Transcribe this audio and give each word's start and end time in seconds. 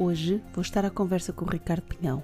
Hoje 0.00 0.40
vou 0.52 0.62
estar 0.62 0.84
à 0.84 0.90
conversa 0.90 1.32
com 1.32 1.44
o 1.44 1.48
Ricardo 1.48 1.82
Pinhão. 1.82 2.22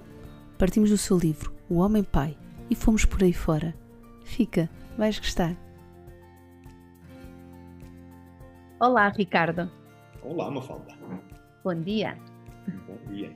Partimos 0.57 0.89
do 0.91 0.97
seu 0.97 1.17
livro 1.17 1.53
O 1.69 1.79
Homem 1.79 2.05
Pai 2.05 2.37
e 2.69 2.73
fomos 2.73 3.03
por 3.03 3.21
aí 3.21 3.33
fora. 3.33 3.75
Fica, 4.23 4.69
vais 4.97 5.19
gostar. 5.19 5.53
Olá, 8.79 9.09
Ricardo. 9.09 9.69
Olá, 10.23 10.49
Mafalda. 10.49 10.95
Bom 11.65 11.75
dia. 11.81 12.17
Bom 12.87 13.13
dia. 13.13 13.35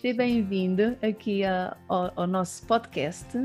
Seja 0.00 0.16
bem-vindo 0.16 0.96
aqui 1.02 1.42
ao, 1.44 2.12
ao, 2.14 2.26
nosso 2.28 2.64
podcast. 2.68 3.36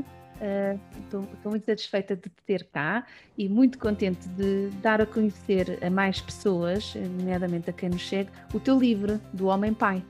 Estou 1.04 1.20
uh, 1.20 1.48
muito 1.50 1.66
satisfeita 1.66 2.14
de 2.14 2.22
te 2.22 2.42
ter 2.46 2.64
cá 2.72 3.04
e 3.36 3.48
muito 3.48 3.78
contente 3.78 4.28
de 4.30 4.68
dar 4.82 5.00
a 5.00 5.06
conhecer 5.06 5.78
a 5.82 5.90
mais 5.90 6.20
pessoas, 6.20 6.94
nomeadamente 6.94 7.70
a 7.70 7.72
quem 7.72 7.88
nos 7.88 8.08
segue, 8.08 8.30
o 8.54 8.60
teu 8.60 8.78
livro 8.78 9.20
do 9.32 9.46
Homem 9.46 9.74
Pai. 9.74 10.02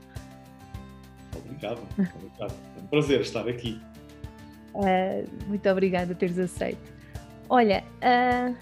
Obrigado, 1.35 1.81
obrigado. 1.97 2.53
É 2.77 2.81
um 2.81 2.87
prazer 2.87 3.21
estar 3.21 3.47
aqui. 3.47 3.81
Uh, 4.73 5.27
muito 5.47 5.67
obrigada 5.69 6.07
por 6.07 6.15
teres 6.15 6.37
aceito. 6.37 6.93
Olha, 7.49 7.83
uh, 7.97 8.55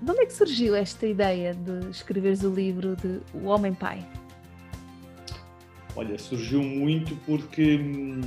de 0.00 0.10
onde 0.10 0.22
é 0.22 0.26
que 0.26 0.32
surgiu 0.32 0.74
esta 0.74 1.06
ideia 1.06 1.54
de 1.54 1.90
escreveres 1.90 2.42
o 2.42 2.54
livro 2.54 2.96
de 2.96 3.20
O 3.34 3.46
Homem 3.46 3.74
Pai? 3.74 4.04
Olha, 5.96 6.16
surgiu 6.18 6.62
muito 6.62 7.16
porque, 7.26 7.76
hum, 7.76 8.20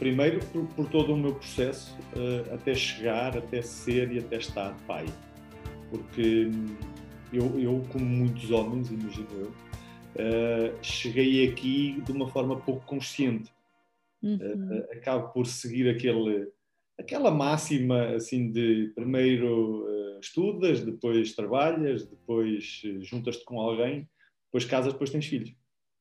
primeiro, 0.00 0.40
por, 0.46 0.66
por 0.68 0.88
todo 0.88 1.12
o 1.12 1.16
meu 1.16 1.34
processo 1.34 1.96
uh, 2.16 2.54
até 2.54 2.74
chegar, 2.74 3.36
até 3.36 3.60
ser 3.60 4.10
e 4.10 4.18
até 4.18 4.38
estar 4.38 4.74
pai. 4.86 5.04
Porque 5.90 6.46
hum, 6.46 6.76
eu, 7.30 7.60
eu 7.60 7.86
como 7.92 8.04
muitos 8.04 8.50
homens, 8.50 8.90
imagino 8.90 9.28
eu, 9.32 9.48
uh, 9.48 10.78
cheguei 10.82 11.46
aqui 11.46 12.00
de 12.00 12.12
uma 12.12 12.26
forma 12.26 12.58
pouco 12.58 12.84
consciente. 12.86 13.52
Uhum. 14.22 14.36
Uh, 14.36 14.92
acabo 14.92 15.28
por 15.34 15.46
seguir 15.46 15.88
aquele, 15.90 16.48
aquela 16.98 17.30
máxima 17.30 18.14
assim 18.14 18.50
de 18.50 18.90
primeiro 18.94 19.86
estudas, 20.20 20.80
depois 20.80 21.34
trabalhas, 21.34 22.06
depois 22.06 22.82
juntas-te 23.00 23.44
com 23.44 23.58
alguém, 23.60 24.08
depois 24.46 24.64
casas, 24.64 24.92
depois 24.92 25.10
tens 25.10 25.26
filhos 25.26 25.54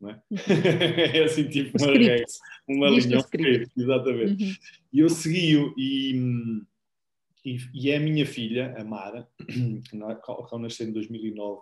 é? 0.08 0.22
é 1.19 1.23
assim 1.23 1.50
tipo 1.50 1.78
uma 1.78 1.92
regra, 1.92 2.25
uma 2.67 2.89
linha, 2.89 3.17
script. 3.17 3.72
exatamente. 3.78 4.44
Uhum. 4.44 4.53
E 4.94 5.00
eu 5.00 5.09
segui-o 5.09 5.73
e, 5.78 6.64
e, 7.44 7.58
e, 7.73 7.91
é 7.91 7.97
a 7.97 8.00
minha 8.00 8.25
filha, 8.25 8.75
a 8.78 8.83
Mara, 8.83 9.28
que 9.45 10.00
ao 10.02 10.59
nascer 10.59 10.88
em 10.88 10.94
2009, 10.94 11.61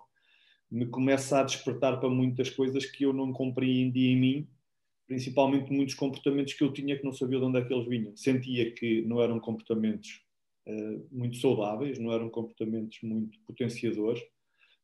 me 0.69 0.85
começa 0.85 1.39
a 1.39 1.43
despertar 1.43 1.99
para 1.99 2.09
muitas 2.09 2.49
coisas 2.49 2.85
que 2.85 3.05
eu 3.05 3.13
não 3.13 3.31
compreendia 3.31 4.11
em 4.11 4.19
mim, 4.19 4.47
principalmente 5.07 5.71
muitos 5.71 5.95
comportamentos 5.95 6.53
que 6.53 6.63
eu 6.63 6.71
tinha 6.71 6.97
que 6.97 7.05
não 7.05 7.13
sabia 7.13 7.39
de 7.39 7.45
onde 7.45 7.59
é 7.59 7.63
que 7.63 7.73
eles 7.73 7.87
vinham. 7.87 8.15
Sentia 8.15 8.71
que 8.71 9.01
não 9.03 9.21
eram 9.21 9.39
comportamentos 9.39 10.21
uh, 10.67 11.07
muito 11.09 11.37
saudáveis, 11.37 11.97
não 11.97 12.11
eram 12.11 12.29
comportamentos 12.29 12.99
muito 13.01 13.39
potenciadores, 13.47 14.21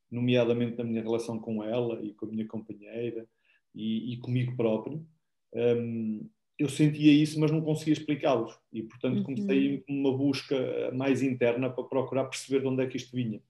nomeadamente 0.09 0.78
na 0.78 0.83
minha 0.83 1.01
relação 1.01 1.38
com 1.39 1.63
ela 1.63 2.01
e 2.03 2.13
com 2.13 2.25
a 2.25 2.29
minha 2.29 2.47
companheira, 2.47 3.28
e, 3.73 4.13
e 4.13 4.17
comigo 4.17 4.56
próprio, 4.56 5.06
um, 5.53 6.29
eu 6.57 6.69
sentia 6.69 7.11
isso, 7.11 7.39
mas 7.39 7.51
não 7.51 7.61
conseguia 7.61 7.94
explicá-los. 7.94 8.57
E, 8.72 8.84
portanto, 8.84 9.17
uhum. 9.17 9.23
comecei 9.23 9.84
uma 9.88 10.16
busca 10.16 10.91
mais 10.94 11.22
interna 11.22 11.69
para 11.69 11.84
procurar 11.84 12.25
perceber 12.25 12.61
de 12.61 12.67
onde 12.67 12.84
é 12.84 12.88
que 12.88 12.97
isto 12.97 13.16
vinha. 13.16 13.41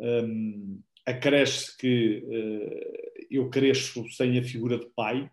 Um, 0.00 0.80
acresce 1.06 1.76
que 1.76 2.24
uh, 2.24 3.26
eu 3.30 3.48
cresço 3.50 4.08
sem 4.10 4.38
a 4.38 4.42
figura 4.42 4.78
de 4.78 4.86
pai, 4.94 5.30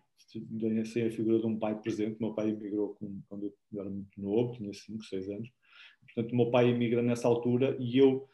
sem 0.84 1.06
a 1.06 1.10
figura 1.10 1.38
de 1.38 1.46
um 1.46 1.58
pai 1.58 1.80
presente. 1.80 2.20
meu 2.20 2.34
pai 2.34 2.50
emigrou 2.50 2.96
quando 3.28 3.46
eu 3.72 3.80
era 3.80 3.88
muito 3.88 4.20
novo, 4.20 4.52
tinha 4.52 4.72
5, 4.72 5.04
6 5.04 5.30
anos. 5.30 5.50
Portanto, 6.00 6.32
o 6.32 6.36
meu 6.36 6.50
pai 6.50 6.68
emigra 6.68 7.02
nessa 7.02 7.26
altura 7.26 7.76
e 7.80 7.98
eu 7.98 8.28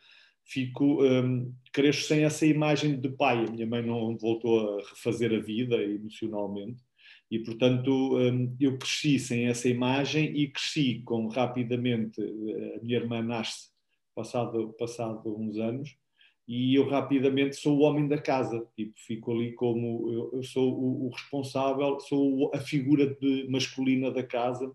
fico, 0.44 1.04
um, 1.04 1.52
cresço 1.72 2.08
sem 2.08 2.24
essa 2.24 2.46
imagem 2.46 3.00
de 3.00 3.08
pai. 3.08 3.44
A 3.46 3.50
minha 3.50 3.66
mãe 3.66 3.82
não 3.84 4.16
voltou 4.16 4.78
a 4.78 4.88
refazer 4.88 5.32
a 5.32 5.40
vida 5.40 5.76
emocionalmente 5.82 6.82
e, 7.30 7.38
portanto, 7.38 8.18
um, 8.18 8.54
eu 8.60 8.78
cresci 8.78 9.18
sem 9.18 9.46
essa 9.46 9.68
imagem 9.68 10.36
e 10.36 10.48
cresci 10.48 11.02
com 11.04 11.28
rapidamente. 11.28 12.20
A 12.20 12.84
minha 12.84 12.98
irmã 12.98 13.22
nasce 13.22 13.70
passado, 14.14 14.74
passado 14.78 15.34
uns 15.38 15.56
anos 15.56 15.96
e 16.46 16.74
eu 16.74 16.88
rapidamente 16.88 17.56
sou 17.56 17.78
o 17.78 17.82
homem 17.82 18.08
da 18.08 18.18
casa, 18.18 18.66
tipo, 18.76 18.92
fico 18.96 19.32
ali 19.32 19.52
como 19.54 20.10
eu, 20.12 20.30
eu 20.34 20.42
sou 20.42 20.74
o, 20.74 21.06
o, 21.06 21.10
responsável, 21.10 21.98
sou 22.00 22.50
a 22.54 22.58
figura 22.58 23.14
de, 23.14 23.46
masculina 23.48 24.10
da 24.10 24.22
casa, 24.22 24.70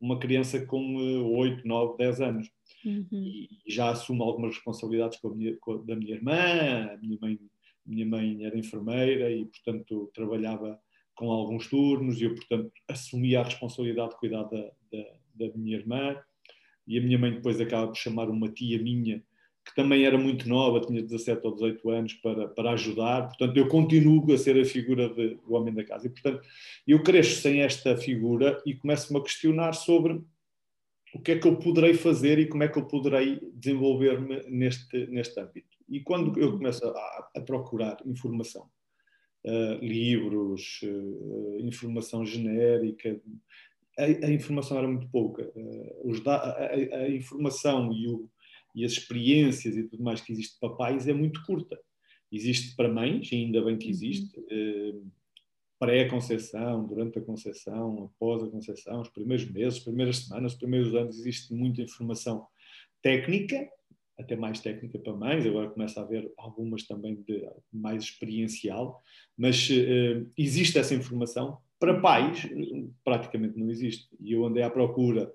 uma 0.00 0.18
criança 0.18 0.64
com 0.64 0.96
8, 0.96 1.66
9, 1.66 1.96
10 1.98 2.20
anos. 2.20 2.50
Uhum. 2.84 3.06
E, 3.12 3.48
já 3.66 3.90
assumo 3.90 4.22
algumas 4.22 4.54
responsabilidades 4.54 5.18
com 5.20 5.28
a 5.28 5.34
minha, 5.34 5.56
com 5.58 5.72
a, 5.72 5.82
da 5.82 5.96
minha 5.96 6.14
irmã. 6.14 6.90
A 6.92 6.96
minha 6.96 7.18
mãe, 7.20 7.38
minha 7.84 8.06
mãe 8.06 8.44
era 8.44 8.58
enfermeira 8.58 9.30
e, 9.30 9.44
portanto, 9.44 10.10
trabalhava 10.14 10.78
com 11.14 11.30
alguns 11.30 11.68
turnos 11.68 12.20
e 12.20 12.24
eu, 12.24 12.34
portanto, 12.34 12.72
assumia 12.88 13.40
a 13.40 13.44
responsabilidade 13.44 14.10
de 14.10 14.16
cuidar 14.16 14.44
da, 14.44 14.70
da, 14.92 15.04
da 15.34 15.56
minha 15.56 15.76
irmã. 15.76 16.16
E 16.86 16.98
a 16.98 17.02
minha 17.02 17.18
mãe 17.18 17.32
depois 17.32 17.60
acaba 17.60 17.88
por 17.88 17.96
chamar 17.96 18.28
uma 18.28 18.48
tia 18.48 18.82
minha 18.82 19.22
que 19.64 19.74
também 19.74 20.04
era 20.04 20.18
muito 20.18 20.48
nova, 20.48 20.80
tinha 20.80 21.02
17 21.02 21.46
ou 21.46 21.52
18 21.54 21.90
anos, 21.90 22.14
para, 22.14 22.48
para 22.48 22.72
ajudar. 22.72 23.28
Portanto, 23.28 23.56
eu 23.56 23.68
continuo 23.68 24.32
a 24.32 24.38
ser 24.38 24.60
a 24.60 24.64
figura 24.64 25.08
de, 25.08 25.36
do 25.36 25.52
homem 25.54 25.72
da 25.72 25.84
casa. 25.84 26.06
E, 26.06 26.10
portanto, 26.10 26.40
eu 26.86 27.02
cresço 27.02 27.42
sem 27.42 27.62
esta 27.62 27.96
figura 27.96 28.60
e 28.66 28.74
começo-me 28.74 29.18
a 29.18 29.22
questionar 29.22 29.72
sobre 29.74 30.20
o 31.14 31.20
que 31.20 31.32
é 31.32 31.38
que 31.38 31.46
eu 31.46 31.56
poderei 31.56 31.94
fazer 31.94 32.38
e 32.38 32.48
como 32.48 32.62
é 32.62 32.68
que 32.68 32.78
eu 32.78 32.86
poderei 32.86 33.40
desenvolver-me 33.54 34.42
neste, 34.48 35.06
neste 35.08 35.40
âmbito. 35.40 35.76
E 35.88 36.00
quando 36.00 36.38
eu 36.38 36.52
começo 36.52 36.86
a, 36.86 37.30
a 37.36 37.40
procurar 37.40 37.96
informação, 38.06 38.70
uh, 39.44 39.84
livros, 39.84 40.80
uh, 40.82 41.58
informação 41.60 42.24
genérica, 42.24 43.20
a, 43.98 44.04
a, 44.04 44.30
informação 44.30 44.78
era 44.78 44.86
muito 44.86 45.08
pouca. 45.08 45.50
Uh, 45.56 46.28
a, 46.28 46.96
a, 46.96 47.10
informação 47.10 47.92
e, 47.92 48.06
o, 48.06 48.30
e, 48.74 48.84
as 48.84 48.92
experiências 48.92 49.76
e 49.76 49.82
tudo 49.82 50.02
mais 50.02 50.20
que 50.20 50.32
existe 50.32 50.58
para 50.60 50.76
pais 50.76 51.08
é 51.08 51.12
muito 51.12 51.42
curta. 51.44 51.78
Existe 52.30 52.76
para 52.76 52.88
mães, 52.88 53.28
ainda 53.32 53.60
bem 53.64 53.76
que 53.76 53.86
uhum. 53.86 53.90
Existe, 55.80 55.86
pré-conceição, 55.86 56.86
durante 56.86 57.18
a 57.18 57.22
conceição, 57.22 58.04
após 58.04 58.42
a 58.42 58.48
conceição, 58.48 59.00
os 59.00 59.08
primeiros 59.08 59.50
meses, 59.50 59.78
as 59.78 59.84
primeiras 59.84 60.18
semanas, 60.18 60.52
os 60.52 60.58
primeiros 60.58 60.94
anos, 60.94 61.18
existe 61.18 61.54
muita 61.54 61.82
informação 61.82 62.46
técnica, 63.02 63.68
até 64.18 64.36
mais 64.36 64.60
técnica 64.60 64.98
para 64.98 65.14
mães, 65.14 65.46
agora 65.46 65.70
começa 65.70 65.98
a 65.98 66.02
haver 66.02 66.30
algumas 66.36 66.82
também 66.82 67.14
de 67.22 67.48
mais 67.72 68.04
experiencial, 68.04 69.02
mas 69.36 69.70
uh, 69.70 70.30
existe 70.36 70.78
essa 70.78 70.94
informação. 70.94 71.58
Para 71.78 71.98
pais, 71.98 72.46
praticamente 73.02 73.58
não 73.58 73.70
existe. 73.70 74.06
E 74.20 74.32
eu 74.32 74.44
andei 74.44 74.62
à 74.62 74.68
procura 74.68 75.32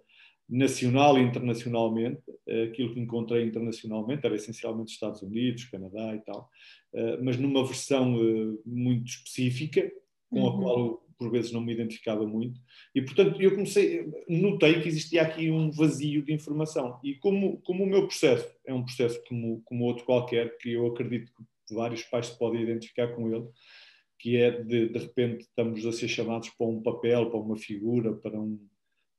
nacional 0.48 1.18
e 1.18 1.24
internacionalmente, 1.24 2.22
aquilo 2.70 2.94
que 2.94 3.00
encontrei 3.00 3.44
internacionalmente 3.48 4.24
era 4.24 4.36
essencialmente 4.36 4.92
Estados 4.92 5.24
Unidos, 5.24 5.66
Canadá 5.66 6.16
e 6.16 6.20
tal, 6.20 6.48
uh, 6.94 7.24
mas 7.24 7.38
numa 7.38 7.66
versão 7.66 8.16
muito 8.64 9.08
específica, 9.08 9.92
com 10.36 10.42
uhum. 10.42 10.48
a 10.48 10.62
qual 10.62 11.06
por 11.18 11.32
vezes 11.32 11.52
não 11.52 11.62
me 11.62 11.72
identificava 11.72 12.28
muito. 12.28 12.60
E, 12.94 13.02
portanto, 13.02 13.42
eu 13.42 13.52
comecei, 13.52 14.06
notei 14.28 14.82
que 14.82 14.90
existia 14.90 15.22
aqui 15.22 15.50
um 15.50 15.72
vazio 15.72 16.22
de 16.22 16.34
informação. 16.34 17.00
E 17.02 17.16
como, 17.16 17.62
como 17.62 17.84
o 17.84 17.88
meu 17.88 18.06
processo 18.06 18.48
é 18.66 18.74
um 18.74 18.84
processo 18.84 19.22
como, 19.28 19.62
como 19.64 19.86
outro 19.86 20.04
qualquer, 20.04 20.58
que 20.58 20.74
eu 20.74 20.88
acredito 20.88 21.32
que 21.68 21.74
vários 21.74 22.04
pais 22.04 22.28
se 22.28 22.38
podem 22.38 22.62
identificar 22.62 23.08
com 23.16 23.34
ele, 23.34 23.48
que 24.20 24.38
é 24.38 24.52
de, 24.52 24.90
de 24.90 25.00
repente 25.00 25.42
estamos 25.42 25.86
a 25.86 25.92
ser 25.92 26.08
chamados 26.08 26.50
para 26.50 26.68
um 26.68 26.82
papel, 26.82 27.30
para 27.30 27.40
uma 27.40 27.58
figura, 27.58 28.14
para, 28.14 28.40
um, 28.40 28.60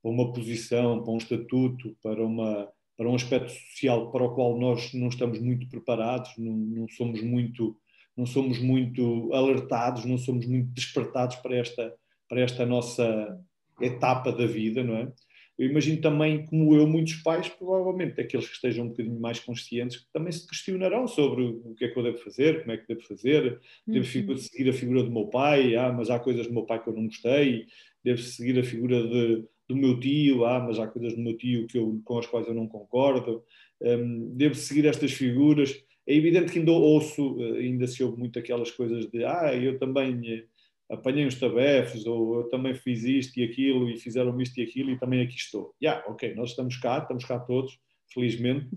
para 0.02 0.10
uma 0.10 0.32
posição, 0.32 1.02
para 1.02 1.12
um 1.12 1.18
estatuto, 1.18 1.96
para, 2.02 2.24
uma, 2.24 2.68
para 2.96 3.08
um 3.08 3.14
aspecto 3.14 3.52
social 3.52 4.10
para 4.12 4.24
o 4.24 4.34
qual 4.34 4.58
nós 4.58 4.92
não 4.92 5.08
estamos 5.08 5.40
muito 5.40 5.66
preparados, 5.68 6.32
não, 6.36 6.52
não 6.52 6.88
somos 6.88 7.22
muito 7.22 7.76
não 8.16 8.26
somos 8.26 8.58
muito 8.58 9.32
alertados, 9.32 10.04
não 10.04 10.18
somos 10.18 10.46
muito 10.46 10.68
despertados 10.72 11.36
para 11.36 11.56
esta, 11.56 11.94
para 12.28 12.40
esta 12.40 12.64
nossa 12.64 13.38
etapa 13.80 14.32
da 14.32 14.46
vida, 14.46 14.82
não 14.82 14.96
é? 14.96 15.12
Eu 15.58 15.70
imagino 15.70 16.02
também, 16.02 16.44
como 16.44 16.74
eu, 16.74 16.86
muitos 16.86 17.14
pais, 17.22 17.48
provavelmente 17.48 18.20
aqueles 18.20 18.46
que 18.46 18.54
estejam 18.54 18.84
um 18.84 18.88
bocadinho 18.88 19.18
mais 19.18 19.40
conscientes, 19.40 19.98
que 19.98 20.12
também 20.12 20.30
se 20.30 20.46
questionarão 20.46 21.08
sobre 21.08 21.44
o 21.44 21.74
que 21.74 21.86
é 21.86 21.88
que 21.88 21.98
eu 21.98 22.02
devo 22.02 22.18
fazer, 22.18 22.60
como 22.60 22.72
é 22.72 22.76
que 22.76 22.86
devo 22.86 23.00
fazer, 23.02 23.58
devo 23.86 24.06
uhum. 24.06 24.36
seguir 24.36 24.68
a 24.68 24.72
figura 24.74 25.02
do 25.02 25.10
meu 25.10 25.26
pai, 25.28 25.74
ah, 25.74 25.90
mas 25.90 26.10
há 26.10 26.18
coisas 26.18 26.46
do 26.46 26.52
meu 26.52 26.64
pai 26.64 26.82
que 26.82 26.90
eu 26.90 26.94
não 26.94 27.06
gostei, 27.06 27.66
devo 28.04 28.18
seguir 28.18 28.58
a 28.58 28.64
figura 28.64 29.02
de, 29.02 29.44
do 29.66 29.76
meu 29.76 29.98
tio, 29.98 30.44
ah, 30.44 30.60
mas 30.60 30.78
há 30.78 30.86
coisas 30.86 31.14
do 31.14 31.22
meu 31.22 31.34
tio 31.38 31.66
que 31.66 31.78
eu, 31.78 32.02
com 32.04 32.18
as 32.18 32.26
quais 32.26 32.46
eu 32.46 32.54
não 32.54 32.68
concordo, 32.68 33.42
um, 33.80 34.34
devo 34.36 34.54
seguir 34.54 34.86
estas 34.86 35.12
figuras. 35.12 35.74
É 36.06 36.14
evidente 36.14 36.52
que 36.52 36.58
ainda 36.58 36.72
ouço, 36.72 37.36
eh, 37.42 37.58
ainda 37.60 37.86
se 37.86 38.02
ouve 38.02 38.18
muito 38.18 38.38
aquelas 38.38 38.70
coisas 38.70 39.06
de, 39.10 39.24
ah, 39.24 39.54
eu 39.54 39.78
também 39.78 40.20
eh, 40.26 40.44
apanhei 40.88 41.26
uns 41.26 41.34
tabefes, 41.34 42.06
ou 42.06 42.40
eu 42.40 42.48
também 42.48 42.74
fiz 42.74 43.02
isto 43.04 43.38
e 43.38 43.44
aquilo, 43.44 43.90
e 43.90 43.98
fizeram 43.98 44.40
isto 44.40 44.58
e 44.58 44.62
aquilo, 44.62 44.90
e 44.90 44.98
também 44.98 45.22
aqui 45.22 45.36
estou. 45.36 45.74
Já, 45.82 45.92
yeah, 45.94 46.10
ok, 46.10 46.34
nós 46.34 46.50
estamos 46.50 46.76
cá, 46.76 46.98
estamos 46.98 47.24
cá 47.24 47.38
todos, 47.40 47.78
felizmente, 48.12 48.68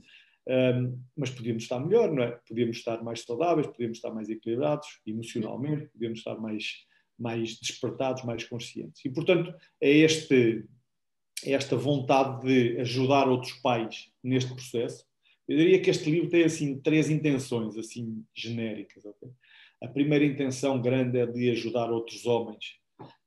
um, 0.50 1.00
mas 1.16 1.30
podíamos 1.30 1.64
estar 1.64 1.80
melhor, 1.80 2.12
não 2.12 2.24
é? 2.24 2.32
Podíamos 2.48 2.78
estar 2.78 3.04
mais 3.04 3.22
saudáveis, 3.22 3.68
podíamos 3.68 3.98
estar 4.00 4.12
mais 4.12 4.30
equilibrados 4.30 4.88
emocionalmente, 5.06 5.88
podíamos 5.90 6.20
estar 6.20 6.36
mais, 6.40 6.86
mais 7.18 7.60
despertados, 7.60 8.24
mais 8.24 8.44
conscientes. 8.44 9.06
E, 9.06 9.10
portanto, 9.12 9.54
é, 9.80 9.92
este, 9.92 10.66
é 11.46 11.52
esta 11.52 11.76
vontade 11.76 12.42
de 12.48 12.80
ajudar 12.80 13.28
outros 13.28 13.54
pais 13.54 14.12
neste 14.24 14.52
processo. 14.52 15.06
Eu 15.50 15.58
diria 15.58 15.82
que 15.82 15.90
este 15.90 16.12
livro 16.12 16.30
tem, 16.30 16.44
assim, 16.44 16.80
três 16.80 17.10
intenções, 17.10 17.76
assim, 17.76 18.24
genéricas, 18.36 19.04
ok? 19.04 19.28
A 19.82 19.88
primeira 19.88 20.24
intenção 20.24 20.80
grande 20.80 21.18
é 21.18 21.26
de 21.26 21.50
ajudar 21.50 21.92
outros 21.92 22.28
homens 22.28 22.76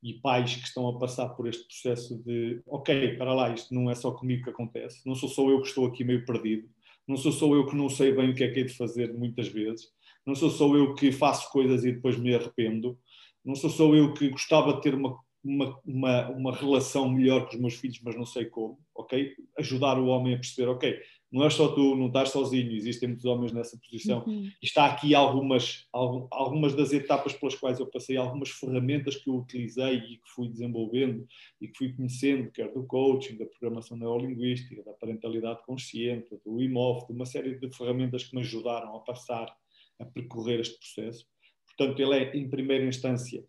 e 0.01 0.15
pais 0.15 0.55
que 0.55 0.65
estão 0.65 0.87
a 0.87 0.97
passar 1.01 1.31
por 1.31 1.49
este 1.49 1.65
processo 1.67 2.23
de, 2.23 2.63
ok, 2.65 3.17
para 3.17 3.35
lá, 3.35 3.53
isto 3.53 3.75
não 3.75 3.91
é 3.91 3.97
só 3.97 4.13
comigo 4.13 4.45
que 4.45 4.51
acontece, 4.51 5.05
não 5.05 5.17
sou 5.17 5.29
só 5.29 5.51
eu 5.51 5.61
que 5.63 5.67
estou 5.67 5.85
aqui 5.85 6.05
meio 6.05 6.25
perdido, 6.25 6.69
não 7.09 7.17
sou 7.17 7.33
só 7.33 7.53
eu 7.57 7.67
que 7.67 7.75
não 7.75 7.89
sei 7.89 8.15
bem 8.15 8.31
o 8.31 8.35
que 8.37 8.45
é 8.45 8.53
que 8.53 8.61
hei 8.61 8.67
de 8.67 8.77
fazer 8.77 9.13
muitas 9.13 9.49
vezes, 9.49 9.89
não 10.25 10.37
sou 10.37 10.51
só 10.51 10.73
eu 10.77 10.95
que 10.95 11.11
faço 11.11 11.51
coisas 11.51 11.85
e 11.85 11.91
depois 11.91 12.17
me 12.17 12.33
arrependo, 12.33 12.97
não 13.45 13.57
sou 13.57 13.69
só 13.69 13.93
eu 13.97 14.15
que 14.15 14.29
gostava 14.29 14.75
de 14.75 14.81
ter 14.81 14.95
uma, 14.95 15.19
uma, 15.43 15.81
uma, 15.85 16.29
uma 16.31 16.55
relação 16.55 17.09
melhor 17.09 17.49
com 17.49 17.57
os 17.57 17.61
meus 17.61 17.75
filhos, 17.75 18.01
mas 18.05 18.15
não 18.15 18.27
sei 18.27 18.45
como, 18.45 18.79
ok? 18.95 19.35
Ajudar 19.59 19.99
o 19.99 20.07
homem 20.07 20.35
a 20.35 20.37
perceber, 20.37 20.69
ok, 20.69 21.01
não 21.33 21.45
é 21.45 21.51
só 21.51 21.69
tu, 21.69 21.97
não 21.97 22.09
estás 22.09 22.29
sozinho, 22.29 22.73
existem 22.73 23.09
muitos 23.09 23.25
homens 23.25 23.53
nessa 23.53 23.79
posição. 23.79 24.23
Uhum. 24.27 24.51
E 24.63 24.67
está 24.67 24.85
aqui 24.85 25.15
algumas, 25.15 25.89
algumas 25.91 26.75
das 26.75 26.93
etapas 26.93 27.33
pelas 27.33 27.55
quais 27.55 27.81
eu 27.81 27.87
passei, 27.87 28.19
algumas 28.19 28.51
ferramentas 28.51 29.17
que 29.17 29.31
eu 29.31 29.37
utilizei 29.37 29.97
e 29.97 30.17
que 30.19 30.31
fui 30.35 30.49
desenvolvendo 30.49 31.27
e 31.59 31.69
que 31.69 31.79
fui 31.79 31.93
conhecendo, 31.95 32.51
quer 32.51 32.71
do 32.75 32.85
coaching, 32.85 33.39
da 33.39 33.47
programação 33.47 33.97
neurolinguística, 33.97 34.83
da 34.83 34.93
parentalidade 34.93 35.65
consciente, 35.65 36.39
do 36.45 36.61
IMOF, 36.61 37.07
de 37.07 37.13
uma 37.15 37.25
série 37.25 37.59
de 37.59 37.75
ferramentas 37.75 38.25
que 38.25 38.35
me 38.35 38.43
ajudaram 38.43 38.95
a 38.95 39.01
passar, 39.01 39.57
a 39.99 40.05
percorrer 40.05 40.61
este 40.61 40.79
processo. 40.79 41.27
Portanto, 41.67 41.99
ele 41.99 42.15
é, 42.15 42.37
em 42.37 42.51
primeira 42.51 42.85
instância, 42.85 43.43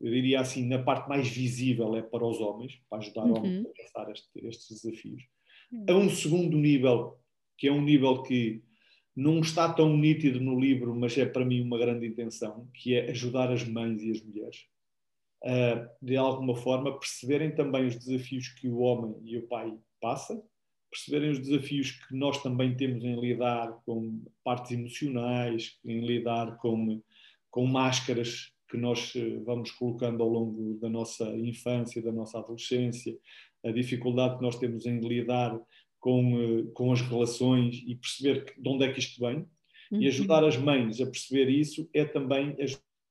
eu 0.00 0.10
diria 0.12 0.40
assim, 0.40 0.64
na 0.64 0.80
parte 0.80 1.08
mais 1.08 1.26
visível 1.26 1.96
é 1.96 2.02
para 2.02 2.24
os 2.24 2.38
homens, 2.38 2.80
para 2.88 2.98
ajudar 2.98 3.24
uhum. 3.24 3.36
homens 3.36 3.66
a 3.66 3.82
passar 3.82 4.12
este, 4.12 4.46
estes 4.46 4.80
desafios 4.80 5.24
a 5.88 5.94
um 5.94 6.08
segundo 6.10 6.56
nível, 6.56 7.18
que 7.56 7.68
é 7.68 7.72
um 7.72 7.82
nível 7.82 8.22
que 8.22 8.62
não 9.14 9.40
está 9.40 9.72
tão 9.72 9.96
nítido 9.96 10.40
no 10.40 10.58
livro, 10.60 10.94
mas 10.94 11.16
é 11.16 11.24
para 11.24 11.44
mim 11.44 11.62
uma 11.62 11.78
grande 11.78 12.06
intenção, 12.06 12.68
que 12.74 12.94
é 12.94 13.10
ajudar 13.10 13.50
as 13.50 13.64
mães 13.64 14.02
e 14.02 14.10
as 14.10 14.22
mulheres 14.22 14.66
a, 15.44 15.88
de 16.00 16.16
alguma 16.16 16.56
forma, 16.56 16.98
perceberem 16.98 17.54
também 17.54 17.86
os 17.86 17.96
desafios 17.96 18.48
que 18.48 18.68
o 18.68 18.78
homem 18.78 19.14
e 19.24 19.38
o 19.38 19.46
pai 19.46 19.72
passam, 20.00 20.42
perceberem 20.90 21.30
os 21.30 21.38
desafios 21.38 21.92
que 21.92 22.14
nós 22.14 22.42
também 22.42 22.76
temos 22.76 23.04
em 23.04 23.18
lidar 23.20 23.72
com 23.84 24.24
partes 24.44 24.72
emocionais, 24.72 25.78
em 25.84 26.00
lidar 26.04 26.56
com, 26.58 27.00
com 27.50 27.66
máscaras 27.66 28.52
que 28.68 28.76
nós 28.76 29.12
eh, 29.14 29.38
vamos 29.44 29.70
colocando 29.70 30.22
ao 30.22 30.28
longo 30.28 30.78
da 30.80 30.88
nossa 30.88 31.24
infância, 31.36 32.02
da 32.02 32.10
nossa 32.10 32.38
adolescência, 32.38 33.16
a 33.66 33.72
dificuldade 33.72 34.36
que 34.36 34.42
nós 34.42 34.58
temos 34.58 34.86
em 34.86 35.00
lidar 35.00 35.58
com, 35.98 36.40
eh, 36.40 36.70
com 36.72 36.92
as 36.92 37.00
relações 37.00 37.82
e 37.86 37.96
perceber 37.96 38.54
de 38.56 38.68
onde 38.68 38.84
é 38.84 38.92
que 38.92 39.00
isto 39.00 39.20
vem. 39.20 39.44
Uhum. 39.90 40.02
E 40.02 40.08
ajudar 40.08 40.44
as 40.44 40.56
mães 40.56 41.00
a 41.00 41.06
perceber 41.06 41.48
isso 41.48 41.88
é 41.92 42.04
também 42.04 42.56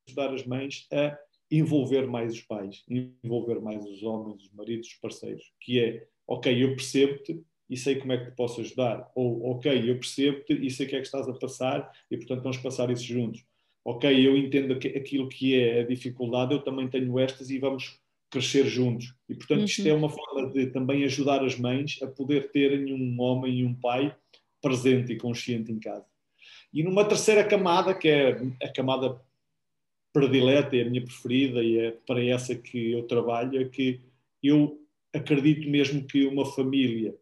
ajudar 0.07 0.33
as 0.33 0.45
mães 0.45 0.87
a 0.91 1.17
envolver 1.51 2.07
mais 2.07 2.33
os 2.33 2.41
pais, 2.41 2.83
envolver 2.89 3.61
mais 3.61 3.85
os 3.85 4.01
homens, 4.03 4.43
os 4.43 4.51
maridos, 4.51 4.87
os 4.87 4.95
parceiros, 4.95 5.43
que 5.61 5.79
é, 5.79 6.07
ok, 6.27 6.63
eu 6.63 6.75
percebo-te 6.75 7.39
e 7.69 7.77
sei 7.77 7.95
como 7.95 8.13
é 8.13 8.17
que 8.17 8.31
te 8.31 8.35
posso 8.35 8.61
ajudar, 8.61 9.11
ou 9.15 9.51
ok, 9.51 9.89
eu 9.89 9.95
percebo-te 9.95 10.53
e 10.53 10.69
sei 10.69 10.85
o 10.85 10.89
que 10.89 10.95
é 10.95 10.99
que 10.99 11.05
estás 11.05 11.27
a 11.27 11.33
passar 11.33 11.91
e 12.09 12.17
portanto 12.17 12.43
vamos 12.43 12.57
passar 12.57 12.89
isso 12.89 13.03
juntos. 13.03 13.43
Ok, 13.83 14.27
eu 14.27 14.35
entendo 14.35 14.73
aquilo 14.73 15.29
que 15.29 15.59
é 15.59 15.81
a 15.81 15.85
dificuldade, 15.85 16.53
eu 16.53 16.63
também 16.63 16.87
tenho 16.87 17.19
estas 17.19 17.49
e 17.49 17.59
vamos 17.59 17.99
crescer 18.29 18.65
juntos. 18.65 19.13
E, 19.29 19.35
portanto, 19.35 19.59
uhum. 19.59 19.65
isto 19.65 19.87
é 19.87 19.93
uma 19.93 20.09
forma 20.09 20.51
de 20.51 20.67
também 20.67 21.03
ajudar 21.03 21.43
as 21.43 21.57
mães 21.57 21.99
a 22.01 22.07
poder 22.07 22.51
terem 22.51 22.93
um 22.93 23.19
homem 23.21 23.59
e 23.59 23.65
um 23.65 23.73
pai 23.73 24.15
presente 24.61 25.13
e 25.13 25.17
consciente 25.17 25.71
em 25.71 25.79
casa. 25.79 26.05
E 26.73 26.83
numa 26.83 27.05
terceira 27.05 27.43
camada, 27.43 27.93
que 27.93 28.07
é 28.07 28.37
a 28.61 28.71
camada 28.73 29.21
predileta, 30.11 30.75
é 30.75 30.81
a 30.81 30.89
minha 30.89 31.03
preferida 31.03 31.63
e 31.63 31.77
é 31.77 31.91
para 31.91 32.23
essa 32.23 32.55
que 32.55 32.91
eu 32.91 33.03
trabalho, 33.03 33.61
é 33.61 33.65
que 33.65 34.01
eu 34.41 34.81
acredito 35.13 35.69
mesmo 35.69 36.05
que 36.05 36.25
uma 36.25 36.45
família 36.45 37.15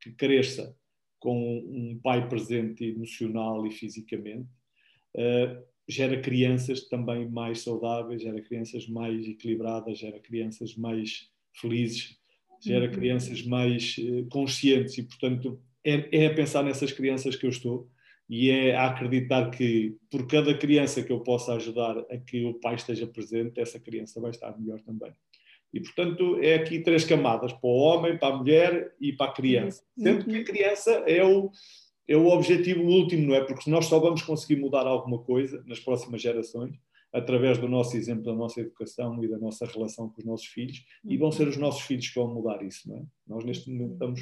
que 0.00 0.10
cresça 0.12 0.76
com 1.18 1.58
um 1.58 1.98
pai 2.02 2.28
presente 2.28 2.84
emocional 2.84 3.66
e 3.66 3.70
fisicamente, 3.70 4.46
uh, 5.16 5.64
gera 5.88 6.20
crianças 6.20 6.88
também 6.88 7.28
mais 7.28 7.60
saudáveis, 7.60 8.22
gera 8.22 8.40
crianças 8.40 8.88
mais 8.88 9.26
equilibradas, 9.26 9.98
gera 9.98 10.18
crianças 10.18 10.74
mais 10.76 11.30
felizes, 11.52 12.18
gera 12.60 12.86
uhum. 12.86 12.92
crianças 12.92 13.42
mais 13.42 13.96
uh, 13.98 14.26
conscientes 14.30 14.96
e, 14.96 15.02
portanto, 15.02 15.60
é, 15.84 16.24
é 16.24 16.26
a 16.26 16.34
pensar 16.34 16.62
nessas 16.62 16.92
crianças 16.92 17.36
que 17.36 17.44
eu 17.44 17.50
estou 17.50 17.88
e 18.28 18.50
é 18.50 18.74
a 18.74 18.86
acreditar 18.86 19.50
que 19.50 19.96
por 20.10 20.26
cada 20.26 20.56
criança 20.56 21.02
que 21.02 21.12
eu 21.12 21.20
possa 21.20 21.54
ajudar 21.54 21.98
a 22.10 22.16
que 22.16 22.44
o 22.44 22.54
pai 22.54 22.74
esteja 22.74 23.06
presente, 23.06 23.60
essa 23.60 23.78
criança 23.78 24.20
vai 24.20 24.30
estar 24.30 24.58
melhor 24.58 24.80
também. 24.80 25.12
E, 25.74 25.80
portanto, 25.80 26.38
é 26.40 26.54
aqui 26.54 26.78
três 26.78 27.04
camadas, 27.04 27.52
para 27.52 27.68
o 27.68 27.76
homem, 27.76 28.16
para 28.16 28.32
a 28.32 28.38
mulher 28.38 28.94
e 29.00 29.12
para 29.12 29.30
a 29.30 29.34
criança. 29.34 29.82
Sendo 29.98 30.24
que 30.24 30.34
a 30.34 30.38
uhum. 30.38 30.44
criança 30.44 30.90
é 31.06 31.24
o, 31.24 31.50
é 32.06 32.16
o 32.16 32.26
objetivo 32.26 32.82
último, 32.82 33.28
não 33.28 33.34
é? 33.34 33.44
Porque 33.44 33.70
nós 33.70 33.86
só 33.86 33.98
vamos 33.98 34.22
conseguir 34.22 34.60
mudar 34.60 34.86
alguma 34.86 35.18
coisa 35.18 35.62
nas 35.66 35.80
próximas 35.80 36.20
gerações 36.20 36.78
através 37.12 37.58
do 37.58 37.68
nosso 37.68 37.96
exemplo, 37.96 38.24
da 38.24 38.34
nossa 38.34 38.60
educação 38.60 39.22
e 39.22 39.28
da 39.28 39.38
nossa 39.38 39.64
relação 39.64 40.10
com 40.10 40.20
os 40.20 40.26
nossos 40.26 40.46
filhos, 40.46 40.84
e 41.04 41.16
vão 41.16 41.30
ser 41.30 41.46
os 41.46 41.56
nossos 41.56 41.82
filhos 41.82 42.08
que 42.08 42.14
vão 42.16 42.34
mudar 42.34 42.60
isso, 42.64 42.88
não 42.88 42.96
é? 42.96 43.02
Nós, 43.24 43.44
neste 43.44 43.70
momento, 43.70 43.92
estamos 43.92 44.20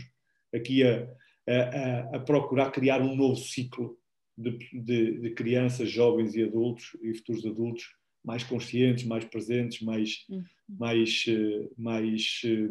aqui 0.55 0.83
a, 0.85 1.09
a, 1.49 2.17
a 2.17 2.21
procurar 2.21 2.71
criar 2.71 3.01
um 3.01 3.17
novo 3.17 3.37
ciclo 3.37 3.99
de, 4.37 4.59
de, 4.73 5.21
de, 5.21 5.31
crianças, 5.31 5.91
jovens 5.91 6.35
e 6.35 6.43
adultos 6.43 6.95
e 7.03 7.15
futuros 7.15 7.47
adultos 7.47 7.85
mais 8.23 8.45
conscientes, 8.45 9.05
mais 9.05 9.25
presentes, 9.25 9.81
mais, 9.81 10.27
uhum. 10.29 10.45
mais, 10.69 11.25
eh, 11.29 11.69
mais, 11.77 12.43
eh, 12.45 12.71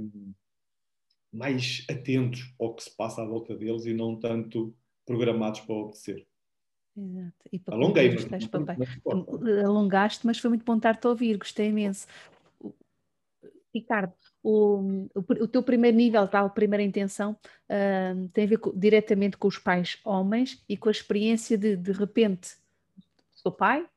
mais 1.33 1.85
atentos 1.89 2.53
ao 2.59 2.75
que 2.75 2.83
se 2.83 2.95
passa 2.95 3.21
à 3.21 3.25
volta 3.25 3.55
deles 3.55 3.85
e 3.85 3.93
não 3.93 4.15
tanto 4.15 4.73
programados 5.11 5.59
para 5.61 5.75
obedecer. 5.75 6.25
Exato. 6.95 7.49
E 7.51 7.59
para 7.59 7.75
Alonguei, 7.75 8.15
mas, 8.29 8.47
papai. 8.47 8.77
Alongaste, 9.63 10.25
mas 10.25 10.39
foi 10.39 10.49
muito 10.49 10.65
bom 10.65 10.75
estar-te 10.75 11.05
a 11.05 11.09
ouvir, 11.09 11.37
gostei 11.37 11.67
imenso. 11.67 12.05
Ricardo, 13.73 14.13
o, 14.43 15.07
o, 15.15 15.19
o, 15.43 15.47
teu 15.47 15.63
primeiro 15.63 15.95
nível, 15.95 16.27
tal, 16.27 16.49
primeira 16.49 16.83
intenção, 16.83 17.37
uh, 17.69 18.27
tem 18.33 18.43
a 18.43 18.47
ver 18.47 18.57
com, 18.57 18.77
diretamente 18.77 19.37
com 19.37 19.47
os 19.47 19.57
pais 19.57 19.97
homens 20.03 20.61
e 20.67 20.75
com 20.75 20.89
a 20.89 20.91
experiência 20.91 21.57
de, 21.57 21.77
de 21.77 21.91
repente, 21.93 22.57
sou 23.31 23.51
pai, 23.51 23.87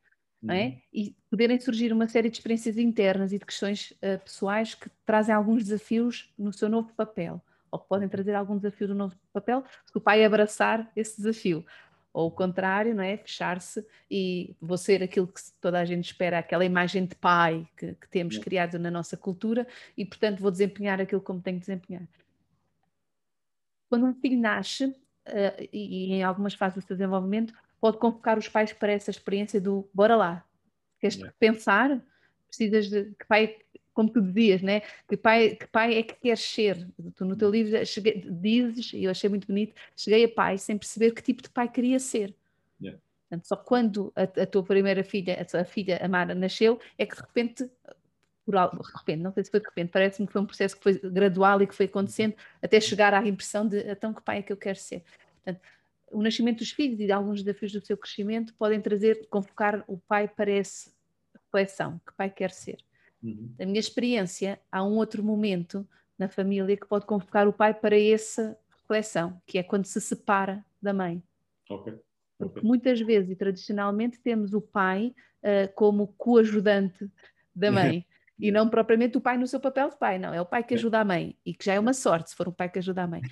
é? 0.49 0.67
Uhum. 0.67 0.81
E 0.93 1.17
poderem 1.31 1.59
surgir 1.59 1.93
uma 1.93 2.07
série 2.07 2.29
de 2.29 2.37
experiências 2.37 2.77
internas 2.77 3.33
e 3.33 3.39
de 3.39 3.47
questões 3.47 3.93
uh, 3.93 4.23
pessoais 4.23 4.75
que 4.75 4.91
trazem 5.05 5.35
alguns 5.35 5.65
desafios 5.65 6.33
no 6.39 6.53
seu 6.53 6.69
novo 6.69 6.93
papel 6.95 7.43
ou 7.75 7.81
que 7.81 7.89
podem 7.89 8.09
trazer 8.09 8.37
algum 8.37 8.57
desafio 8.57 8.87
do 8.87 8.95
novo 8.95 9.17
papel, 9.33 9.65
se 9.85 9.99
o 9.99 10.01
pai 10.01 10.25
abraçar 10.25 10.89
esse 10.95 11.17
desafio. 11.17 11.67
Ou 12.13 12.29
o 12.29 12.31
contrário, 12.31 12.95
não 12.95 13.03
é? 13.03 13.17
Fechar-se 13.17 13.85
e 14.09 14.55
vou 14.61 14.79
ser 14.79 15.03
aquilo 15.03 15.27
que 15.27 15.41
toda 15.61 15.81
a 15.81 15.85
gente 15.85 16.05
espera, 16.05 16.39
aquela 16.39 16.65
imagem 16.65 17.05
de 17.05 17.17
pai 17.17 17.67
que, 17.77 17.95
que 17.95 18.09
temos 18.09 18.37
é. 18.37 18.41
criado 18.41 18.79
na 18.79 18.93
nossa 18.93 19.17
cultura 19.17 19.67
e, 19.97 20.05
portanto, 20.05 20.39
vou 20.39 20.53
desempenhar 20.53 21.01
aquilo 21.01 21.21
como 21.21 21.43
tenho 21.43 21.57
que 21.57 21.67
desempenhar. 21.67 22.07
Quando 23.89 24.07
um 24.07 24.15
filho 24.15 24.39
nasce, 24.39 24.85
uh, 24.85 25.69
e, 25.73 26.13
em 26.13 26.23
algumas 26.23 26.55
fases 26.55 26.77
do 26.77 26.87
seu 26.87 26.97
desenvolvimento, 26.97 27.53
pode 27.81 27.99
convocar 27.99 28.39
os 28.39 28.49
pais 28.49 28.73
para 28.73 28.93
essa 28.93 29.11
experiência 29.11 29.61
do 29.61 29.91
bora 29.93 30.15
lá. 30.15 30.45
Queres 31.01 31.21
é. 31.21 31.33
pensar? 31.41 32.01
Precisas 32.47 32.89
de 32.89 33.07
que 33.19 33.27
pai 33.27 33.57
como 33.95 34.11
tu 34.11 34.21
dizias, 34.21 34.61
né? 34.61 34.83
que, 35.09 35.17
pai, 35.17 35.55
que 35.55 35.67
pai 35.69 35.95
é 35.97 36.03
que 36.03 36.15
queres 36.15 36.41
ser? 36.41 36.87
Tu 37.15 37.25
no 37.25 37.37
teu 37.37 37.51
livro 37.51 37.87
cheguei, 37.87 38.21
dizes, 38.29 38.93
e 38.93 39.05
eu 39.05 39.11
achei 39.11 39.31
muito 39.31 39.47
bonito, 39.47 39.75
cheguei 39.97 40.25
a 40.25 40.29
pai 40.29 40.59
sem 40.59 40.77
perceber 40.77 41.13
que 41.13 41.23
tipo 41.23 41.43
de 41.43 41.49
pai 41.49 41.69
queria 41.69 41.99
ser. 41.99 42.35
Yeah. 42.81 43.01
Portanto, 43.29 43.47
só 43.47 43.57
quando 43.57 44.13
a, 44.15 44.23
a, 44.23 44.47
tua 44.47 44.65
primeira 44.65 45.03
filha, 45.03 45.39
a, 45.41 45.61
a 45.61 45.65
filha 45.65 45.99
Amara, 46.05 46.35
nasceu, 46.35 46.81
é 46.99 47.07
que 47.07 47.15
de 47.15 47.23
repente, 47.23 47.71
por 48.45 48.57
algo, 48.57 48.83
de 48.83 48.93
repente, 48.93 49.23
não 49.23 49.33
sei 49.33 49.45
se 49.45 49.51
foi 49.51 49.61
de 49.61 49.67
repente, 49.67 49.91
parece-me 49.91 50.27
que 50.27 50.33
foi 50.33 50.43
um 50.43 50.47
processo 50.47 50.77
que 50.77 50.83
foi 50.83 50.99
gradual 50.99 51.63
e 51.63 51.67
que 51.67 51.75
foi 51.75 51.87
acontecendo 51.87 52.35
até 52.61 52.81
chegar 52.81 53.15
à 53.15 53.27
impressão 53.27 53.67
de 53.67 53.79
então 53.91 54.13
que 54.13 54.23
pai 54.23 54.39
é 54.39 54.43
que 54.43 54.53
eu 54.53 54.57
quero 54.57 54.79
ser. 54.79 55.03
Portanto, 55.43 55.63
o 56.11 56.23
nascimento 56.23 56.59
dos 56.59 56.71
filhos 56.71 57.01
e 57.01 57.07
de 57.07 57.13
alguns 57.13 57.43
desafios 57.43 57.73
do 57.73 57.85
seu 57.85 57.97
crescimento 57.97 58.55
podem 58.55 58.81
trazer, 58.81 59.27
convocar 59.29 59.83
o 59.87 59.99
pai 59.99 60.29
para 60.29 60.51
essa 60.51 60.91
reflexão, 61.35 62.01
que 62.07 62.13
pai 62.15 62.31
quer 62.31 62.51
ser. 62.51 62.79
Uhum. 63.25 63.55
Da 63.57 63.65
minha 63.65 63.81
experiência, 63.81 64.61
há 64.71 64.85
um 64.85 64.97
outro 64.97 65.25
momento 65.25 65.89
na 66.19 66.29
família 66.29 66.77
que 66.77 66.87
pode 66.87 67.07
convocar 67.07 67.49
o 67.49 67.53
pai 67.53 67.73
para 67.73 67.99
essa 67.99 68.57
reflexão, 68.71 69.41
que 69.47 69.59
é 69.59 69.63
quando 69.63 69.87
se 69.87 70.01
separa 70.01 70.65
da 70.81 70.93
mãe. 70.93 71.23
Ok. 71.71 71.95
Porque 72.39 72.61
muitas 72.61 73.01
vezes 73.01 73.31
e 73.31 73.37
tradicionalmente 73.37 74.21
temos 74.21 74.53
o 74.53 74.61
pai 74.61 75.15
uh, 75.43 75.73
como 75.75 76.09
coajudante 76.19 77.11
da 77.55 77.73
mãe. 77.73 78.05
e 78.39 78.51
não 78.51 78.69
propriamente 78.69 79.17
o 79.17 79.21
pai 79.21 79.39
no 79.39 79.47
seu 79.47 79.61
papel 79.61 79.89
de 79.89 79.97
pai, 79.97 80.19
não, 80.19 80.35
é 80.35 80.41
o 80.41 80.45
pai 80.45 80.63
que 80.63 80.75
ajuda 80.75 81.01
a 81.01 81.05
mãe, 81.05 81.37
e 81.47 81.55
que 81.55 81.65
já 81.65 81.75
é 81.75 81.81
uma 81.81 81.95
sorte 81.95 82.31
se 82.31 82.37
for 82.37 82.49
um 82.49 82.53
pai 82.53 82.69
que 82.69 82.81
ajuda 82.81 83.05
a 83.05 83.07
mãe. 83.07 83.23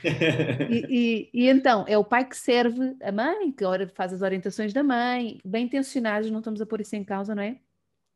E, 0.70 1.30
e, 1.34 1.44
e 1.44 1.49
então, 1.49 1.84
é 1.88 1.99
o 1.99 2.04
pai 2.04 2.25
que 2.25 2.37
serve 2.37 2.96
a 3.02 3.11
mãe, 3.11 3.50
que 3.52 3.64
faz 3.94 4.12
as 4.12 4.22
orientações 4.22 4.72
da 4.72 4.82
mãe, 4.82 5.38
bem 5.44 5.64
intencionados, 5.64 6.30
não 6.30 6.38
estamos 6.38 6.61
a 6.61 6.66
pôr 6.66 6.80
isso 6.80 6.94
em 6.94 7.04
causa, 7.04 7.34
não 7.34 7.42
é? 7.42 7.58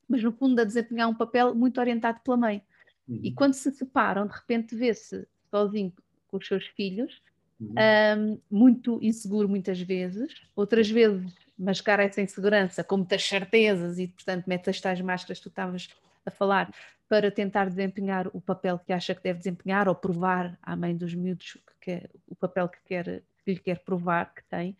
Mas 0.08 0.22
no 0.22 0.32
fundo 0.32 0.60
a 0.60 0.64
desempenhar 0.64 1.08
um 1.08 1.14
papel 1.14 1.54
muito 1.54 1.78
orientado 1.78 2.20
pela 2.20 2.36
mãe. 2.36 2.62
Uhum. 3.08 3.20
E 3.22 3.32
quando 3.32 3.54
se 3.54 3.70
separam, 3.70 4.26
de 4.26 4.34
repente 4.34 4.74
vê-se 4.74 5.26
sozinho 5.50 5.92
com 6.28 6.36
os 6.36 6.46
seus 6.46 6.66
filhos, 6.68 7.22
uhum. 7.60 7.74
um, 8.18 8.40
muito 8.50 8.98
inseguro 9.02 9.48
muitas 9.48 9.80
vezes, 9.80 10.42
outras 10.54 10.90
vezes 10.90 11.32
mascara 11.58 12.04
essa 12.04 12.20
insegurança 12.20 12.84
com 12.84 12.98
muitas 12.98 13.24
certezas 13.24 13.98
e, 13.98 14.08
portanto, 14.08 14.46
mete 14.46 14.68
as 14.68 14.80
tais 14.80 15.00
máscaras 15.00 15.38
que 15.38 15.44
tu 15.44 15.48
estavas 15.48 15.88
a 16.24 16.30
falar 16.30 16.72
para 17.08 17.30
tentar 17.30 17.66
desempenhar 17.66 18.28
o 18.32 18.40
papel 18.40 18.78
que 18.78 18.92
acha 18.92 19.14
que 19.14 19.22
deve 19.22 19.38
desempenhar 19.38 19.88
ou 19.88 19.94
provar 19.94 20.58
à 20.62 20.74
mãe 20.76 20.96
dos 20.96 21.14
miúdos 21.14 21.52
que 21.52 21.72
quer, 21.80 22.10
o 22.28 22.34
papel 22.34 22.68
que, 22.68 22.78
quer, 22.84 23.22
que 23.44 23.52
lhe 23.52 23.60
quer 23.60 23.78
provar 23.78 24.34
que 24.34 24.42
tem. 24.44 24.76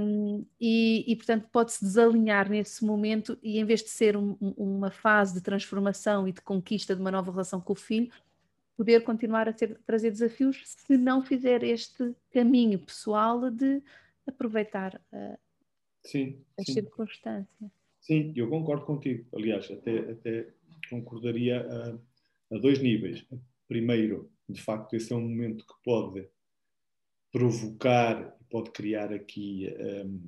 Um, 0.00 0.46
e, 0.60 1.04
e, 1.08 1.16
portanto, 1.16 1.48
pode-se 1.50 1.84
desalinhar 1.84 2.48
nesse 2.48 2.84
momento 2.84 3.36
e, 3.42 3.58
em 3.58 3.64
vez 3.64 3.82
de 3.82 3.90
ser 3.90 4.16
um, 4.16 4.36
uma 4.56 4.92
fase 4.92 5.34
de 5.34 5.40
transformação 5.40 6.28
e 6.28 6.32
de 6.32 6.40
conquista 6.40 6.94
de 6.94 7.00
uma 7.00 7.10
nova 7.10 7.32
relação 7.32 7.60
com 7.60 7.72
o 7.72 7.76
filho, 7.76 8.08
poder 8.76 9.02
continuar 9.02 9.48
a 9.48 9.52
ter, 9.52 9.76
trazer 9.84 10.10
desafios 10.12 10.62
se 10.64 10.96
não 10.96 11.20
fizer 11.24 11.64
este 11.64 12.14
caminho 12.30 12.78
pessoal 12.78 13.50
de 13.50 13.82
aproveitar 14.24 15.00
uh, 15.12 15.38
sim, 16.04 16.40
as 16.56 16.66
sim. 16.66 16.74
circunstâncias. 16.74 17.70
Sim, 18.00 18.32
eu 18.36 18.48
concordo 18.48 18.84
contigo. 18.84 19.26
Aliás, 19.34 19.68
até, 19.68 20.12
até 20.12 20.48
concordaria 20.88 21.60
a, 21.60 22.54
a 22.54 22.58
dois 22.58 22.80
níveis. 22.80 23.26
Primeiro, 23.66 24.30
de 24.48 24.62
facto, 24.62 24.94
esse 24.94 25.12
é 25.12 25.16
um 25.16 25.22
momento 25.22 25.66
que 25.66 25.74
pode 25.82 26.28
provocar, 27.32 28.35
pode 28.50 28.70
criar 28.70 29.12
aqui 29.12 29.72
um, 30.04 30.20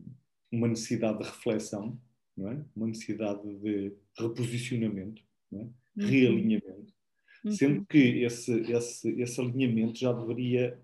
uma 0.53 0.69
necessidade 0.69 1.19
de 1.19 1.25
reflexão, 1.25 2.01
não 2.37 2.51
é? 2.51 2.65
uma 2.75 2.87
necessidade 2.87 3.43
de 3.59 3.93
reposicionamento, 4.19 5.23
é? 5.53 5.57
uhum. 5.57 5.73
realinhamento, 5.97 6.95
uhum. 7.45 7.53
sendo 7.53 7.87
que 7.87 8.23
esse, 8.23 8.53
esse, 8.73 9.11
esse 9.21 9.41
alinhamento 9.41 9.99
já 9.99 10.13
deveria, 10.13 10.81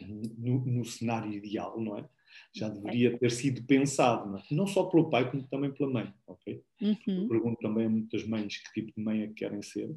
no, 0.00 0.64
no 0.64 0.84
cenário 0.84 1.32
ideal, 1.32 1.80
não 1.80 1.98
é? 1.98 2.08
já 2.54 2.68
deveria 2.68 3.16
ter 3.18 3.30
sido 3.30 3.62
pensado, 3.64 4.30
não, 4.30 4.38
é? 4.38 4.42
não 4.50 4.66
só 4.66 4.84
pelo 4.84 5.10
pai, 5.10 5.30
como 5.30 5.46
também 5.48 5.72
pela 5.72 5.90
mãe, 5.90 6.14
ok? 6.26 6.62
Uhum. 6.80 6.96
Eu 7.06 7.28
pergunto 7.28 7.60
também 7.60 7.86
a 7.86 7.90
muitas 7.90 8.24
mães 8.26 8.58
que 8.58 8.80
tipo 8.80 8.96
de 8.96 9.04
mãe 9.04 9.22
é 9.22 9.26
que 9.28 9.34
querem 9.34 9.62
ser 9.62 9.94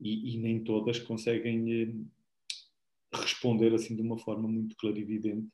e, 0.00 0.34
e 0.34 0.38
nem 0.38 0.62
todas 0.62 0.98
conseguem 0.98 1.82
eh, 1.82 1.94
responder 3.12 3.74
assim 3.74 3.94
de 3.94 4.02
uma 4.02 4.18
forma 4.18 4.48
muito 4.48 4.76
clarividente, 4.76 5.48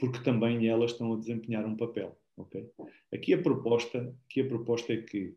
porque 0.00 0.24
também 0.24 0.66
elas 0.66 0.92
estão 0.92 1.12
a 1.12 1.18
desempenhar 1.18 1.66
um 1.66 1.76
papel, 1.76 2.18
ok? 2.38 2.66
Aqui 3.12 3.34
a 3.34 3.42
proposta, 3.42 4.16
aqui 4.24 4.40
a 4.40 4.48
proposta 4.48 4.94
é 4.94 5.02
que, 5.02 5.36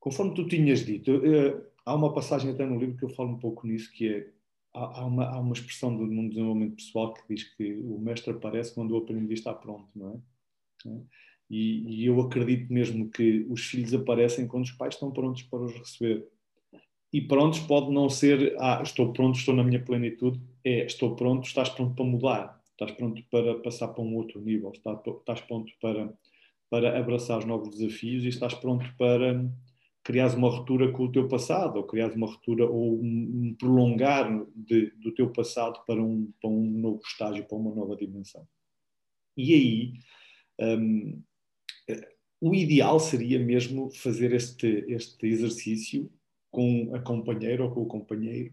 conforme 0.00 0.34
tu 0.34 0.48
tinhas 0.48 0.84
dito, 0.84 1.20
eh, 1.24 1.62
há 1.84 1.94
uma 1.94 2.14
passagem 2.14 2.50
até 2.50 2.64
no 2.64 2.78
livro 2.78 2.96
que 2.96 3.04
eu 3.04 3.10
falo 3.10 3.28
um 3.28 3.38
pouco 3.38 3.66
nisso, 3.66 3.92
que 3.92 4.08
é 4.08 4.32
há, 4.72 5.04
uma, 5.04 5.26
há 5.26 5.38
uma 5.38 5.52
expressão 5.52 5.94
do 5.94 6.06
mundo 6.06 6.30
desenvolvimento 6.30 6.76
pessoal 6.76 7.12
que 7.12 7.22
diz 7.28 7.44
que 7.54 7.74
o 7.74 7.98
mestre 7.98 8.32
aparece 8.32 8.74
quando 8.74 8.92
o 8.92 8.96
aprendiz 8.96 9.40
está 9.40 9.52
pronto, 9.52 9.86
não 9.94 10.22
é? 10.86 10.90
é? 10.90 11.00
E, 11.50 12.02
e, 12.02 12.06
eu 12.06 12.18
acredito 12.18 12.72
mesmo 12.72 13.10
que 13.10 13.46
os 13.50 13.66
filhos 13.66 13.92
aparecem 13.92 14.46
quando 14.46 14.64
os 14.64 14.72
pais 14.72 14.94
estão 14.94 15.10
prontos 15.10 15.42
para 15.42 15.60
os 15.60 15.74
receber. 15.74 16.26
E 17.12 17.20
prontos 17.20 17.60
pode 17.60 17.92
não 17.92 18.08
ser, 18.08 18.56
ah, 18.58 18.80
estou 18.82 19.12
pronto, 19.12 19.38
estou 19.38 19.54
na 19.54 19.62
minha 19.62 19.84
plenitude, 19.84 20.40
é, 20.64 20.86
estou 20.86 21.14
pronto, 21.14 21.46
estás 21.46 21.68
pronto 21.68 21.94
para 21.94 22.04
mudar, 22.06 22.61
estás 22.72 22.92
pronto 22.92 23.22
para 23.30 23.58
passar 23.60 23.88
para 23.88 24.02
um 24.02 24.16
outro 24.16 24.40
nível, 24.40 24.72
estás, 24.72 25.40
pronto 25.42 25.72
para, 25.80 26.12
para 26.70 26.98
abraçar 26.98 27.38
os 27.38 27.44
novos 27.44 27.70
desafios 27.70 28.24
e 28.24 28.28
estás 28.28 28.54
pronto 28.54 28.84
para 28.96 29.44
criares 30.02 30.34
uma 30.34 30.50
ruptura 30.50 30.90
com 30.90 31.04
o 31.04 31.12
teu 31.12 31.28
passado, 31.28 31.76
ou 31.76 31.84
criares 31.84 32.16
uma 32.16 32.26
ruptura 32.26 32.66
ou 32.66 33.00
um, 33.00 33.54
prolongar 33.58 34.28
de, 34.54 34.90
do 34.96 35.12
teu 35.14 35.30
passado 35.30 35.80
para 35.86 36.02
um, 36.02 36.32
para 36.40 36.50
um 36.50 36.64
novo 36.64 37.00
estágio, 37.04 37.46
para 37.46 37.56
uma 37.56 37.74
nova 37.74 37.94
dimensão. 37.96 38.46
E 39.36 39.54
aí, 39.54 39.92
um, 40.60 41.22
o 42.40 42.54
ideal 42.54 42.98
seria 42.98 43.38
mesmo 43.38 43.90
fazer 43.90 44.32
este, 44.32 44.84
este 44.88 45.26
exercício 45.26 46.10
com 46.50 46.90
a 46.94 47.00
companheira 47.00 47.64
ou 47.64 47.70
com 47.70 47.82
o 47.82 47.86
companheiro 47.86 48.52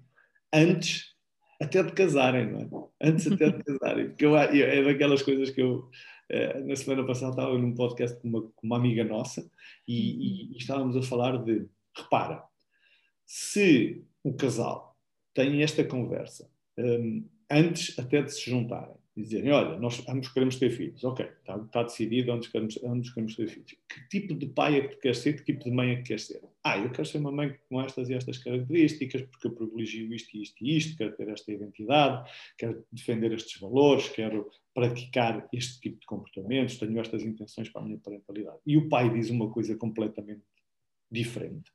antes 0.53 1.15
até 1.61 1.83
de 1.83 1.91
casarem, 1.91 2.51
não 2.51 2.89
é? 3.01 3.09
Antes 3.09 3.31
até 3.31 3.49
de 3.49 3.63
casarem. 3.63 4.09
Porque 4.09 4.25
eu, 4.25 4.37
é 4.37 4.83
daquelas 4.83 5.21
coisas 5.21 5.49
que 5.49 5.61
eu 5.61 5.89
eh, 6.29 6.59
na 6.61 6.75
semana 6.75 7.05
passada 7.05 7.31
estava 7.31 7.57
num 7.57 7.73
podcast 7.73 8.19
com 8.21 8.27
uma, 8.27 8.41
com 8.41 8.67
uma 8.67 8.77
amiga 8.77 9.03
nossa 9.03 9.49
e, 9.87 9.93
e, 9.93 10.53
e, 10.53 10.57
estávamos 10.57 10.95
a 10.95 11.01
falar 11.01 11.43
de, 11.43 11.67
repara, 11.95 12.43
se 13.25 14.03
o 14.23 14.33
casal 14.33 14.95
tem 15.33 15.63
esta 15.63 15.83
conversa 15.83 16.47
um, 16.77 17.27
antes 17.49 17.97
até 17.97 18.21
de 18.21 18.31
se 18.31 18.47
juntarem, 18.49 18.95
e 19.19 19.23
dizerem, 19.23 19.51
olha, 19.51 19.77
nós 19.77 20.01
ambos 20.07 20.29
queremos 20.29 20.55
ter 20.55 20.69
filhos, 20.69 21.03
ok, 21.03 21.25
está, 21.25 21.57
está 21.57 21.83
decidido, 21.83 22.31
ambos 22.31 22.47
queremos, 22.47 22.79
ambos 22.81 23.09
queremos 23.09 23.35
ter 23.35 23.47
filhos. 23.49 23.75
Que 23.89 24.07
tipo 24.07 24.33
de 24.33 24.45
pai 24.45 24.77
é 24.77 24.81
que 24.81 24.95
tu 24.95 24.99
queres 25.01 25.17
ser, 25.17 25.33
que 25.33 25.43
tipo 25.43 25.65
de 25.65 25.71
mãe 25.71 25.91
é 25.91 25.95
que 25.97 26.03
queres 26.03 26.25
ser? 26.25 26.41
Ah, 26.63 26.77
eu 26.77 26.89
quero 26.89 27.05
ser 27.05 27.17
uma 27.17 27.31
mãe 27.31 27.53
com 27.67 27.81
estas 27.81 28.09
e 28.09 28.13
estas 28.13 28.37
características, 28.37 29.23
porque 29.23 29.47
eu 29.47 29.51
privilegio 29.51 30.13
isto 30.13 30.37
e 30.37 30.41
isto 30.41 30.63
e 30.63 30.77
isto, 30.77 30.97
quero 30.97 31.17
ter 31.17 31.27
esta 31.27 31.51
identidade, 31.51 32.31
quero 32.57 32.85
defender 32.93 33.33
estes 33.33 33.59
valores, 33.59 34.07
quero 34.07 34.49
praticar 34.73 35.49
este 35.51 35.81
tipo 35.81 35.99
de 35.99 36.05
comportamentos, 36.05 36.77
tenho 36.77 36.97
estas 36.97 37.21
intenções 37.21 37.67
para 37.67 37.81
a 37.81 37.85
minha 37.85 37.97
parentalidade. 37.97 38.59
E 38.65 38.77
o 38.77 38.87
pai 38.87 39.09
diz 39.09 39.29
uma 39.29 39.49
coisa 39.49 39.75
completamente 39.75 40.43
diferente. 41.11 41.73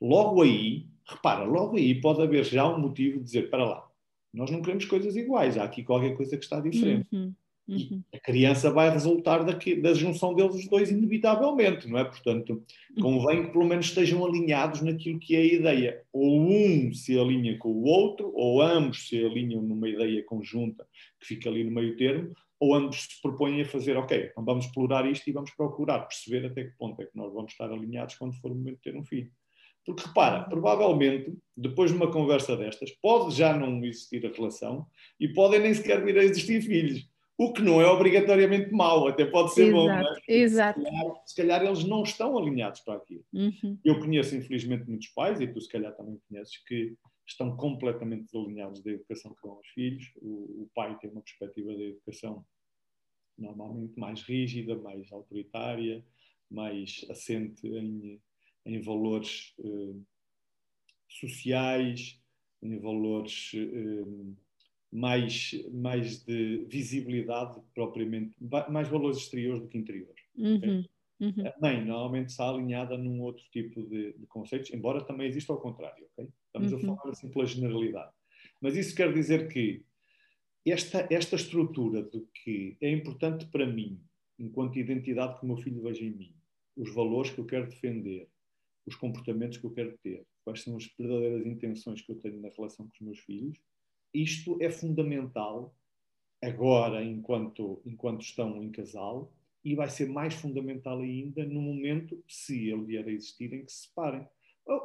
Logo 0.00 0.40
aí, 0.40 0.86
repara, 1.04 1.44
logo 1.44 1.76
aí 1.76 2.00
pode 2.00 2.22
haver 2.22 2.46
já 2.46 2.66
um 2.66 2.78
motivo 2.78 3.18
de 3.18 3.24
dizer, 3.24 3.50
para 3.50 3.64
lá, 3.64 3.87
nós 4.32 4.50
não 4.50 4.60
queremos 4.60 4.84
coisas 4.84 5.16
iguais, 5.16 5.56
há 5.56 5.64
aqui 5.64 5.82
qualquer 5.82 6.16
coisa 6.16 6.36
que 6.36 6.44
está 6.44 6.60
diferente. 6.60 7.08
Uhum, 7.12 7.34
uhum. 7.68 8.02
E 8.12 8.16
a 8.16 8.20
criança 8.20 8.70
vai 8.70 8.90
resultar 8.90 9.44
daqui, 9.44 9.74
da 9.74 9.94
junção 9.94 10.34
deles 10.34 10.54
os 10.54 10.68
dois 10.68 10.90
inevitavelmente, 10.90 11.88
não 11.88 11.98
é? 11.98 12.04
Portanto, 12.04 12.62
convém 13.00 13.46
que 13.46 13.52
pelo 13.52 13.66
menos 13.66 13.86
estejam 13.86 14.24
alinhados 14.24 14.82
naquilo 14.82 15.18
que 15.18 15.34
é 15.34 15.40
a 15.40 15.54
ideia. 15.54 16.02
Ou 16.12 16.40
um 16.40 16.92
se 16.92 17.18
alinha 17.18 17.56
com 17.58 17.70
o 17.70 17.84
outro, 17.84 18.32
ou 18.34 18.62
ambos 18.62 19.08
se 19.08 19.24
alinham 19.24 19.62
numa 19.62 19.88
ideia 19.88 20.22
conjunta 20.24 20.86
que 21.20 21.26
fica 21.26 21.48
ali 21.48 21.64
no 21.64 21.70
meio 21.70 21.96
termo, 21.96 22.34
ou 22.60 22.74
ambos 22.74 23.02
se 23.02 23.22
propõem 23.22 23.60
a 23.60 23.64
fazer, 23.64 23.96
ok, 23.96 24.30
então 24.30 24.44
vamos 24.44 24.66
explorar 24.66 25.08
isto 25.08 25.28
e 25.28 25.32
vamos 25.32 25.50
procurar 25.52 26.00
perceber 26.00 26.44
até 26.46 26.64
que 26.64 26.76
ponto 26.76 27.00
é 27.00 27.06
que 27.06 27.16
nós 27.16 27.32
vamos 27.32 27.52
estar 27.52 27.70
alinhados 27.70 28.16
quando 28.16 28.34
for 28.40 28.50
o 28.50 28.54
momento 28.54 28.76
de 28.76 28.82
ter 28.82 28.96
um 28.96 29.04
filho. 29.04 29.30
Porque 29.88 30.06
repara, 30.06 30.44
provavelmente, 30.44 31.32
depois 31.56 31.90
de 31.90 31.96
uma 31.96 32.12
conversa 32.12 32.54
destas, 32.54 32.90
pode 33.00 33.34
já 33.34 33.56
não 33.56 33.82
existir 33.82 34.26
a 34.26 34.30
relação 34.30 34.86
e 35.18 35.28
podem 35.28 35.60
nem 35.60 35.72
sequer 35.72 36.04
vir 36.04 36.18
a 36.18 36.22
existir 36.22 36.60
filhos. 36.60 37.08
O 37.38 37.54
que 37.54 37.62
não 37.62 37.80
é 37.80 37.86
obrigatoriamente 37.86 38.70
mau, 38.70 39.08
até 39.08 39.24
pode 39.24 39.54
ser 39.54 39.68
exato, 39.68 39.76
bom. 39.78 39.86
Não 39.86 39.98
é? 39.98 40.14
Exato. 40.28 40.78
Se 40.78 40.84
calhar, 40.84 41.22
se 41.24 41.36
calhar, 41.36 41.64
eles 41.64 41.84
não 41.84 42.02
estão 42.02 42.36
alinhados 42.36 42.80
para 42.80 42.96
aquilo. 42.98 43.24
Uhum. 43.32 43.78
Eu 43.82 43.98
conheço, 43.98 44.36
infelizmente, 44.36 44.86
muitos 44.86 45.08
pais, 45.08 45.40
e 45.40 45.46
tu 45.46 45.58
se 45.58 45.70
calhar 45.70 45.96
também 45.96 46.20
conheces, 46.28 46.62
que 46.66 46.94
estão 47.26 47.56
completamente 47.56 48.24
desalinhados 48.24 48.82
da 48.82 48.90
educação 48.90 49.34
que 49.34 49.42
dão 49.42 49.52
aos 49.52 49.68
filhos. 49.68 50.04
O, 50.20 50.64
o 50.64 50.70
pai 50.74 50.98
tem 50.98 51.08
uma 51.08 51.22
perspectiva 51.22 51.74
da 51.74 51.82
educação 51.82 52.44
normalmente 53.38 53.98
mais 53.98 54.20
rígida, 54.20 54.76
mais 54.76 55.10
autoritária, 55.10 56.04
mais 56.50 57.06
assente 57.08 57.66
em 57.66 58.20
em 58.68 58.80
valores 58.80 59.54
uh, 59.58 60.04
sociais, 61.08 62.20
em 62.62 62.78
valores 62.78 63.52
uh, 63.54 64.36
mais, 64.92 65.52
mais 65.72 66.24
de 66.24 66.64
visibilidade 66.68 67.60
propriamente, 67.74 68.34
mais 68.70 68.88
valores 68.88 69.18
exteriores 69.18 69.60
do 69.60 69.68
que 69.68 69.78
interiores. 69.78 70.22
Uhum. 70.36 70.84
Uhum. 71.20 71.48
A 71.48 71.60
mãe 71.60 71.84
normalmente 71.84 72.28
está 72.28 72.48
alinhada 72.48 72.96
num 72.96 73.22
outro 73.22 73.44
tipo 73.50 73.82
de, 73.82 74.12
de 74.12 74.26
conceitos, 74.26 74.72
embora 74.72 75.04
também 75.04 75.26
exista 75.26 75.52
ao 75.52 75.60
contrário, 75.60 76.06
ok? 76.12 76.28
Estamos 76.46 76.72
uhum. 76.72 76.92
a 76.92 76.96
falar 76.96 77.10
assim 77.10 77.28
pela 77.28 77.44
generalidade. 77.44 78.12
Mas 78.60 78.76
isso 78.76 78.94
quer 78.94 79.12
dizer 79.12 79.48
que 79.48 79.82
esta, 80.64 81.06
esta 81.10 81.36
estrutura 81.36 82.02
de 82.02 82.20
que 82.42 82.76
é 82.80 82.90
importante 82.90 83.46
para 83.46 83.66
mim, 83.66 84.00
enquanto 84.38 84.78
identidade 84.78 85.38
que 85.38 85.44
o 85.44 85.48
meu 85.48 85.56
filho 85.56 85.82
veja 85.82 86.04
em 86.04 86.10
mim, 86.10 86.34
os 86.76 86.94
valores 86.94 87.30
que 87.32 87.40
eu 87.40 87.46
quero 87.46 87.68
defender, 87.68 88.28
os 88.88 88.96
comportamentos 88.96 89.58
que 89.58 89.64
eu 89.64 89.70
quero 89.70 89.96
ter, 89.98 90.24
quais 90.44 90.62
são 90.62 90.76
as 90.76 90.86
verdadeiras 90.98 91.46
intenções 91.46 92.00
que 92.00 92.10
eu 92.10 92.16
tenho 92.16 92.40
na 92.40 92.48
relação 92.48 92.86
com 92.86 92.92
os 92.92 93.00
meus 93.00 93.18
filhos, 93.20 93.58
isto 94.12 94.56
é 94.60 94.70
fundamental 94.70 95.74
agora, 96.42 97.04
enquanto, 97.04 97.82
enquanto 97.84 98.22
estão 98.22 98.62
em 98.62 98.70
casal, 98.70 99.32
e 99.64 99.74
vai 99.74 99.90
ser 99.90 100.08
mais 100.08 100.34
fundamental 100.34 101.00
ainda 101.00 101.44
no 101.44 101.60
momento, 101.60 102.22
se 102.26 102.70
ele 102.70 102.84
vier 102.84 103.06
a 103.06 103.12
existir, 103.12 103.52
em 103.52 103.64
que 103.64 103.72
se 103.72 103.88
separem. 103.88 104.26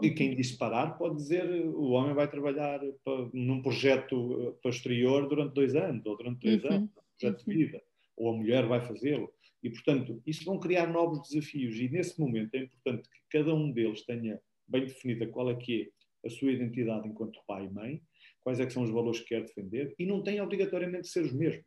E 0.01 0.11
quem 0.11 0.29
uhum. 0.29 0.35
diz 0.35 0.51
separar 0.51 0.97
pode 0.97 1.15
dizer 1.15 1.45
o 1.67 1.89
homem 1.91 2.13
vai 2.13 2.29
trabalhar 2.29 2.79
para, 3.03 3.29
num 3.33 3.61
projeto 3.61 4.47
eh, 4.47 4.51
posterior 4.63 5.27
durante 5.27 5.53
dois 5.53 5.75
anos, 5.75 6.05
ou 6.05 6.17
durante 6.17 6.39
três 6.39 6.63
uhum. 6.63 6.71
anos, 6.71 6.89
um 6.89 7.17
projeto 7.19 7.39
uhum. 7.39 7.53
de 7.53 7.65
vida, 7.65 7.83
ou 8.15 8.29
a 8.29 8.37
mulher 8.37 8.65
vai 8.65 8.81
fazê-lo. 8.81 9.29
E, 9.63 9.69
portanto, 9.69 10.21
isso 10.25 10.43
vão 10.43 10.59
criar 10.59 10.87
novos 10.87 11.27
desafios, 11.27 11.75
e 11.77 11.89
nesse 11.89 12.19
momento 12.19 12.53
é 12.55 12.59
importante 12.59 13.09
que 13.09 13.37
cada 13.37 13.53
um 13.55 13.71
deles 13.71 14.03
tenha 14.05 14.39
bem 14.67 14.85
definida 14.85 15.27
qual 15.27 15.49
é 15.49 15.55
que 15.55 15.91
é 16.23 16.27
a 16.27 16.29
sua 16.29 16.51
identidade 16.51 17.07
enquanto 17.07 17.39
pai 17.47 17.65
e 17.65 17.69
mãe, 17.69 18.01
quais 18.41 18.59
é 18.59 18.65
que 18.65 18.73
são 18.73 18.83
os 18.83 18.89
valores 18.89 19.21
que 19.21 19.27
quer 19.27 19.41
defender, 19.41 19.95
e 19.97 20.05
não 20.05 20.21
tem 20.21 20.41
obrigatoriamente 20.41 21.03
de 21.03 21.09
ser 21.09 21.23
os 21.23 21.33
mesmos. 21.33 21.65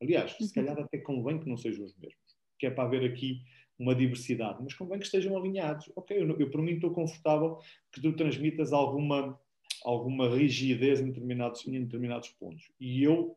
Aliás, 0.00 0.32
se 0.32 0.52
calhar 0.52 0.78
até 0.78 0.98
convém 0.98 1.38
que 1.38 1.48
não 1.48 1.56
sejam 1.56 1.84
os 1.84 1.96
mesmos 1.96 2.22
que 2.62 2.66
é 2.66 2.70
para 2.70 2.84
haver 2.84 3.04
aqui 3.04 3.42
uma 3.76 3.92
diversidade, 3.92 4.62
mas 4.62 4.72
convém 4.72 5.00
que 5.00 5.06
estejam 5.06 5.36
alinhados. 5.36 5.90
Ok, 5.96 6.16
eu, 6.16 6.38
eu 6.38 6.48
por 6.48 6.62
mim 6.62 6.74
estou 6.74 6.92
confortável 6.92 7.58
que 7.90 8.00
tu 8.00 8.12
transmitas 8.12 8.72
alguma, 8.72 9.36
alguma 9.84 10.28
rigidez 10.28 11.00
em 11.00 11.06
determinados, 11.06 11.66
em 11.66 11.82
determinados 11.82 12.28
pontos. 12.28 12.70
E 12.78 13.02
eu 13.02 13.36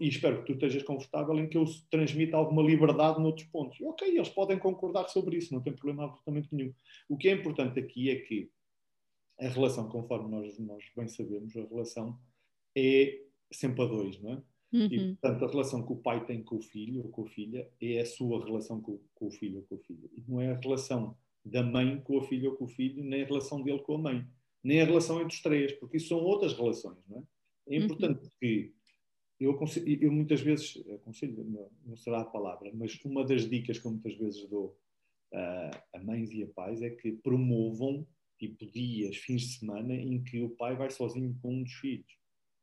e 0.00 0.08
espero 0.08 0.38
que 0.38 0.46
tu 0.46 0.52
estejas 0.52 0.82
confortável 0.82 1.38
em 1.38 1.48
que 1.48 1.58
eu 1.58 1.64
transmita 1.90 2.36
alguma 2.36 2.62
liberdade 2.62 3.20
noutros 3.20 3.46
pontos. 3.48 3.78
E, 3.78 3.84
ok, 3.84 4.08
eles 4.08 4.28
podem 4.28 4.58
concordar 4.58 5.08
sobre 5.08 5.36
isso, 5.36 5.52
não 5.52 5.60
tem 5.60 5.74
problema 5.74 6.04
absolutamente 6.04 6.48
nenhum. 6.52 6.72
O 7.08 7.16
que 7.16 7.28
é 7.28 7.32
importante 7.32 7.78
aqui 7.78 8.10
é 8.10 8.16
que 8.16 8.50
a 9.40 9.48
relação, 9.48 9.88
conforme 9.88 10.30
nós, 10.30 10.58
nós 10.58 10.84
bem 10.96 11.06
sabemos, 11.06 11.56
a 11.56 11.64
relação 11.64 12.18
é 12.76 13.20
sempre 13.52 13.82
a 13.82 13.86
dois, 13.86 14.20
não 14.20 14.32
é? 14.32 14.42
Uhum. 14.72 14.88
E, 14.90 15.16
portanto, 15.16 15.44
a 15.44 15.48
relação 15.48 15.86
que 15.86 15.92
o 15.92 15.96
pai 15.96 16.24
tem 16.26 16.42
com 16.42 16.56
o 16.56 16.62
filho 16.62 17.02
ou 17.02 17.08
com 17.10 17.22
a 17.22 17.28
filha 17.28 17.70
é 17.80 18.00
a 18.00 18.06
sua 18.06 18.44
relação 18.44 18.80
com, 18.80 19.00
com 19.14 19.26
o 19.26 19.30
filho 19.30 19.58
ou 19.58 19.62
com 19.64 19.76
a 19.76 19.78
filha. 19.78 20.08
E 20.14 20.22
não 20.28 20.40
é 20.40 20.52
a 20.52 20.58
relação 20.58 21.16
da 21.44 21.62
mãe 21.62 22.00
com 22.02 22.18
a 22.18 22.22
filha 22.22 22.50
ou 22.50 22.56
com 22.56 22.64
o 22.64 22.68
filho, 22.68 23.02
nem 23.02 23.22
a 23.22 23.26
relação 23.26 23.62
dele 23.62 23.78
com 23.80 23.94
a 23.94 23.98
mãe, 23.98 24.26
nem 24.62 24.80
a 24.82 24.84
relação 24.84 25.20
entre 25.20 25.34
os 25.34 25.42
três, 25.42 25.72
porque 25.72 25.96
isso 25.96 26.08
são 26.08 26.18
outras 26.18 26.52
relações, 26.52 26.98
não 27.08 27.18
é? 27.18 27.22
É 27.74 27.78
uhum. 27.78 27.84
importante 27.84 28.24
uhum. 28.24 28.30
que 28.40 28.74
eu, 29.40 29.58
eu, 30.00 30.12
muitas 30.12 30.40
vezes, 30.40 30.82
aconselho, 30.94 31.44
não, 31.44 31.70
não, 31.86 31.96
será 31.96 32.20
a 32.20 32.24
palavra, 32.24 32.70
mas 32.74 32.98
uma 33.04 33.24
das 33.24 33.48
dicas 33.48 33.78
que 33.78 33.86
eu 33.86 33.92
muitas 33.92 34.14
vezes 34.14 34.48
dou 34.48 34.76
uh, 35.32 35.78
a 35.94 35.98
mães 36.02 36.30
e 36.30 36.42
a 36.42 36.46
pais 36.48 36.82
é 36.82 36.90
que 36.90 37.12
promovam 37.12 38.06
tipo 38.38 38.66
dias, 38.66 39.16
fins 39.16 39.42
de 39.42 39.58
semana 39.58 39.94
em 39.94 40.22
que 40.22 40.42
o 40.42 40.50
pai 40.50 40.76
vai 40.76 40.90
sozinho 40.90 41.36
com 41.40 41.54
um 41.54 41.62
dos 41.62 41.72
filhos 41.72 42.18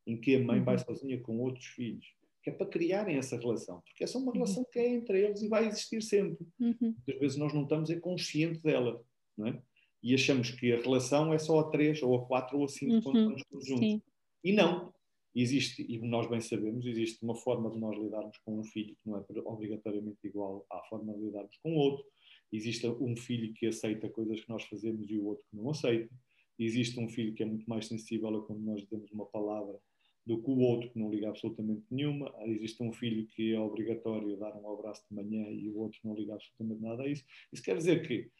em 0.08 0.18
que 0.18 0.36
a 0.36 0.44
mãe 0.44 0.62
vai 0.62 0.76
uhum. 0.76 0.84
sozinha 0.84 1.20
com 1.20 1.40
outros 1.40 1.66
filhos, 1.66 2.06
que 2.44 2.50
é 2.50 2.54
para 2.54 2.68
criarem 2.68 3.18
essa 3.18 3.38
relação, 3.38 3.82
porque 3.82 4.04
essa 4.04 4.18
é 4.18 4.22
uma 4.22 4.32
relação 4.32 4.64
que 4.72 4.80
é 4.80 4.88
entre 4.88 5.20
eles 5.20 5.42
e 5.42 5.48
vai 5.48 5.68
existir 5.68 6.02
sempre. 6.02 6.46
Uhum. 6.60 6.96
Às 7.08 7.20
vezes 7.20 7.38
nós 7.38 7.54
não 7.54 7.64
estamos 7.64 7.90
é 7.90 8.00
consciente 8.00 8.60
dela, 8.60 9.04
não 9.38 9.48
é? 9.48 9.62
E 10.04 10.14
achamos 10.14 10.52
que 10.52 10.72
a 10.72 10.80
relação 10.80 11.34
é 11.34 11.40
só 11.40 11.60
a 11.60 11.70
três, 11.72 12.02
ou 12.04 12.16
a 12.16 12.26
quatro, 12.28 12.60
ou 12.60 12.66
a 12.66 12.68
cinco, 12.68 12.94
uhum. 12.94 13.02
quando 13.02 13.18
estamos 13.18 13.44
todos 13.50 13.68
juntos. 13.68 13.86
Sim. 13.86 14.02
E 14.44 14.54
não. 14.54 14.94
Existe, 15.36 15.86
e 15.88 16.00
nós 16.00 16.30
bem 16.30 16.40
sabemos, 16.40 16.86
existe 16.86 17.22
uma 17.22 17.36
forma 17.36 17.70
de 17.70 17.78
nós 17.78 17.98
lidarmos 17.98 18.38
com 18.38 18.58
um 18.58 18.64
filho 18.64 18.96
que 18.96 19.10
não 19.10 19.18
é 19.18 19.26
obrigatoriamente 19.44 20.20
igual 20.24 20.66
à 20.72 20.82
forma 20.84 21.14
de 21.14 21.20
lidarmos 21.20 21.58
com 21.58 21.74
o 21.74 21.78
outro. 21.78 22.06
Existe 22.54 22.88
um 22.88 23.18
filho 23.18 23.54
que 23.54 23.68
aceita 23.68 24.08
coisas 24.08 24.40
que 24.40 24.50
nós 24.50 24.64
fazemos 24.64 25.10
e 25.10 25.18
o 25.18 25.26
outro 25.26 25.46
que 25.50 25.58
não 25.58 25.70
aceita. 25.70 26.10
Existe 26.58 26.98
um 27.00 27.10
filho 27.10 27.34
que 27.34 27.44
é 27.44 27.46
muito 27.46 27.70
mais 27.70 27.86
sensível 27.86 28.30
a 28.30 28.46
quando 28.46 28.62
nós 28.62 28.88
damos 28.90 29.12
uma 29.12 29.26
palavra 29.26 29.78
do 30.26 30.42
que 30.42 30.50
o 30.50 30.58
outro 30.58 30.90
que 30.90 30.98
não 30.98 31.12
liga 31.12 31.28
absolutamente 31.28 31.84
nenhuma. 31.92 32.34
Existe 32.46 32.82
um 32.82 32.94
filho 32.94 33.28
que 33.28 33.54
é 33.54 33.60
obrigatório 33.60 34.38
dar 34.38 34.56
um 34.56 34.72
abraço 34.72 35.06
de 35.10 35.16
manhã 35.16 35.50
e 35.52 35.70
o 35.70 35.78
outro 35.78 36.00
não 36.06 36.16
liga 36.16 36.34
absolutamente 36.34 36.82
nada 36.82 37.04
a 37.04 37.08
isso. 37.08 37.26
Isso 37.52 37.62
quer 37.62 37.76
dizer 37.78 38.08
que, 38.08 38.32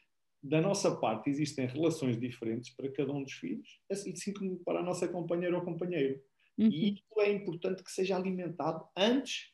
da 0.42 0.62
nossa 0.62 0.96
parte, 0.96 1.30
existem 1.30 1.68
relações 1.68 2.18
diferentes 2.18 2.74
para 2.74 2.90
cada 2.92 3.12
um 3.12 3.22
dos 3.22 3.34
filhos, 3.34 3.82
assim 3.92 4.34
como 4.34 4.58
para 4.60 4.80
a 4.80 4.84
nossa 4.84 5.08
companheira 5.08 5.58
ou 5.58 5.64
companheiro. 5.66 6.22
Uhum. 6.58 6.70
E 6.70 6.94
isso 6.94 7.22
é 7.22 7.32
importante 7.32 7.84
que 7.84 7.92
seja 7.92 8.16
alimentado 8.16 8.86
antes 8.96 9.52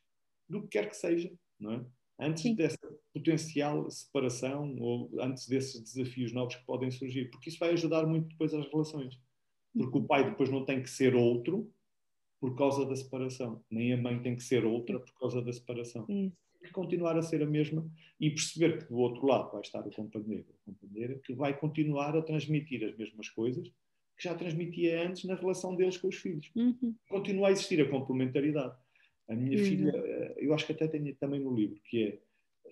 do 0.48 0.62
que 0.64 0.70
quer 0.70 0.90
que 0.90 0.96
seja, 0.96 1.32
não 1.60 1.74
é? 1.74 1.86
Antes 2.20 2.44
Sim. 2.44 2.56
dessa 2.56 2.78
potencial 3.14 3.90
separação 3.90 4.76
ou 4.80 5.10
antes 5.20 5.48
desses 5.48 5.82
desafios 5.82 6.32
novos 6.32 6.56
que 6.56 6.66
podem 6.66 6.92
surgir, 6.92 7.32
porque 7.32 7.50
isso 7.50 7.58
vai 7.58 7.72
ajudar 7.72 8.06
muito 8.06 8.28
depois 8.28 8.54
as 8.54 8.68
relações. 8.68 9.20
Porque 9.74 9.98
o 9.98 10.04
pai 10.04 10.30
depois 10.30 10.50
não 10.50 10.66
tem 10.66 10.84
que 10.84 10.90
ser 10.90 11.16
outro, 11.16 11.74
por 12.42 12.56
causa 12.56 12.84
da 12.86 12.96
separação. 12.96 13.64
Nem 13.70 13.94
a 13.94 13.98
mãe 13.98 14.20
tem 14.20 14.36
que 14.36 14.44
ser 14.44 14.66
outra 14.66 15.00
por 15.00 15.14
causa 15.20 15.42
da 15.44 15.54
separação. 15.54 16.06
Isso. 16.10 16.36
Tem 16.60 16.68
que 16.68 16.72
continuar 16.72 17.16
a 17.16 17.22
ser 17.22 17.42
a 17.44 17.46
mesma 17.46 17.88
e 18.20 18.30
perceber 18.32 18.80
que 18.80 18.90
do 18.90 18.98
outro 18.98 19.26
lado 19.26 19.52
vai 19.52 19.62
estar 19.62 19.86
o 19.88 19.92
companheiro 19.92 20.46
a 20.50 20.66
companheira 20.66 21.20
que 21.20 21.34
vai 21.34 21.58
continuar 21.58 22.16
a 22.16 22.22
transmitir 22.22 22.84
as 22.84 22.96
mesmas 22.98 23.30
coisas 23.30 23.72
que 24.18 24.24
já 24.24 24.36
transmitia 24.36 25.08
antes 25.08 25.24
na 25.26 25.36
relação 25.36 25.76
deles 25.76 25.98
com 25.98 26.08
os 26.08 26.16
filhos. 26.16 26.52
Uhum. 26.56 26.96
Continua 27.10 27.50
a 27.50 27.52
existir 27.52 27.82
a 27.82 27.90
complementaridade. 27.90 28.76
A 29.30 29.36
minha 29.36 29.58
uhum. 29.58 29.66
filha, 29.66 29.92
eh, 29.96 30.36
eu 30.40 30.54
acho 30.54 30.66
que 30.66 30.74
até 30.74 30.88
tenho 30.88 31.16
também 31.16 31.40
no 31.40 31.56
livro, 31.56 31.80
que 31.86 32.04
é 32.04 32.20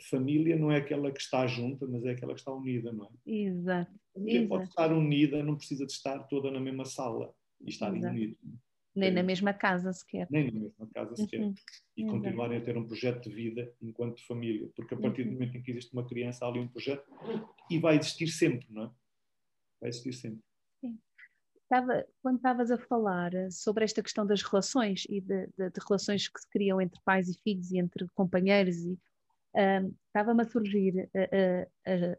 família 0.10 0.56
não 0.56 0.72
é 0.72 0.78
aquela 0.78 1.12
que 1.12 1.20
está 1.20 1.46
junta, 1.48 1.86
mas 1.88 2.06
é 2.06 2.12
aquela 2.12 2.34
que 2.34 2.40
está 2.40 2.54
unida, 2.54 2.92
não 2.92 3.06
é? 3.06 3.10
Exato. 3.26 3.92
A 3.92 4.14
família 4.14 4.40
Exato. 4.40 4.50
pode 4.50 4.70
estar 4.70 4.92
unida, 4.94 5.44
não 5.44 5.56
precisa 5.56 5.86
de 5.86 5.92
estar 5.92 6.20
toda 6.24 6.52
na 6.52 6.60
mesma 6.60 6.86
sala 6.86 7.34
e 7.62 7.70
estar 7.70 7.92
unido. 7.92 8.38
Nem 8.96 9.12
na 9.12 9.24
mesma 9.24 9.54
casa 9.54 9.94
sequer. 9.94 10.28
Nem 10.30 10.52
na 10.52 10.60
mesma 10.60 10.88
casa 10.94 11.16
sequer. 11.16 11.42
Uhum. 11.42 11.54
E 11.96 12.04
uhum. 12.04 12.10
continuarem 12.10 12.58
a 12.58 12.62
ter 12.62 12.78
um 12.78 12.86
projeto 12.86 13.30
de 13.30 13.36
vida 13.36 13.72
enquanto 13.82 14.26
família. 14.26 14.70
Porque 14.76 14.94
a 14.94 14.98
partir 14.98 15.24
do 15.24 15.30
uhum. 15.30 15.34
momento 15.36 15.58
em 15.58 15.62
que 15.62 15.72
existe 15.72 15.94
uma 15.94 16.06
criança, 16.06 16.46
há 16.46 16.50
ali 16.50 16.60
um 16.60 16.68
projeto 16.68 17.06
e 17.70 17.80
vai 17.80 17.98
existir 17.98 18.28
sempre, 18.28 18.68
não 18.70 18.86
é? 18.86 18.92
Vai 19.80 19.90
existir 19.90 20.14
sempre. 20.14 20.42
Estava, 21.72 22.04
quando 22.24 22.38
estavas 22.38 22.72
a 22.72 22.80
falar 22.80 23.32
sobre 23.52 23.84
esta 23.84 24.02
questão 24.02 24.26
das 24.26 24.42
relações 24.42 25.06
e 25.08 25.22
de, 25.22 25.46
de, 25.56 25.70
de 25.70 25.80
relações 25.88 26.28
que 26.28 26.42
se 26.42 26.50
criam 26.50 26.82
entre 26.82 27.00
pais 27.06 27.30
e 27.30 27.40
filhos 27.44 27.72
e 27.72 27.78
entre 27.78 28.08
companheiros, 28.16 28.78
e, 28.78 28.98
um, 29.54 29.94
estava-me 30.08 30.42
a 30.42 30.46
surgir 30.46 31.10
uh, 31.14 31.62
uh, 31.86 32.12
uh, 32.12 32.18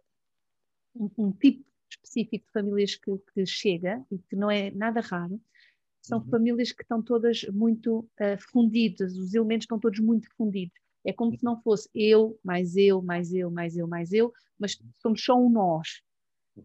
um, 0.94 1.26
um, 1.26 1.32
tipo 1.32 1.64
específico 1.90 2.46
de 2.46 2.52
famílias 2.52 2.94
que, 2.94 3.10
que 3.34 3.44
chega 3.44 4.04
e 4.08 4.18
que 4.18 4.36
não 4.36 4.48
é 4.48 4.70
nada 4.70 5.00
raro, 5.00 5.40
são 6.00 6.20
uhum. 6.20 6.30
famílias 6.30 6.70
que 6.70 6.82
estão 6.82 7.02
todas 7.02 7.42
muito 7.52 8.08
fundidas, 8.52 9.16
os 9.16 9.34
elementos 9.34 9.64
estão 9.64 9.80
todos 9.80 9.98
muito 9.98 10.30
fundidos. 10.36 10.78
É 11.04 11.12
como 11.12 11.36
se 11.36 11.42
não 11.42 11.60
fosse 11.60 11.88
eu, 11.94 12.38
mais 12.44 12.76
eu, 12.76 13.02
mais 13.02 13.32
eu, 13.32 13.50
mais 13.50 13.76
eu, 13.76 13.88
mais 13.88 14.12
eu, 14.12 14.32
mas 14.58 14.80
somos 14.98 15.22
só 15.24 15.34
um 15.34 15.50
nós. 15.50 16.02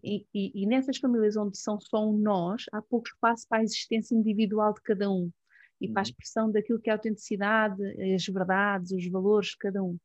E, 0.03 0.25
e, 0.33 0.63
e 0.63 0.65
nessas 0.65 0.97
famílias 0.97 1.35
onde 1.35 1.57
são 1.57 1.79
só 1.79 2.07
um 2.07 2.17
nós, 2.17 2.65
há 2.71 2.81
pouco 2.81 3.07
espaço 3.07 3.47
para 3.47 3.59
a 3.59 3.63
existência 3.63 4.15
individual 4.15 4.73
de 4.73 4.81
cada 4.81 5.09
um 5.09 5.31
e 5.79 5.87
para 5.89 6.01
a 6.01 6.03
uhum. 6.03 6.09
expressão 6.09 6.51
daquilo 6.51 6.79
que 6.79 6.89
é 6.89 6.93
a 6.93 6.95
autenticidade, 6.95 7.81
as 8.13 8.25
verdades, 8.25 8.91
os 8.91 9.07
valores 9.09 9.49
de 9.49 9.57
cada 9.57 9.83
um. 9.83 9.97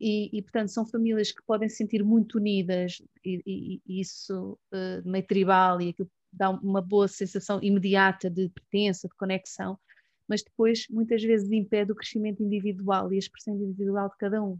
E, 0.00 0.36
e, 0.36 0.42
portanto, 0.42 0.68
são 0.68 0.86
famílias 0.86 1.30
que 1.30 1.42
podem 1.46 1.68
se 1.68 1.76
sentir 1.76 2.04
muito 2.04 2.38
unidas, 2.38 3.00
e, 3.24 3.80
e 3.86 4.00
isso 4.00 4.58
uh, 4.72 5.08
meio 5.08 5.26
tribal, 5.26 5.80
e 5.80 5.90
aquilo 5.90 6.10
dá 6.32 6.50
uma 6.50 6.80
boa 6.80 7.06
sensação 7.06 7.60
imediata 7.62 8.30
de 8.30 8.48
pertença, 8.48 9.06
de 9.06 9.14
conexão, 9.14 9.78
mas 10.26 10.42
depois 10.42 10.86
muitas 10.88 11.22
vezes 11.22 11.50
impede 11.50 11.92
o 11.92 11.94
crescimento 11.94 12.42
individual 12.42 13.12
e 13.12 13.16
a 13.16 13.18
expressão 13.18 13.54
individual 13.54 14.08
de 14.08 14.16
cada 14.16 14.42
um. 14.42 14.58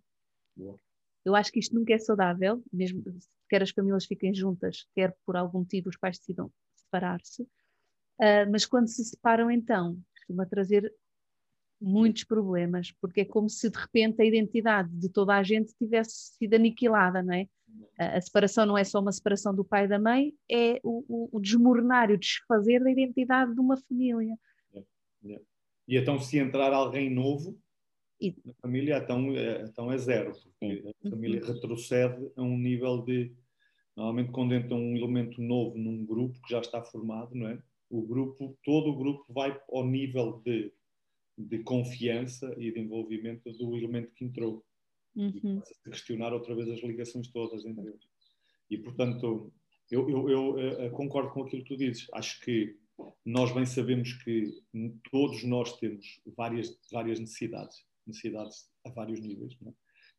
Boa. 0.57 0.79
Eu 1.25 1.35
acho 1.37 1.53
que 1.53 1.61
isto 1.61 1.75
nunca 1.75 1.95
é 1.95 1.99
saudável, 1.99 2.63
mesmo 2.73 3.03
quer 3.49 3.63
as 3.63 3.71
famílias 3.71 4.07
fiquem 4.07 4.35
juntas, 4.35 4.87
quer 4.95 5.17
por 5.25 5.37
algum 5.37 5.61
motivo 5.61 5.89
os 5.89 5.97
pais 5.97 6.19
decidam 6.19 6.51
separar-se, 6.77 7.43
uh, 7.43 8.51
mas 8.51 8.67
quando 8.67 8.89
se 8.89 9.05
separam 9.05 9.51
então, 9.51 9.99
costuma 10.17 10.47
trazer 10.47 10.93
muitos 11.81 12.25
problemas, 12.25 12.93
porque 13.01 13.23
é 13.23 13.25
como 13.25 13.49
se 13.49 13.69
de 13.69 13.79
repente 13.79 14.23
a 14.23 14.25
identidade 14.25 14.89
de 14.93 15.09
toda 15.09 15.37
a 15.37 15.43
gente 15.43 15.75
tivesse 15.75 16.35
sido 16.39 16.55
aniquilada, 16.55 17.23
não 17.23 17.35
é? 17.35 17.47
A, 17.99 18.21
separação 18.21 18.65
não 18.65 18.79
é 18.79 18.85
só 18.85 19.01
uma 19.01 19.13
separação 19.13 19.55
do 19.55 19.65
pai 19.65 19.85
e 19.85 19.89
da 19.89 19.99
mãe, 19.99 20.33
é 20.51 20.79
o, 20.83 21.05
o, 21.09 21.37
o 21.37 21.41
desmoronar, 21.41 22.11
o 22.11 22.19
desfazer 22.19 22.83
da 22.83 22.91
identidade 22.91 23.55
de 23.55 23.61
uma 23.61 23.77
família. 23.77 24.37
Yeah, 24.73 24.89
yeah. 25.25 25.45
E 25.89 25.97
então, 25.97 26.19
se 26.21 26.39
entrar 26.39 26.73
alguém 26.73 27.11
novo 27.11 27.59
e... 28.29 28.37
na 28.45 28.55
família, 28.55 28.99
então, 28.99 29.37
é, 29.37 29.63
então 29.63 29.93
é 29.93 29.99
zero, 29.99 30.33
porque 30.33 30.95
a 31.05 31.11
família 31.11 31.41
uhum. 31.41 31.53
retrocede 31.53 32.31
a 32.37 32.43
um 32.43 32.57
nível 32.57 33.03
de. 33.03 33.33
Normalmente, 33.97 34.33
quando 34.33 34.55
entra 34.55 34.75
um 34.75 34.97
elemento 34.97 35.41
novo 35.43 35.77
num 35.77 36.05
grupo 36.07 36.41
que 36.43 36.51
já 36.51 36.61
está 36.61 36.83
formado, 36.83 37.35
não 37.35 37.49
é? 37.49 37.63
O 37.91 38.01
grupo, 38.01 38.57
todo 38.65 38.91
o 38.91 38.97
grupo 38.97 39.31
vai 39.31 39.61
ao 39.71 39.87
nível 39.87 40.41
de 40.45 40.73
de 41.37 41.59
confiança 41.61 42.55
e 42.59 42.71
de 42.73 42.81
envolvimento 42.81 43.51
do 43.53 43.77
elemento 43.77 44.13
que 44.15 44.25
entrou. 44.25 44.65
Uhum. 45.15 45.29
E 45.29 45.41
começa 45.41 45.75
a 45.75 45.91
questionar 45.91 46.33
outra 46.33 46.55
vez 46.55 46.69
as 46.71 46.81
ligações 46.81 47.29
todas 47.29 47.65
entre 47.65 47.87
eles. 47.87 48.07
E, 48.71 48.79
portanto, 48.79 49.53
eu, 49.91 50.09
eu, 50.09 50.31
eu, 50.31 50.59
eu, 50.59 50.59
eh, 50.59 50.91
concordo 50.91 51.31
com 51.31 51.43
aquilo 51.43 51.63
que 51.63 51.69
tu 51.69 51.77
dizes. 51.77 52.07
Acho 52.15 52.41
que 52.41 52.77
nós 53.25 53.53
bem 53.53 53.67
sabemos 53.67 54.13
que 54.23 54.45
todos 55.11 55.43
nós 55.45 55.77
temos 55.79 56.21
várias, 56.37 56.79
várias 56.91 57.19
necessidades, 57.19 57.85
necessidades 58.07 58.69
a 58.85 58.91
vários 58.91 59.21
níveis. 59.21 59.57
É? 59.67 59.73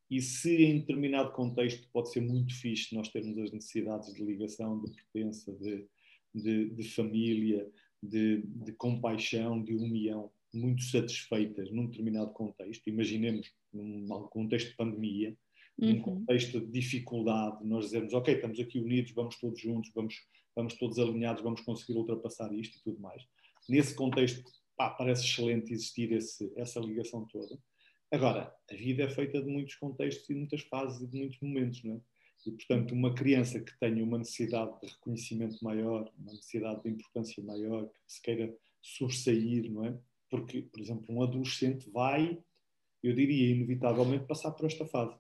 E 0.10 0.22
se 0.22 0.64
em 0.64 0.80
determinado 0.80 1.32
contexto 1.32 1.88
pode 1.92 2.12
ser 2.12 2.22
muito 2.22 2.54
fixe 2.54 2.96
nós 2.96 3.10
termos 3.10 3.38
as 3.38 3.52
necessidades 3.52 4.14
de 4.14 4.24
ligação, 4.24 4.82
de 4.82 4.92
pertença, 4.92 5.52
de, 5.54 5.88
de, 6.34 6.70
de 6.70 6.84
família, 6.92 7.68
de, 8.02 8.44
de 8.46 8.74
compaixão, 8.74 9.64
de 9.64 9.74
união, 9.74 10.30
muito 10.54 10.84
satisfeitas 10.84 11.72
num 11.72 11.88
determinado 11.88 12.32
contexto, 12.32 12.88
imaginemos 12.88 13.52
num 13.74 14.06
contexto 14.30 14.70
de 14.70 14.76
pandemia, 14.76 15.36
uhum. 15.80 15.94
num 15.94 16.02
contexto 16.02 16.60
de 16.60 16.68
dificuldade, 16.68 17.66
nós 17.66 17.86
dizemos, 17.86 18.14
ok, 18.14 18.36
estamos 18.36 18.60
aqui 18.60 18.80
unidos, 18.80 19.12
vamos 19.14 19.40
todos 19.40 19.60
juntos, 19.60 19.92
vamos, 19.96 20.16
vamos 20.56 20.76
todos 20.76 21.00
alinhados, 21.00 21.42
vamos 21.42 21.62
conseguir 21.62 21.98
ultrapassar 21.98 22.54
isto 22.54 22.78
e 22.78 22.84
tudo 22.84 23.00
mais. 23.00 23.24
Nesse 23.68 23.96
contexto, 23.96 24.44
pá, 24.78 24.92
parece 24.92 25.26
excelente 25.26 25.74
existir 25.74 26.12
esse, 26.12 26.52
essa 26.56 26.80
ligação 26.80 27.26
toda. 27.26 27.58
Agora, 28.14 28.56
a 28.70 28.76
vida 28.76 29.02
é 29.02 29.10
feita 29.10 29.42
de 29.42 29.50
muitos 29.50 29.74
contextos 29.74 30.30
e 30.30 30.36
muitas 30.36 30.62
fases 30.62 31.02
e 31.02 31.08
de 31.08 31.18
muitos 31.18 31.40
momentos, 31.42 31.84
não 31.84 31.96
é? 31.96 32.00
E, 32.46 32.52
portanto, 32.52 32.92
uma 32.92 33.12
criança 33.16 33.60
que 33.60 33.76
tenha 33.80 34.04
uma 34.04 34.20
necessidade 34.20 34.72
de 34.82 34.88
reconhecimento 34.88 35.64
maior, 35.64 36.12
uma 36.20 36.32
necessidade 36.32 36.84
de 36.84 36.90
importância 36.90 37.44
maior, 37.44 37.88
que 37.88 38.14
se 38.14 38.22
queira 38.22 38.56
sobressair, 38.84 39.72
não 39.72 39.86
é? 39.86 39.98
Porque, 40.30 40.62
por 40.62 40.80
exemplo, 40.80 41.06
um 41.10 41.24
adolescente 41.24 41.90
vai, 41.90 42.38
eu 43.02 43.16
diria, 43.16 43.50
inevitavelmente 43.50 44.28
passar 44.28 44.52
por 44.52 44.68
esta 44.68 44.86
fase. 44.86 45.16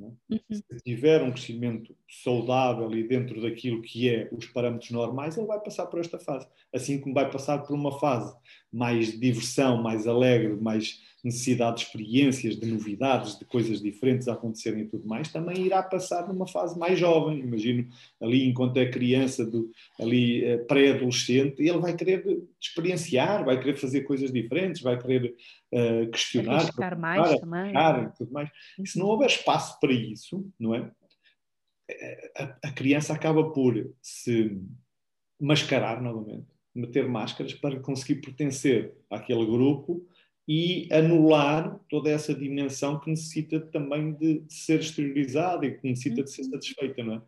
É? 0.00 0.04
Uhum. 0.04 0.40
Se 0.50 0.80
tiver 0.84 1.22
um 1.22 1.30
crescimento 1.30 1.96
saudável 2.08 2.90
e 2.92 3.06
dentro 3.06 3.40
daquilo 3.40 3.82
que 3.82 4.08
é 4.08 4.28
os 4.32 4.46
parâmetros 4.46 4.90
normais, 4.90 5.36
ele 5.36 5.46
vai 5.46 5.60
passar 5.60 5.86
por 5.86 6.00
esta 6.00 6.18
fase. 6.18 6.48
Assim 6.74 7.00
como 7.00 7.14
vai 7.14 7.30
passar 7.30 7.58
por 7.58 7.72
uma 7.72 8.00
fase 8.00 8.36
mais 8.72 9.12
de 9.12 9.18
diversão, 9.18 9.80
mais 9.80 10.08
alegre, 10.08 10.56
mais 10.56 11.00
necessidade 11.22 11.76
de 11.76 11.82
experiências, 11.84 12.56
de 12.56 12.66
novidades, 12.66 13.38
de 13.38 13.44
coisas 13.44 13.80
diferentes 13.80 14.26
a 14.26 14.32
acontecerem 14.32 14.82
e 14.82 14.88
tudo 14.88 15.06
mais, 15.06 15.30
também 15.30 15.64
irá 15.64 15.82
passar 15.82 16.26
numa 16.26 16.46
fase 16.46 16.76
mais 16.78 16.98
jovem. 16.98 17.38
Imagino 17.38 17.88
ali, 18.20 18.48
enquanto 18.48 18.76
é 18.78 18.90
criança, 18.90 19.46
do, 19.46 19.70
ali 20.00 20.44
eh, 20.44 20.58
pré-adolescente, 20.58 21.62
ele 21.62 21.78
vai 21.78 21.94
querer 21.94 22.42
experienciar, 22.60 23.44
vai 23.44 23.58
querer 23.58 23.76
fazer 23.76 24.02
coisas 24.02 24.32
diferentes, 24.32 24.82
vai 24.82 25.00
querer 25.00 25.34
uh, 25.72 26.10
questionar, 26.10 26.70
vai 26.76 26.96
mais 26.96 27.40
também. 27.40 27.72
E 27.72 28.16
tudo 28.16 28.32
mais. 28.32 28.50
E 28.78 28.86
se 28.86 28.98
não 28.98 29.06
houver 29.06 29.28
espaço 29.28 29.78
para 29.78 29.92
isso, 29.92 30.44
não 30.58 30.74
é? 30.74 30.90
Eh, 31.88 32.32
a, 32.36 32.68
a 32.68 32.72
criança 32.72 33.12
acaba 33.12 33.50
por 33.50 33.92
se 34.00 34.60
mascarar 35.40 36.00
novamente, 36.00 36.46
meter 36.74 37.08
máscaras 37.08 37.54
para 37.54 37.78
conseguir 37.80 38.20
pertencer 38.20 38.94
àquele 39.10 39.44
grupo 39.46 40.06
e 40.46 40.88
anular 40.92 41.78
toda 41.88 42.10
essa 42.10 42.34
dimensão 42.34 42.98
que 42.98 43.10
necessita 43.10 43.60
também 43.60 44.12
de, 44.14 44.40
de 44.40 44.52
ser 44.52 44.80
exteriorizada 44.80 45.66
e 45.66 45.78
que 45.78 45.88
necessita 45.88 46.22
de 46.22 46.30
ser 46.30 46.42
uhum. 46.42 46.50
satisfeita, 46.50 47.04
não 47.04 47.14
é? 47.14 47.22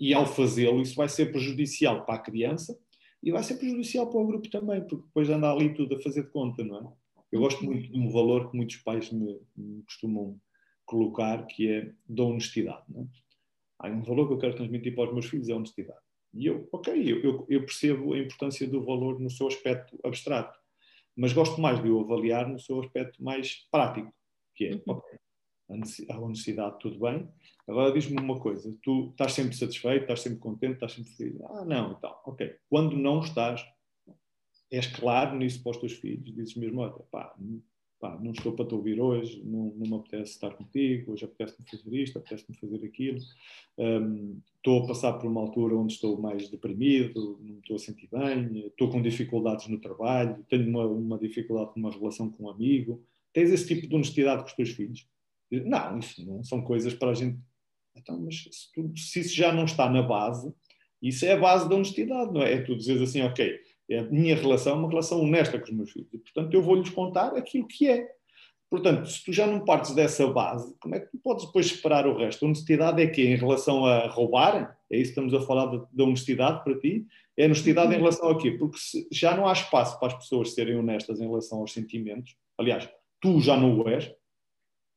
E 0.00 0.12
ao 0.12 0.26
fazê-lo, 0.26 0.82
isso 0.82 0.96
vai 0.96 1.08
ser 1.08 1.30
prejudicial 1.30 2.04
para 2.04 2.16
a 2.16 2.22
criança 2.22 2.76
e 3.22 3.30
vai 3.30 3.42
ser 3.42 3.56
prejudicial 3.56 4.10
para 4.10 4.20
o 4.20 4.26
grupo 4.26 4.50
também, 4.50 4.80
porque 4.80 5.06
depois 5.06 5.30
anda 5.30 5.50
ali 5.50 5.74
tudo 5.74 5.94
a 5.94 6.00
fazer 6.00 6.24
de 6.24 6.30
conta, 6.30 6.64
não 6.64 6.78
é? 6.78 6.92
Eu 7.30 7.40
gosto 7.40 7.60
uhum. 7.60 7.72
muito 7.72 7.92
de 7.92 7.98
um 7.98 8.10
valor 8.10 8.50
que 8.50 8.56
muitos 8.56 8.76
pais 8.76 9.12
me, 9.12 9.40
me 9.56 9.82
costumam 9.82 10.40
colocar, 10.84 11.46
que 11.46 11.68
é 11.68 11.92
da 12.08 12.24
honestidade, 12.24 12.82
não 12.88 13.02
é? 13.02 13.06
Há 13.78 13.88
um 13.88 14.02
valor 14.02 14.26
que 14.26 14.34
eu 14.34 14.38
quero 14.38 14.56
transmitir 14.56 14.94
para 14.94 15.08
os 15.08 15.12
meus 15.12 15.26
filhos, 15.26 15.48
é 15.48 15.52
a 15.52 15.56
honestidade. 15.56 16.00
E 16.32 16.46
eu, 16.46 16.68
ok, 16.72 16.94
eu, 16.94 17.22
eu, 17.22 17.46
eu 17.48 17.60
percebo 17.60 18.14
a 18.14 18.18
importância 18.18 18.66
do 18.66 18.82
valor 18.82 19.20
no 19.20 19.30
seu 19.30 19.46
aspecto 19.46 19.98
abstrato 20.02 20.58
mas 21.16 21.32
gosto 21.32 21.60
mais 21.60 21.82
de 21.82 21.88
o 21.88 22.00
avaliar 22.00 22.48
no 22.48 22.58
seu 22.58 22.80
aspecto 22.80 23.22
mais 23.22 23.66
prático, 23.70 24.12
que 24.54 24.66
é, 24.66 24.82
uhum. 24.86 25.00
a 26.10 26.20
honestidade, 26.20 26.78
tudo 26.78 26.98
bem, 27.00 27.28
agora 27.66 27.92
diz-me 27.92 28.20
uma 28.20 28.38
coisa, 28.38 28.76
tu 28.82 29.10
estás 29.10 29.32
sempre 29.32 29.56
satisfeito, 29.56 30.02
estás 30.02 30.20
sempre 30.20 30.38
contente, 30.38 30.74
estás 30.74 30.92
sempre 30.92 31.12
feliz, 31.12 31.40
ah 31.42 31.64
não, 31.64 31.92
então, 31.92 32.14
ok, 32.24 32.56
quando 32.68 32.96
não 32.96 33.20
estás, 33.20 33.64
és 34.70 34.86
claro 34.86 35.36
nisso 35.36 35.62
para 35.62 35.70
os 35.70 35.76
teus 35.78 35.92
filhos, 35.94 36.34
dizes 36.34 36.54
mesmo, 36.56 36.80
olha, 36.80 36.92
pá, 37.10 37.34
pá, 38.06 38.18
não 38.22 38.32
estou 38.32 38.52
para 38.52 38.64
te 38.64 38.74
ouvir 38.74 39.00
hoje, 39.00 39.42
não, 39.44 39.72
não 39.76 39.86
me 39.86 39.94
apetece 39.96 40.32
estar 40.32 40.50
contigo, 40.50 41.12
hoje 41.12 41.24
apetece-me 41.24 41.68
fazer 41.68 41.96
isto, 41.96 42.18
apetece-me 42.18 42.56
fazer 42.56 42.86
aquilo, 42.86 43.18
um, 43.78 44.38
estou 44.56 44.84
a 44.84 44.86
passar 44.86 45.12
por 45.14 45.26
uma 45.26 45.40
altura 45.40 45.76
onde 45.76 45.94
estou 45.94 46.20
mais 46.20 46.48
deprimido, 46.48 47.38
não 47.42 47.58
estou 47.58 47.76
a 47.76 47.78
sentir 47.78 48.08
bem, 48.10 48.66
estou 48.66 48.88
com 48.88 49.02
dificuldades 49.02 49.66
no 49.68 49.80
trabalho, 49.80 50.44
tenho 50.48 50.68
uma, 50.68 50.86
uma 50.86 51.18
dificuldade 51.18 51.72
numa 51.76 51.90
relação 51.90 52.30
com 52.30 52.44
um 52.44 52.50
amigo. 52.50 53.02
Tens 53.32 53.50
esse 53.50 53.66
tipo 53.66 53.86
de 53.86 53.94
honestidade 53.94 54.42
com 54.42 54.48
os 54.48 54.54
teus 54.54 54.70
filhos? 54.70 55.06
Não, 55.50 55.98
isso 55.98 56.24
não 56.24 56.42
são 56.42 56.62
coisas 56.62 56.94
para 56.94 57.10
a 57.10 57.14
gente. 57.14 57.38
Então, 57.94 58.18
mas 58.20 58.48
se, 58.50 58.72
tu, 58.72 58.92
se 58.96 59.20
isso 59.20 59.34
já 59.34 59.52
não 59.52 59.64
está 59.64 59.90
na 59.90 60.02
base, 60.02 60.52
isso 61.02 61.24
é 61.24 61.32
a 61.32 61.36
base 61.36 61.68
da 61.68 61.74
honestidade, 61.74 62.32
não 62.32 62.42
é? 62.42 62.54
É 62.54 62.62
tu 62.62 62.74
dizeres 62.74 63.02
assim, 63.02 63.22
ok, 63.22 63.60
a 63.94 64.02
minha 64.02 64.34
relação 64.34 64.72
é 64.72 64.76
uma 64.76 64.88
relação 64.88 65.20
honesta 65.20 65.58
com 65.58 65.64
os 65.64 65.70
meus 65.70 65.90
filhos. 65.90 66.12
E, 66.12 66.18
portanto, 66.18 66.52
eu 66.52 66.62
vou-lhes 66.62 66.90
contar 66.90 67.36
aquilo 67.36 67.66
que 67.66 67.88
é. 67.88 68.08
Portanto, 68.68 69.08
se 69.08 69.24
tu 69.24 69.32
já 69.32 69.46
não 69.46 69.64
partes 69.64 69.94
dessa 69.94 70.26
base, 70.26 70.74
como 70.80 70.96
é 70.96 71.00
que 71.00 71.10
tu 71.10 71.18
podes 71.18 71.46
depois 71.46 71.66
separar 71.66 72.06
o 72.06 72.16
resto? 72.16 72.44
A 72.44 72.48
honestidade 72.48 73.00
é 73.00 73.06
que 73.06 73.22
em 73.22 73.36
relação 73.36 73.86
a 73.86 74.08
roubar? 74.08 74.76
É 74.90 74.96
isso 74.96 75.14
que 75.14 75.20
estamos 75.20 75.34
a 75.34 75.46
falar 75.46 75.66
da 75.92 76.04
honestidade 76.04 76.64
para 76.64 76.78
ti? 76.78 77.06
É 77.36 77.44
honestidade 77.44 77.94
em 77.94 77.98
relação 77.98 78.28
a 78.28 78.38
quê? 78.38 78.52
Porque 78.52 78.78
já 79.12 79.36
não 79.36 79.46
há 79.46 79.52
espaço 79.52 79.98
para 80.00 80.08
as 80.08 80.14
pessoas 80.14 80.52
serem 80.52 80.76
honestas 80.76 81.20
em 81.20 81.28
relação 81.28 81.60
aos 81.60 81.72
sentimentos. 81.72 82.34
Aliás, 82.58 82.88
tu 83.20 83.40
já 83.40 83.56
não 83.56 83.78
o 83.78 83.88
és. 83.88 84.12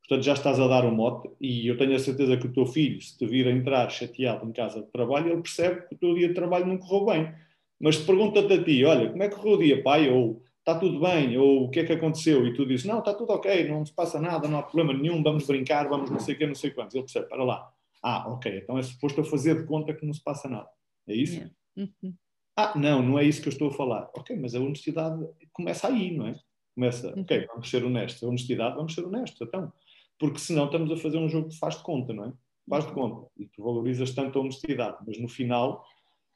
Portanto, 0.08 0.26
já 0.26 0.34
estás 0.34 0.60
a 0.60 0.68
dar 0.68 0.86
o 0.86 0.88
um 0.88 0.96
mote 0.96 1.30
e 1.40 1.68
eu 1.68 1.78
tenho 1.78 1.96
a 1.96 2.00
certeza 2.00 2.36
que 2.38 2.48
o 2.48 2.52
teu 2.52 2.66
filho, 2.66 3.00
se 3.00 3.16
te 3.16 3.28
vir 3.28 3.48
a 3.48 3.52
entrar 3.52 3.88
chateado 3.92 4.50
em 4.50 4.52
casa 4.52 4.82
de 4.82 4.92
trabalho, 4.92 5.32
ele 5.32 5.42
percebe 5.44 5.88
que 5.88 5.94
o 5.94 5.98
teu 6.00 6.16
dia 6.16 6.30
de 6.30 6.34
trabalho 6.34 6.66
não 6.66 6.80
correu 6.80 7.06
bem 7.06 7.32
mas 7.80 7.98
pergunta-te 7.98 8.54
a 8.54 8.64
ti, 8.64 8.84
olha, 8.84 9.10
como 9.10 9.24
é 9.24 9.30
que 9.30 9.36
correu 9.36 9.54
o 9.54 9.58
dia, 9.58 9.84
pai? 9.84 10.10
Ou 10.10 10.44
está 10.60 10.78
tudo 10.78 11.00
bem? 11.00 11.38
Ou 11.38 11.66
o 11.66 11.70
que 11.70 11.80
é 11.80 11.86
que 11.86 11.94
aconteceu? 11.94 12.46
E 12.46 12.54
tu 12.54 12.66
dizes, 12.66 12.86
não, 12.86 13.00
está 13.00 13.14
tudo 13.14 13.32
ok, 13.32 13.68
não 13.70 13.86
se 13.86 13.94
passa 13.94 14.20
nada, 14.20 14.48
não 14.48 14.60
há 14.60 14.64
problema 14.64 14.94
nenhum, 14.94 15.24
vamos 15.24 15.48
brincar, 15.48 15.88
vamos 15.88 16.10
não 16.10 16.20
sei 16.20 16.36
o 16.36 16.38
que, 16.38 16.46
não 16.46 16.56
sei 16.56 16.72
quantos. 16.72 16.96
Ele 16.96 17.04
percebe, 17.04 17.28
para 17.28 17.44
lá. 17.44 17.72
Ah, 18.02 18.30
ok, 18.30 18.60
então 18.64 18.78
é 18.78 18.84
suposto 18.84 19.20
eu 19.20 19.26
fazer 19.26 19.62
de 19.62 19.68
conta 19.68 19.94
que 19.94 20.06
não 20.06 20.14
se 20.14 20.24
passa 20.24 20.48
nada. 20.48 20.70
É 21.08 21.14
isso? 21.14 21.34
Yeah. 21.34 21.54
Uhum. 21.78 22.14
Ah, 22.56 22.78
não, 22.78 23.02
não 23.02 23.20
é 23.20 23.24
isso 23.24 23.42
que 23.42 23.48
eu 23.48 23.54
estou 23.54 23.70
a 23.70 23.74
falar. 23.74 24.10
Ok, 24.14 24.38
mas 24.38 24.54
a 24.54 24.60
honestidade 24.60 25.26
começa 25.54 25.88
aí, 25.88 26.16
não 26.16 26.28
é? 26.28 26.36
Começa, 26.76 27.14
uhum. 27.16 27.22
ok, 27.22 27.48
vamos 27.48 27.70
ser 27.70 27.84
honestos. 27.84 28.24
A 28.24 28.28
honestidade, 28.28 28.76
vamos 28.76 28.94
ser 28.94 29.06
honestos, 29.06 29.42
então. 29.42 29.72
Porque 30.18 30.40
senão 30.40 30.66
estamos 30.66 30.92
a 30.92 30.98
fazer 30.98 31.18
um 31.18 31.30
jogo 31.30 31.50
de 31.50 31.58
faz 31.58 31.78
de 31.78 31.84
conta, 31.84 32.14
não 32.14 32.26
é? 32.26 32.34
Faz 32.70 32.86
de 32.86 32.92
conta. 32.92 33.28
E 33.38 33.48
tu 33.48 33.64
valorizas 33.64 34.12
tanto 34.12 34.38
a 34.38 34.42
honestidade, 34.42 34.98
mas 35.08 35.20
no 35.20 35.28
final 35.28 35.86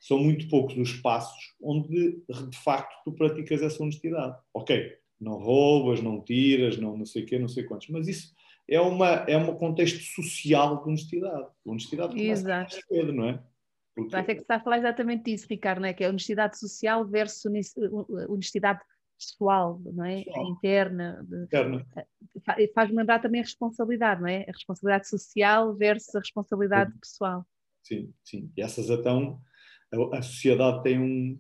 são 0.04 0.20
muito 0.20 0.50
poucos 0.50 0.76
os 0.78 0.90
espaços 0.90 1.54
onde 1.62 2.22
de 2.50 2.58
facto 2.58 2.94
tu 3.06 3.14
praticas 3.14 3.62
essa 3.62 3.82
honestidade. 3.82 4.38
Ok, 4.54 4.98
não 5.20 5.38
roubas, 5.40 6.02
não 6.02 6.22
tiras, 6.22 6.78
não, 6.78 6.98
não 6.98 7.06
sei 7.06 7.24
o 7.24 7.26
quê, 7.26 7.40
não 7.40 7.48
sei 7.48 7.64
quantos, 7.64 7.88
mas 7.88 8.10
isso 8.10 8.36
é 8.68 8.82
uma 8.82 9.08
é 9.28 9.38
um 9.38 9.56
contexto 9.56 10.02
social 10.02 10.84
de 10.84 10.90
honestidade. 10.90 11.48
Honestidade 11.66 12.22
Exato. 12.22 12.76
cedo, 12.86 13.14
não 13.14 13.30
é? 13.30 13.44
Porque... 13.96 14.12
Vai 14.12 14.26
ter 14.26 14.36
que 14.36 14.42
estar 14.42 14.56
a 14.56 14.60
falar 14.60 14.80
exatamente 14.80 15.24
disso, 15.24 15.48
Ricardo, 15.50 15.80
não 15.80 15.88
é? 15.88 15.94
que 15.94 16.04
é 16.04 16.10
honestidade 16.10 16.60
social 16.60 17.06
versus 17.06 17.46
honestidade 18.28 18.82
pessoal, 19.18 19.80
não 19.86 20.04
é? 20.04 20.24
Pessoal. 20.24 20.48
Interna. 20.50 21.28
Interna. 21.46 21.88
Faz-me 22.76 22.98
lembrar 22.98 23.20
também 23.20 23.40
a 23.40 23.46
responsabilidade, 23.46 24.20
não 24.20 24.28
é? 24.28 24.42
A 24.50 24.52
responsabilidade 24.52 25.08
social 25.08 25.74
versus 25.76 26.14
a 26.14 26.20
responsabilidade 26.20 26.92
sim. 26.92 27.00
pessoal. 27.00 27.46
Sim, 27.84 28.14
sim. 28.22 28.52
E 28.58 28.62
essas 28.62 28.90
então 28.90 29.40
a, 30.14 30.22
sociedade 30.22 30.84
tem 30.84 31.00
um, 31.00 31.40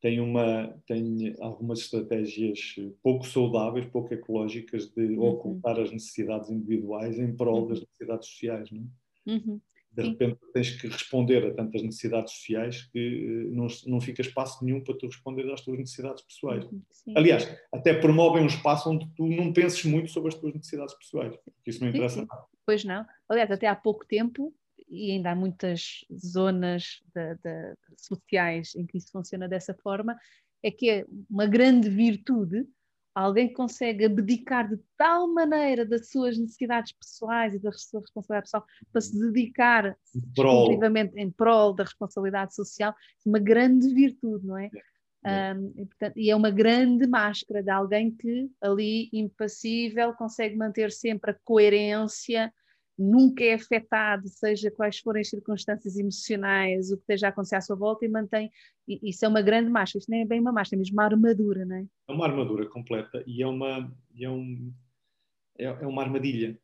tem, 0.00 0.20
uma, 0.20 0.74
tem 0.86 1.34
algumas 1.40 1.80
estratégias 1.80 2.76
pouco 3.02 3.26
saudáveis, 3.26 3.86
pouco 3.86 4.12
ecológicas 4.12 4.90
de 4.90 5.16
uhum. 5.16 5.28
ocultar 5.28 5.78
as 5.80 5.90
necessidades 5.90 6.50
individuais 6.50 7.18
em 7.18 7.34
prol 7.34 7.62
uhum. 7.62 7.68
das 7.68 7.80
necessidades 7.80 8.28
sociais. 8.28 8.70
Não 8.70 8.82
é? 8.82 9.32
Uhum. 9.32 9.60
De 9.90 10.02
repente 10.02 10.38
tens 10.52 10.70
que 10.70 10.88
responder 10.88 11.46
a 11.46 11.54
tantas 11.54 11.80
necessidades 11.82 12.32
sociais 12.34 12.82
que 12.82 13.48
não, 13.52 13.68
não 13.86 14.00
fica 14.00 14.20
espaço 14.20 14.64
nenhum 14.64 14.82
para 14.82 14.98
tu 14.98 15.06
responder 15.06 15.50
às 15.52 15.60
tuas 15.60 15.78
necessidades 15.78 16.22
pessoais. 16.22 16.64
Uhum. 16.64 16.82
Sim. 16.90 17.14
Aliás, 17.16 17.56
até 17.72 17.94
promovem 17.94 18.42
um 18.42 18.48
espaço 18.48 18.90
onde 18.90 19.08
tu 19.14 19.26
não 19.28 19.52
penses 19.52 19.84
muito 19.84 20.10
sobre 20.10 20.28
as 20.28 20.34
tuas 20.34 20.52
necessidades 20.52 20.94
pessoais, 20.94 21.36
porque 21.36 21.70
isso 21.70 21.80
não 21.80 21.88
interessa 21.88 22.16
sim, 22.16 22.20
sim. 22.22 22.26
nada. 22.28 22.44
Pois 22.66 22.84
não. 22.84 23.06
Aliás, 23.28 23.50
até 23.50 23.68
há 23.68 23.76
pouco 23.76 24.04
tempo 24.06 24.52
e 24.88 25.12
ainda 25.12 25.30
há 25.30 25.34
muitas 25.34 26.04
zonas 26.14 27.00
de, 27.14 27.34
de, 27.36 27.74
sociais 27.96 28.74
em 28.74 28.86
que 28.86 28.98
isso 28.98 29.10
funciona 29.10 29.48
dessa 29.48 29.74
forma, 29.74 30.16
é 30.62 30.70
que 30.70 30.90
é 30.90 31.06
uma 31.28 31.46
grande 31.46 31.88
virtude 31.88 32.66
alguém 33.14 33.48
que 33.48 33.54
consegue 33.54 34.04
abdicar 34.04 34.68
de 34.68 34.78
tal 34.96 35.32
maneira 35.32 35.86
das 35.86 36.10
suas 36.10 36.36
necessidades 36.36 36.92
pessoais 36.92 37.54
e 37.54 37.58
da 37.60 37.70
sua 37.72 38.00
responsabilidade 38.00 38.46
pessoal 38.46 38.66
para 38.90 39.00
se 39.00 39.18
dedicar 39.18 39.96
exclusivamente 40.12 41.14
em 41.16 41.30
prol 41.30 41.72
da 41.72 41.84
responsabilidade 41.84 42.54
social, 42.54 42.92
uma 43.24 43.38
grande 43.38 43.94
virtude, 43.94 44.44
não 44.44 44.58
é? 44.58 44.68
é. 45.24 45.54
Um, 45.54 45.72
e, 45.76 45.86
portanto, 45.86 46.16
e, 46.16 46.28
é 46.28 46.34
uma 46.34 46.50
grande 46.50 47.06
máscara 47.06 47.62
de 47.62 47.70
alguém 47.70 48.10
que 48.10 48.50
ali, 48.60 49.08
impassível, 49.12 50.12
consegue 50.14 50.56
manter 50.56 50.90
sempre 50.90 51.30
a 51.30 51.36
coerência 51.44 52.52
nunca 52.98 53.42
é 53.44 53.54
afetado, 53.54 54.28
seja 54.28 54.70
quais 54.70 54.98
forem 54.98 55.20
as 55.20 55.28
circunstâncias 55.28 55.96
emocionais, 55.96 56.90
o 56.90 56.96
que 56.96 57.02
esteja 57.02 57.26
a 57.26 57.30
acontecer 57.30 57.56
à 57.56 57.60
sua 57.60 57.76
volta, 57.76 58.04
e 58.04 58.08
mantém. 58.08 58.50
Isso 58.86 59.24
é 59.24 59.28
uma 59.28 59.42
grande 59.42 59.70
máscara, 59.70 59.98
isto 59.98 60.10
nem 60.10 60.22
é 60.22 60.26
bem 60.26 60.40
uma 60.40 60.52
máscara, 60.52 60.78
é 60.78 60.80
mesmo 60.80 60.94
uma 60.94 61.04
armadura, 61.04 61.64
não 61.64 61.76
é? 61.76 61.86
É 62.08 62.12
uma 62.12 62.26
armadura 62.26 62.66
completa 62.66 63.22
e 63.26 63.42
é 63.42 63.46
uma, 63.46 63.92
é 64.18 64.30
um, 64.30 64.72
é, 65.58 65.64
é 65.64 65.86
uma 65.86 66.02
armadilha. 66.02 66.58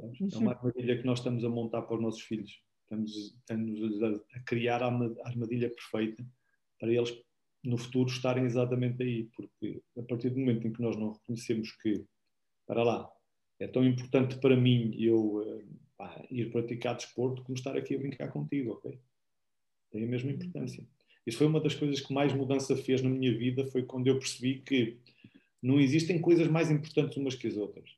É 0.00 0.38
uma 0.38 0.52
armadilha 0.52 0.98
que 0.98 1.06
nós 1.06 1.18
estamos 1.18 1.44
a 1.44 1.48
montar 1.48 1.82
para 1.82 1.96
os 1.96 2.02
nossos 2.02 2.22
filhos. 2.22 2.62
Estamos, 2.82 3.12
estamos 3.12 4.02
a 4.34 4.40
criar 4.46 4.82
a 4.82 4.86
armadilha 5.24 5.70
perfeita 5.70 6.24
para 6.78 6.92
eles 6.92 7.12
no 7.64 7.76
futuro 7.76 8.08
estarem 8.08 8.44
exatamente 8.44 9.02
aí, 9.02 9.24
porque 9.34 9.82
a 9.96 10.02
partir 10.02 10.30
do 10.30 10.38
momento 10.38 10.66
em 10.66 10.72
que 10.72 10.80
nós 10.80 10.96
não 10.96 11.12
reconhecemos 11.12 11.72
que, 11.82 12.04
para 12.66 12.82
lá, 12.82 13.10
é 13.58 13.66
tão 13.66 13.84
importante 13.84 14.36
para 14.36 14.56
mim 14.56 14.94
eu 14.98 15.38
uh, 15.38 15.64
pá, 15.96 16.24
ir 16.30 16.50
praticar 16.50 16.96
desporto 16.96 17.42
como 17.42 17.56
estar 17.56 17.76
aqui 17.76 17.94
a 17.94 17.98
brincar 17.98 18.28
contigo, 18.28 18.72
ok? 18.72 18.98
Tem 19.90 20.04
a 20.04 20.06
mesma 20.06 20.30
importância. 20.30 20.84
Isso 21.26 21.38
foi 21.38 21.46
uma 21.46 21.60
das 21.60 21.74
coisas 21.74 22.00
que 22.00 22.12
mais 22.12 22.32
mudança 22.32 22.76
fez 22.76 23.02
na 23.02 23.10
minha 23.10 23.36
vida, 23.36 23.66
foi 23.66 23.82
quando 23.82 24.06
eu 24.06 24.18
percebi 24.18 24.60
que 24.60 24.96
não 25.62 25.80
existem 25.80 26.20
coisas 26.20 26.48
mais 26.48 26.70
importantes 26.70 27.16
umas 27.16 27.34
que 27.34 27.48
as 27.48 27.56
outras. 27.56 27.90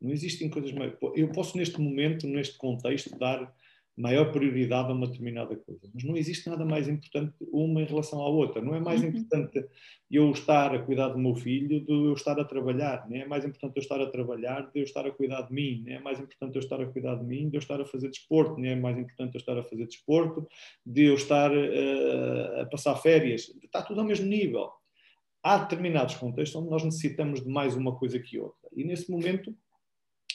Não 0.00 0.10
existem 0.10 0.48
coisas 0.50 0.72
mais... 0.72 0.92
Eu 1.14 1.28
posso 1.32 1.56
neste 1.56 1.80
momento, 1.80 2.26
neste 2.26 2.56
contexto, 2.56 3.16
dar 3.18 3.52
maior 3.96 4.32
prioridade 4.32 4.90
a 4.90 4.94
uma 4.94 5.06
determinada 5.06 5.54
coisa. 5.54 5.88
Mas 5.92 6.02
não 6.04 6.16
existe 6.16 6.48
nada 6.48 6.64
mais 6.64 6.88
importante 6.88 7.34
uma 7.52 7.82
em 7.82 7.84
relação 7.84 8.20
à 8.20 8.28
outra. 8.28 8.62
Não 8.62 8.74
é 8.74 8.80
mais 8.80 9.02
uhum. 9.02 9.08
importante 9.08 9.64
eu 10.10 10.30
estar 10.30 10.74
a 10.74 10.78
cuidar 10.78 11.08
do 11.08 11.18
meu 11.18 11.34
filho 11.34 11.80
do 11.84 12.06
eu 12.06 12.14
estar 12.14 12.38
a 12.40 12.44
trabalhar. 12.44 13.06
Nem 13.08 13.22
é 13.22 13.26
mais 13.26 13.44
importante 13.44 13.76
eu 13.76 13.82
estar 13.82 14.00
a 14.00 14.06
trabalhar 14.06 14.70
de 14.72 14.80
eu 14.80 14.84
estar 14.84 15.06
a 15.06 15.10
cuidar 15.10 15.42
de 15.42 15.52
mim. 15.52 15.82
Nem 15.84 15.96
é 15.96 16.00
mais 16.00 16.18
importante 16.18 16.56
eu 16.56 16.60
estar 16.60 16.80
a 16.80 16.86
cuidar 16.86 17.16
de 17.16 17.24
mim 17.24 17.50
de 17.50 17.56
eu 17.56 17.60
estar 17.60 17.80
a 17.80 17.84
fazer 17.84 18.08
desporto. 18.08 18.58
Nem 18.58 18.72
é 18.72 18.76
mais 18.76 18.98
importante 18.98 19.34
eu 19.34 19.38
estar 19.38 19.58
a 19.58 19.62
fazer 19.62 19.86
desporto 19.86 20.48
de 20.86 21.04
eu 21.04 21.14
estar 21.14 21.50
uh, 21.52 22.60
a 22.62 22.66
passar 22.66 22.96
férias. 22.96 23.52
Está 23.62 23.82
tudo 23.82 24.00
ao 24.00 24.06
mesmo 24.06 24.26
nível. 24.26 24.70
Há 25.42 25.58
determinados 25.58 26.14
contextos 26.14 26.60
onde 26.60 26.70
nós 26.70 26.84
necessitamos 26.84 27.42
de 27.42 27.48
mais 27.48 27.74
uma 27.74 27.94
coisa 27.96 28.18
que 28.18 28.38
outra. 28.38 28.70
E 28.74 28.84
nesse 28.84 29.10
momento 29.10 29.54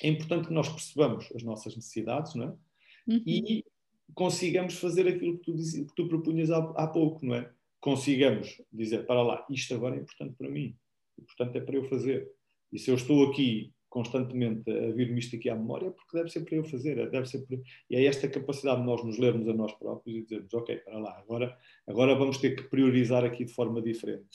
é 0.04 0.10
importante 0.10 0.48
que 0.48 0.54
nós 0.54 0.70
percebamos 0.70 1.32
as 1.34 1.42
nossas 1.42 1.76
necessidades, 1.76 2.36
não 2.36 2.50
é? 2.50 2.67
Uhum. 3.08 3.22
e 3.26 3.66
consigamos 4.14 4.80
fazer 4.80 5.08
aquilo 5.08 5.38
que 5.38 5.44
tu, 5.44 5.56
diz, 5.56 5.74
que 5.74 5.96
tu 5.96 6.08
propunhas 6.08 6.50
há, 6.50 6.58
há 6.58 6.88
pouco, 6.88 7.26
não 7.26 7.36
é? 7.36 7.52
Consigamos 7.80 8.62
dizer, 8.72 9.06
para 9.06 9.22
lá, 9.22 9.46
isto 9.50 9.74
agora 9.74 9.96
é 9.96 10.00
importante 10.00 10.36
para 10.36 10.50
mim, 10.50 10.76
e 11.18 11.22
portanto 11.22 11.56
é 11.56 11.62
para 11.62 11.76
eu 11.76 11.84
fazer. 11.86 12.28
E 12.72 12.80
se 12.80 12.90
eu 12.90 12.96
estou 12.96 13.30
aqui 13.30 13.72
constantemente 13.90 14.70
a 14.70 14.92
vir-me 14.92 15.20
isto 15.20 15.36
aqui 15.36 15.50
à 15.50 15.56
memória, 15.56 15.88
é 15.88 15.92
porque 15.92 16.18
deve 16.18 16.30
ser 16.30 16.42
para 16.42 16.56
eu 16.56 16.64
fazer, 16.64 16.98
é, 16.98 17.08
deve 17.08 17.28
ser 17.28 17.46
para... 17.46 17.58
e 17.90 17.96
é 17.96 18.06
esta 18.06 18.28
capacidade 18.28 18.82
de 18.82 18.86
nós 18.86 19.04
nos 19.04 19.18
lermos 19.18 19.48
a 19.48 19.54
nós 19.54 19.74
próprios 19.74 20.18
e 20.18 20.24
dizermos, 20.24 20.54
ok, 20.54 20.78
para 20.78 20.98
lá, 21.00 21.18
agora, 21.20 21.58
agora 21.88 22.16
vamos 22.16 22.38
ter 22.38 22.56
que 22.56 22.64
priorizar 22.64 23.24
aqui 23.24 23.46
de 23.46 23.54
forma 23.54 23.82
diferente. 23.82 24.28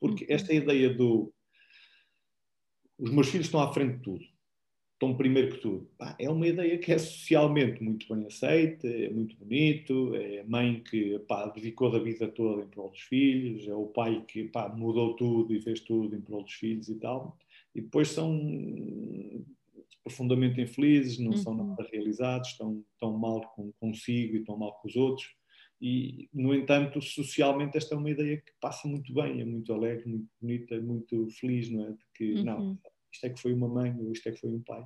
Porque 0.00 0.24
uhum. 0.24 0.34
esta 0.34 0.52
ideia 0.52 0.92
do 0.92 1.32
os 2.98 3.10
meus 3.10 3.28
filhos 3.28 3.46
estão 3.46 3.60
à 3.60 3.72
frente 3.72 3.98
de 3.98 4.02
tudo 4.02 4.24
estão 4.98 5.16
primeiro 5.16 5.54
que 5.54 5.60
tudo. 5.60 5.88
Pá, 5.96 6.16
é 6.18 6.28
uma 6.28 6.46
ideia 6.46 6.76
que 6.76 6.92
é 6.92 6.98
socialmente 6.98 7.82
muito 7.82 8.12
bem 8.12 8.26
aceita, 8.26 8.88
é 8.88 9.08
muito 9.08 9.36
bonito, 9.36 10.12
é 10.16 10.40
a 10.40 10.44
mãe 10.44 10.82
que 10.82 11.20
pá, 11.20 11.46
dedicou 11.46 11.94
a 11.94 12.00
vida 12.00 12.26
toda 12.26 12.62
em 12.62 12.66
prol 12.66 12.90
dos 12.90 13.00
filhos, 13.02 13.68
é 13.68 13.74
o 13.74 13.86
pai 13.86 14.24
que 14.26 14.44
pá, 14.48 14.68
mudou 14.68 15.14
tudo 15.14 15.54
e 15.54 15.62
fez 15.62 15.80
tudo 15.80 16.16
em 16.16 16.20
prol 16.20 16.42
dos 16.42 16.52
filhos 16.52 16.88
e 16.88 16.96
tal. 16.96 17.38
E 17.74 17.80
depois 17.80 18.08
são 18.08 18.36
profundamente 20.02 20.60
infelizes, 20.60 21.18
não 21.18 21.30
uhum. 21.30 21.36
são 21.36 21.54
nada 21.54 21.86
realizados, 21.92 22.50
estão, 22.50 22.82
estão 22.92 23.16
mal 23.16 23.40
com, 23.54 23.70
consigo 23.78 24.36
e 24.36 24.40
estão 24.40 24.56
mal 24.56 24.72
com 24.80 24.88
os 24.88 24.96
outros. 24.96 25.28
E, 25.80 26.28
no 26.34 26.52
entanto, 26.52 27.00
socialmente 27.00 27.76
esta 27.76 27.94
é 27.94 27.98
uma 27.98 28.10
ideia 28.10 28.38
que 28.38 28.52
passa 28.60 28.88
muito 28.88 29.14
bem, 29.14 29.40
é 29.40 29.44
muito 29.44 29.72
alegre, 29.72 30.08
muito 30.08 30.28
bonita, 30.40 30.80
muito 30.80 31.28
feliz, 31.38 31.70
não 31.70 31.86
é? 31.86 31.90
De 31.92 32.04
que, 32.14 32.34
uhum. 32.34 32.44
não, 32.44 32.78
isto 33.12 33.26
é 33.26 33.30
que 33.30 33.40
foi 33.40 33.52
uma 33.52 33.68
mãe 33.68 33.94
ou 33.98 34.12
isto 34.12 34.28
é 34.28 34.32
que 34.32 34.40
foi 34.40 34.50
um 34.50 34.62
pai. 34.62 34.84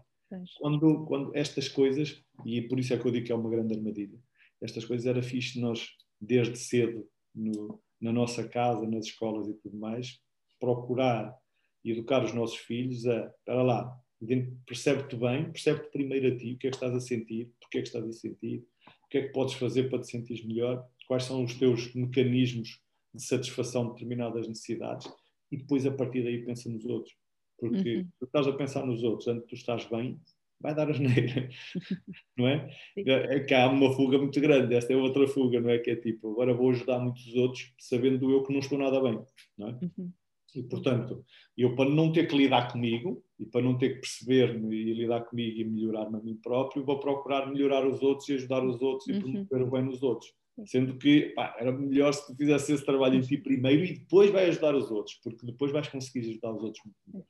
Quando, 0.58 1.04
quando 1.04 1.36
estas 1.36 1.68
coisas, 1.68 2.24
e 2.46 2.62
por 2.62 2.78
isso 2.80 2.94
é 2.94 2.98
que 2.98 3.06
eu 3.06 3.12
digo 3.12 3.26
que 3.26 3.32
é 3.32 3.34
uma 3.34 3.50
grande 3.50 3.74
armadilha, 3.74 4.18
estas 4.60 4.84
coisas 4.84 5.06
era 5.06 5.22
fixe 5.22 5.60
nós, 5.60 5.86
desde 6.20 6.56
cedo, 6.56 7.06
no, 7.34 7.80
na 8.00 8.12
nossa 8.12 8.48
casa, 8.48 8.86
nas 8.86 9.06
escolas 9.06 9.48
e 9.48 9.54
tudo 9.54 9.76
mais, 9.76 10.20
procurar 10.58 11.36
educar 11.84 12.24
os 12.24 12.32
nossos 12.32 12.56
filhos 12.58 13.06
a, 13.06 13.32
para 13.44 13.62
lá, 13.62 14.00
percebe-te 14.66 15.16
bem, 15.16 15.50
percebe-te 15.50 15.90
primeiro 15.90 16.28
a 16.28 16.36
ti, 16.36 16.52
o 16.52 16.58
que 16.58 16.68
é 16.68 16.70
que 16.70 16.76
estás 16.76 16.94
a 16.94 17.00
sentir, 17.00 17.50
porque 17.60 17.78
é 17.78 17.82
que 17.82 17.88
estás 17.88 18.06
a 18.06 18.12
sentir, 18.12 18.64
o 19.04 19.08
que 19.08 19.18
é 19.18 19.22
que 19.26 19.32
podes 19.32 19.54
fazer 19.54 19.90
para 19.90 20.00
te 20.00 20.06
sentir 20.06 20.46
melhor, 20.46 20.86
quais 21.06 21.24
são 21.24 21.42
os 21.42 21.54
teus 21.54 21.92
mecanismos 21.94 22.80
de 23.12 23.22
satisfação 23.22 23.86
de 23.86 23.92
determinadas 23.94 24.48
necessidades 24.48 25.12
e 25.50 25.56
depois 25.56 25.84
a 25.84 25.90
partir 25.90 26.22
daí 26.22 26.44
pensa 26.44 26.70
nos 26.70 26.84
outros. 26.86 27.14
Porque 27.62 27.98
uhum. 27.98 28.08
tu 28.18 28.24
estás 28.24 28.48
a 28.48 28.52
pensar 28.52 28.84
nos 28.84 29.04
outros 29.04 29.28
antes 29.28 29.46
tu 29.46 29.54
estás 29.54 29.84
bem, 29.84 30.18
vai 30.60 30.74
dar 30.74 30.90
asneira, 30.90 31.48
não 32.36 32.48
é? 32.48 32.68
É 32.96 33.38
que 33.38 33.54
há 33.54 33.70
uma 33.70 33.94
fuga 33.94 34.18
muito 34.18 34.40
grande, 34.40 34.74
esta 34.74 34.92
é 34.92 34.96
outra 34.96 35.28
fuga, 35.28 35.60
não 35.60 35.70
é? 35.70 35.78
Que 35.78 35.92
é 35.92 35.96
tipo, 35.96 36.32
agora 36.32 36.52
vou 36.52 36.70
ajudar 36.70 36.98
muitos 36.98 37.32
outros 37.36 37.72
sabendo 37.78 38.28
eu 38.32 38.42
que 38.42 38.52
não 38.52 38.58
estou 38.58 38.76
nada 38.76 39.00
bem, 39.00 39.16
não 39.56 39.68
é? 39.68 39.78
Uhum. 39.80 40.12
E 40.56 40.62
portanto, 40.64 41.24
eu 41.56 41.76
para 41.76 41.88
não 41.88 42.10
ter 42.10 42.26
que 42.26 42.36
lidar 42.36 42.72
comigo 42.72 43.22
e 43.38 43.46
para 43.46 43.62
não 43.62 43.78
ter 43.78 43.90
que 43.90 44.00
perceber-me 44.00 44.74
e 44.74 44.92
lidar 44.92 45.20
comigo 45.20 45.60
e 45.60 45.64
melhorar-me 45.64 46.18
a 46.18 46.20
mim 46.20 46.34
próprio, 46.34 46.84
vou 46.84 46.98
procurar 46.98 47.48
melhorar 47.48 47.86
os 47.86 48.02
outros 48.02 48.28
e 48.28 48.34
ajudar 48.34 48.64
os 48.64 48.82
outros 48.82 49.08
e 49.08 49.12
uhum. 49.12 49.20
promover 49.20 49.62
o 49.62 49.70
bem 49.70 49.82
nos 49.84 50.02
outros. 50.02 50.34
Sendo 50.66 50.98
que 50.98 51.32
pá, 51.34 51.56
era 51.58 51.70
melhor 51.70 52.12
se 52.12 52.26
tu 52.26 52.36
fizesse 52.36 52.72
esse 52.74 52.84
trabalho 52.84 53.14
em 53.14 53.20
ti 53.20 53.38
primeiro 53.38 53.84
e 53.84 53.98
depois 54.00 54.30
vai 54.30 54.46
ajudar 54.46 54.74
os 54.74 54.90
outros, 54.90 55.16
porque 55.22 55.46
depois 55.46 55.72
vais 55.72 55.88
conseguir 55.88 56.28
ajudar 56.28 56.52
os 56.52 56.62
outros 56.62 56.84
muito 56.84 56.96
melhor. 57.06 57.26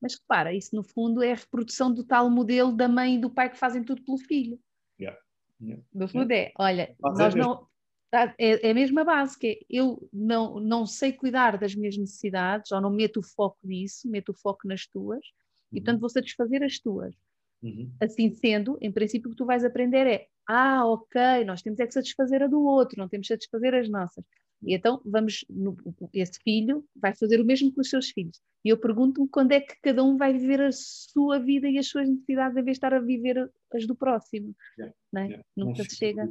Mas 0.00 0.14
repara, 0.14 0.54
isso 0.54 0.74
no 0.74 0.82
fundo 0.82 1.22
é 1.22 1.32
a 1.32 1.36
reprodução 1.36 1.92
do 1.92 2.04
tal 2.04 2.30
modelo 2.30 2.72
da 2.72 2.88
mãe 2.88 3.16
e 3.16 3.20
do 3.20 3.30
pai 3.30 3.50
que 3.50 3.58
fazem 3.58 3.82
tudo 3.82 4.02
pelo 4.02 4.18
filho. 4.18 4.58
Yeah. 5.00 5.18
Yeah. 5.60 5.82
No 5.94 6.08
fundo 6.08 6.30
yeah. 6.30 6.50
é, 6.50 6.52
olha, 6.58 6.96
Mas 7.00 7.18
nós 7.18 7.34
é 7.34 7.38
não. 7.38 7.66
Tá, 8.08 8.34
é, 8.38 8.68
é 8.68 8.70
a 8.70 8.74
mesma 8.74 9.04
base, 9.04 9.36
que 9.38 9.46
é, 9.48 9.58
eu 9.68 10.08
não, 10.12 10.60
não 10.60 10.86
sei 10.86 11.12
cuidar 11.12 11.58
das 11.58 11.74
minhas 11.74 11.96
necessidades, 11.96 12.70
ou 12.70 12.80
não 12.80 12.90
meto 12.90 13.18
o 13.18 13.22
foco 13.22 13.58
nisso, 13.64 14.08
meto 14.08 14.30
o 14.30 14.34
foco 14.34 14.68
nas 14.68 14.86
tuas, 14.86 15.18
uhum. 15.18 15.78
e 15.78 15.80
portanto 15.80 16.00
vou 16.00 16.08
satisfazer 16.08 16.62
as 16.62 16.78
tuas. 16.78 17.14
Uhum. 17.62 17.90
Assim 18.00 18.30
sendo, 18.30 18.78
em 18.80 18.92
princípio, 18.92 19.28
o 19.28 19.30
que 19.32 19.36
tu 19.36 19.44
vais 19.44 19.64
aprender 19.64 20.06
é: 20.06 20.28
ah, 20.48 20.86
ok, 20.86 21.44
nós 21.44 21.62
temos 21.62 21.80
é 21.80 21.86
que 21.86 21.94
satisfazer 21.94 22.42
a 22.42 22.46
do 22.46 22.62
outro, 22.62 22.98
não 22.98 23.08
temos 23.08 23.26
que 23.26 23.34
satisfazer 23.34 23.74
as 23.74 23.88
nossas. 23.88 24.24
E 24.62 24.74
então 24.74 25.00
vamos, 25.04 25.44
no, 25.48 25.76
esse 26.12 26.40
filho 26.42 26.84
vai 26.94 27.14
fazer 27.14 27.40
o 27.40 27.44
mesmo 27.44 27.72
com 27.72 27.80
os 27.80 27.90
seus 27.90 28.10
filhos. 28.10 28.40
E 28.64 28.68
eu 28.68 28.78
pergunto-me 28.78 29.28
quando 29.28 29.52
é 29.52 29.60
que 29.60 29.74
cada 29.82 30.02
um 30.02 30.16
vai 30.16 30.32
viver 30.32 30.60
a 30.60 30.72
sua 30.72 31.38
vida 31.38 31.68
e 31.68 31.78
as 31.78 31.86
suas 31.86 32.08
necessidades, 32.08 32.56
em 32.56 32.64
vez 32.64 32.74
de 32.74 32.78
estar 32.78 32.94
a 32.94 33.00
viver 33.00 33.50
as 33.72 33.86
do 33.86 33.94
próximo. 33.94 34.54
Yeah, 34.78 34.96
não 35.12 35.22
é? 35.22 35.26
yeah. 35.26 35.44
Nunca 35.56 35.84
se 35.84 35.96
chega. 35.96 36.30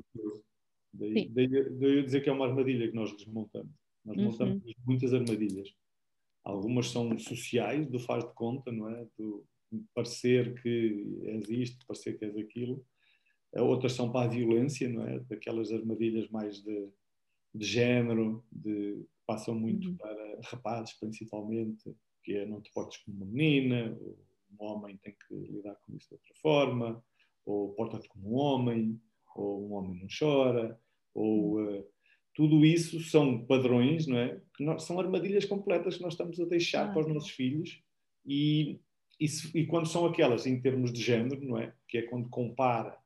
Daí, 0.93 1.29
daí, 1.29 1.47
daí 1.47 1.97
eu 1.97 2.03
dizer 2.03 2.21
que 2.21 2.29
é 2.29 2.33
uma 2.33 2.47
armadilha 2.47 2.89
que 2.89 2.95
nós 2.95 3.15
desmontamos. 3.15 3.71
Nós 4.03 4.17
uhum. 4.17 4.23
montamos 4.25 4.73
muitas 4.85 5.13
armadilhas. 5.13 5.69
Algumas 6.43 6.89
são 6.89 7.17
sociais, 7.17 7.87
do 7.87 7.99
faz 7.99 8.23
de 8.23 8.33
conta, 8.33 8.71
não 8.71 8.89
é? 8.89 9.07
Do 9.17 9.45
parecer 9.93 10.61
que 10.61 11.21
és 11.23 11.49
isto, 11.49 11.85
parecer 11.87 12.17
que 12.17 12.25
és 12.25 12.37
aquilo. 12.37 12.85
Outras 13.53 13.93
são 13.93 14.11
para 14.11 14.25
a 14.25 14.29
violência, 14.29 14.87
não 14.89 15.07
é? 15.07 15.19
Daquelas 15.21 15.71
armadilhas 15.71 16.29
mais 16.29 16.61
de 16.61 16.89
de 17.55 17.65
género, 17.65 18.43
de 18.51 19.05
passam 19.25 19.55
muito 19.55 19.89
uhum. 19.89 19.97
para 19.97 20.39
rapazes, 20.43 20.93
principalmente, 20.99 21.95
que 22.23 22.35
é 22.35 22.45
não 22.45 22.61
te 22.61 22.71
portes 22.71 22.97
como 23.03 23.17
uma 23.17 23.25
menina, 23.25 23.97
um 24.51 24.65
homem 24.65 24.97
tem 24.97 25.13
que 25.13 25.35
lidar 25.35 25.75
com 25.75 25.95
isso 25.95 26.09
de 26.09 26.15
outra 26.15 26.33
forma, 26.41 27.03
ou 27.45 27.73
porta-te 27.73 28.07
como 28.07 28.31
um 28.31 28.35
homem, 28.35 29.01
ou 29.35 29.67
um 29.67 29.73
homem 29.73 29.99
não 29.99 30.07
chora, 30.07 30.79
ou 31.13 31.61
uh, 31.61 31.85
tudo 32.33 32.65
isso 32.65 32.99
são 32.99 33.45
padrões, 33.45 34.07
não 34.07 34.17
é? 34.17 34.41
Que 34.55 34.63
nós, 34.63 34.83
são 34.83 34.99
armadilhas 34.99 35.45
completas 35.45 35.97
que 35.97 36.03
nós 36.03 36.13
estamos 36.13 36.39
a 36.39 36.45
deixar 36.45 36.89
ah. 36.89 36.91
para 36.91 37.01
os 37.01 37.13
nossos 37.13 37.29
filhos 37.29 37.81
e, 38.25 38.79
e, 39.19 39.27
se, 39.27 39.57
e, 39.57 39.65
quando 39.65 39.87
são 39.87 40.05
aquelas 40.05 40.45
em 40.45 40.59
termos 40.59 40.91
de 40.91 41.01
género, 41.01 41.43
não 41.43 41.57
é? 41.57 41.73
Que 41.87 41.99
é 41.99 42.01
quando 42.03 42.29
compara, 42.29 42.97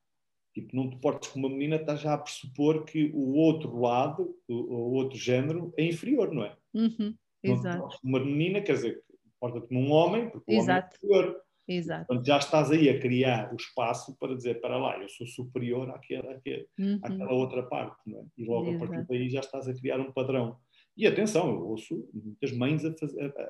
tipo, 0.62 0.76
não 0.76 0.90
te 0.90 0.98
portes 0.98 1.30
como 1.30 1.48
uma 1.48 1.54
menina, 1.54 1.76
estás 1.76 2.02
já 2.02 2.14
a 2.14 2.18
pressupor 2.18 2.84
que 2.84 3.12
o 3.14 3.36
outro 3.36 3.80
lado, 3.80 4.36
o, 4.48 4.54
o 4.54 4.94
outro 4.94 5.18
género, 5.18 5.74
é 5.78 5.86
inferior, 5.86 6.32
não 6.32 6.44
é? 6.44 6.56
Uhum. 6.74 7.16
Exato. 7.44 7.98
Uma 8.04 8.20
menina, 8.20 8.62
quer 8.62 8.74
dizer, 8.74 9.04
porta-te 9.40 9.68
como 9.68 9.80
um 9.80 9.92
homem, 9.92 10.30
porque 10.30 10.54
o 10.54 10.58
Exato. 10.58 10.98
homem 11.04 11.16
é 11.16 11.20
inferior. 11.20 11.42
Exato. 11.68 12.08
Portanto, 12.08 12.26
já 12.26 12.38
estás 12.38 12.72
aí 12.72 12.90
a 12.90 13.00
criar 13.00 13.54
o 13.54 13.56
espaço 13.56 14.18
para 14.20 14.36
dizer, 14.36 14.60
para 14.60 14.78
lá, 14.78 14.98
eu 14.98 15.08
sou 15.08 15.28
superior 15.28 15.90
àquela, 15.92 16.34
àquela, 16.34 16.66
uhum. 16.80 17.00
àquela 17.04 17.32
outra 17.32 17.64
parte, 17.64 17.98
não 18.08 18.22
é? 18.22 18.24
E 18.38 18.44
logo 18.44 18.70
Exato. 18.70 18.86
a 18.86 18.88
partir 18.88 19.08
daí 19.08 19.30
já 19.30 19.40
estás 19.40 19.68
a 19.68 19.74
criar 19.74 20.00
um 20.00 20.12
padrão. 20.12 20.58
E 20.98 21.06
atenção, 21.06 21.48
eu 21.50 21.68
ouço 21.68 22.10
muitas 22.14 22.52
mães 22.52 22.84
a, 22.84 22.92
fazer, 22.94 23.34
a, 23.38 23.42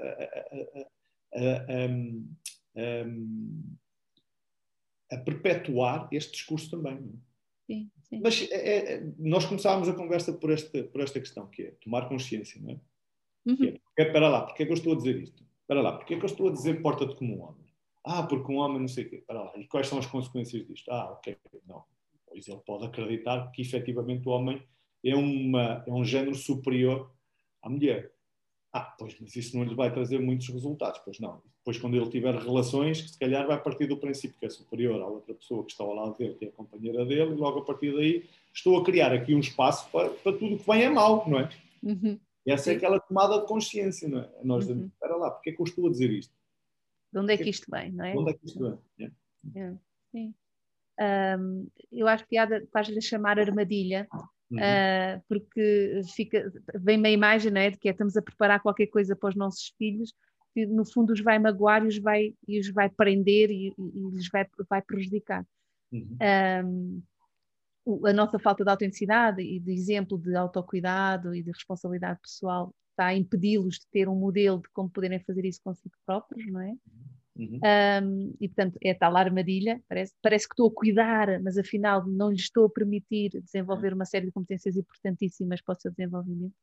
a, 1.33 1.85
a, 2.75 3.05
perpetuar 5.17 6.07
este 6.11 6.33
discurso 6.33 6.69
também. 6.69 6.93
É? 6.93 7.73
Sim, 7.73 7.91
sim. 8.03 8.19
Mas 8.23 8.47
é, 8.51 8.95
é, 8.95 9.03
nós 9.17 9.45
começámos 9.45 9.87
a 9.87 9.93
conversa 9.93 10.33
por 10.33 10.51
esta, 10.51 10.83
por 10.83 11.01
esta 11.01 11.19
questão, 11.19 11.47
que 11.47 11.63
é 11.63 11.71
tomar 11.83 12.07
consciência, 12.07 12.61
não 12.61 12.71
é? 12.71 12.79
Uhum. 13.45 13.77
É, 13.97 14.05
para 14.05 14.27
lá, 14.29 14.41
porque 14.43 14.63
é 14.63 14.65
que 14.65 14.71
eu 14.71 14.77
estou 14.77 14.93
a 14.93 14.97
dizer 14.97 15.15
isto? 15.21 15.43
Para 15.67 15.81
lá, 15.81 15.93
porque 15.93 16.15
é 16.15 16.17
que 16.17 16.23
eu 16.23 16.29
estou 16.29 16.49
a 16.49 16.51
dizer 16.51 16.81
porta-te 16.81 17.15
como 17.15 17.37
um 17.37 17.41
homem? 17.43 17.69
Ah, 18.03 18.23
porque 18.23 18.51
um 18.51 18.57
homem 18.57 18.79
não 18.79 18.87
sei 18.87 19.05
o 19.05 19.09
quê. 19.09 19.23
Para 19.25 19.43
lá. 19.43 19.53
E 19.57 19.67
quais 19.67 19.87
são 19.87 19.99
as 19.99 20.05
consequências 20.05 20.65
disto? 20.65 20.89
Ah, 20.91 21.11
ok. 21.11 21.37
Não. 21.67 21.83
Pois 22.25 22.47
ele 22.47 22.61
pode 22.65 22.85
acreditar 22.85 23.51
que 23.51 23.61
efetivamente 23.61 24.27
o 24.27 24.31
homem 24.31 24.63
é, 25.03 25.15
uma, 25.15 25.83
é 25.85 25.91
um 25.91 26.03
género 26.03 26.35
superior 26.35 27.11
à 27.61 27.69
mulher. 27.69 28.11
Ah, 28.71 28.95
pois, 28.97 29.15
mas 29.19 29.35
isso 29.35 29.57
não 29.57 29.63
lhe 29.63 29.75
vai 29.75 29.91
trazer 29.91 30.19
muitos 30.19 30.47
resultados. 30.49 30.99
Pois 31.03 31.19
não. 31.19 31.41
Depois, 31.69 31.81
quando 31.81 31.97
ele 31.97 32.09
tiver 32.09 32.33
relações, 32.33 32.99
que 32.99 33.11
se 33.11 33.19
calhar 33.19 33.45
vai 33.45 33.61
partir 33.61 33.85
do 33.85 33.95
princípio 33.95 34.35
que 34.39 34.45
é 34.47 34.49
superior 34.49 34.99
à 35.03 35.05
outra 35.05 35.35
pessoa 35.35 35.63
que 35.63 35.71
está 35.71 35.83
ao 35.83 35.93
lado 35.93 36.17
dele, 36.17 36.33
que 36.33 36.45
é 36.45 36.47
a 36.47 36.51
companheira 36.51 37.05
dele, 37.05 37.31
e 37.31 37.35
logo 37.35 37.59
a 37.59 37.65
partir 37.65 37.93
daí 37.93 38.27
estou 38.51 38.79
a 38.79 38.83
criar 38.83 39.13
aqui 39.13 39.35
um 39.35 39.39
espaço 39.39 39.87
para, 39.91 40.09
para 40.09 40.35
tudo 40.35 40.57
que 40.57 40.65
vem 40.65 40.85
é 40.85 40.89
mau, 40.89 41.29
não 41.29 41.41
é? 41.41 41.49
Uhum. 41.83 42.19
E 42.43 42.51
essa 42.51 42.71
é 42.71 42.75
aquela 42.75 42.99
tomada 42.99 43.39
de 43.39 43.45
consciência, 43.45 44.09
não 44.09 44.21
é? 44.21 44.29
Nós 44.43 44.65
uhum. 44.65 44.73
dizemos, 44.73 44.93
espera 44.93 45.15
lá, 45.15 45.29
porque 45.29 45.51
é 45.51 45.53
que 45.53 45.61
eu 45.61 45.63
estou 45.63 45.85
a 45.85 45.91
dizer 45.91 46.09
isto? 46.09 46.33
De 47.13 47.19
onde 47.19 47.33
é 47.33 47.37
que 47.37 47.49
isto 47.51 47.67
vem, 47.69 47.91
não 47.91 48.05
é? 48.05 48.13
De 48.13 48.17
onde 48.17 48.31
é 48.31 48.33
que 48.33 48.45
isto 48.47 48.59
vem? 48.59 48.79
Yeah. 48.99 49.15
É, 49.55 49.77
sim. 50.11 50.33
Um, 51.39 51.67
eu 51.91 52.07
acho 52.07 52.25
que 52.25 52.35
estás-lhe 52.35 52.97
a 52.97 53.01
chamar 53.01 53.39
armadilha, 53.39 54.07
uhum. 54.49 54.57
uh, 54.57 55.23
porque 55.27 56.01
fica, 56.15 56.51
vem-me 56.81 57.09
a 57.09 57.11
imagem 57.11 57.51
não 57.51 57.61
é, 57.61 57.69
de 57.69 57.77
que 57.77 57.87
é, 57.87 57.91
estamos 57.91 58.17
a 58.17 58.23
preparar 58.23 58.59
qualquer 58.59 58.87
coisa 58.87 59.15
para 59.15 59.29
os 59.29 59.35
nossos 59.35 59.71
filhos, 59.77 60.11
que 60.53 60.65
no 60.65 60.85
fundo 60.85 61.13
os 61.13 61.21
vai 61.21 61.39
magoar 61.39 61.83
e 61.83 61.87
os 61.87 61.97
vai, 61.99 62.33
e 62.47 62.59
os 62.59 62.71
vai 62.71 62.89
prender 62.89 63.51
e, 63.51 63.73
e 63.77 64.09
lhes 64.11 64.29
vai, 64.29 64.47
vai 64.69 64.81
prejudicar. 64.81 65.45
Uhum. 65.91 66.17
Um, 66.65 67.03
a 68.05 68.13
nossa 68.13 68.37
falta 68.37 68.63
de 68.63 68.69
autenticidade 68.69 69.41
e 69.41 69.59
de 69.59 69.71
exemplo 69.71 70.17
de 70.17 70.35
autocuidado 70.35 71.33
e 71.33 71.41
de 71.41 71.51
responsabilidade 71.51 72.19
pessoal 72.21 72.73
está 72.91 73.07
a 73.07 73.15
impedi-los 73.15 73.79
de 73.79 73.87
ter 73.91 74.09
um 74.09 74.15
modelo 74.15 74.61
de 74.61 74.69
como 74.73 74.89
poderem 74.89 75.19
fazer 75.21 75.45
isso 75.45 75.61
consigo 75.63 75.95
próprios, 76.05 76.45
não 76.51 76.61
é? 76.61 76.75
Uhum. 77.35 77.59
Um, 78.03 78.35
e 78.41 78.49
portanto 78.49 78.77
é 78.83 78.93
tal 78.93 79.15
armadilha, 79.15 79.81
parece, 79.87 80.13
parece 80.21 80.47
que 80.47 80.53
estou 80.53 80.67
a 80.67 80.73
cuidar, 80.73 81.41
mas 81.41 81.57
afinal 81.57 82.05
não 82.05 82.29
lhes 82.29 82.41
estou 82.41 82.65
a 82.65 82.69
permitir 82.69 83.41
desenvolver 83.41 83.93
uma 83.93 84.03
série 84.03 84.25
de 84.25 84.31
competências 84.31 84.75
importantíssimas 84.75 85.61
para 85.61 85.73
o 85.73 85.79
seu 85.79 85.91
desenvolvimento. 85.91 86.53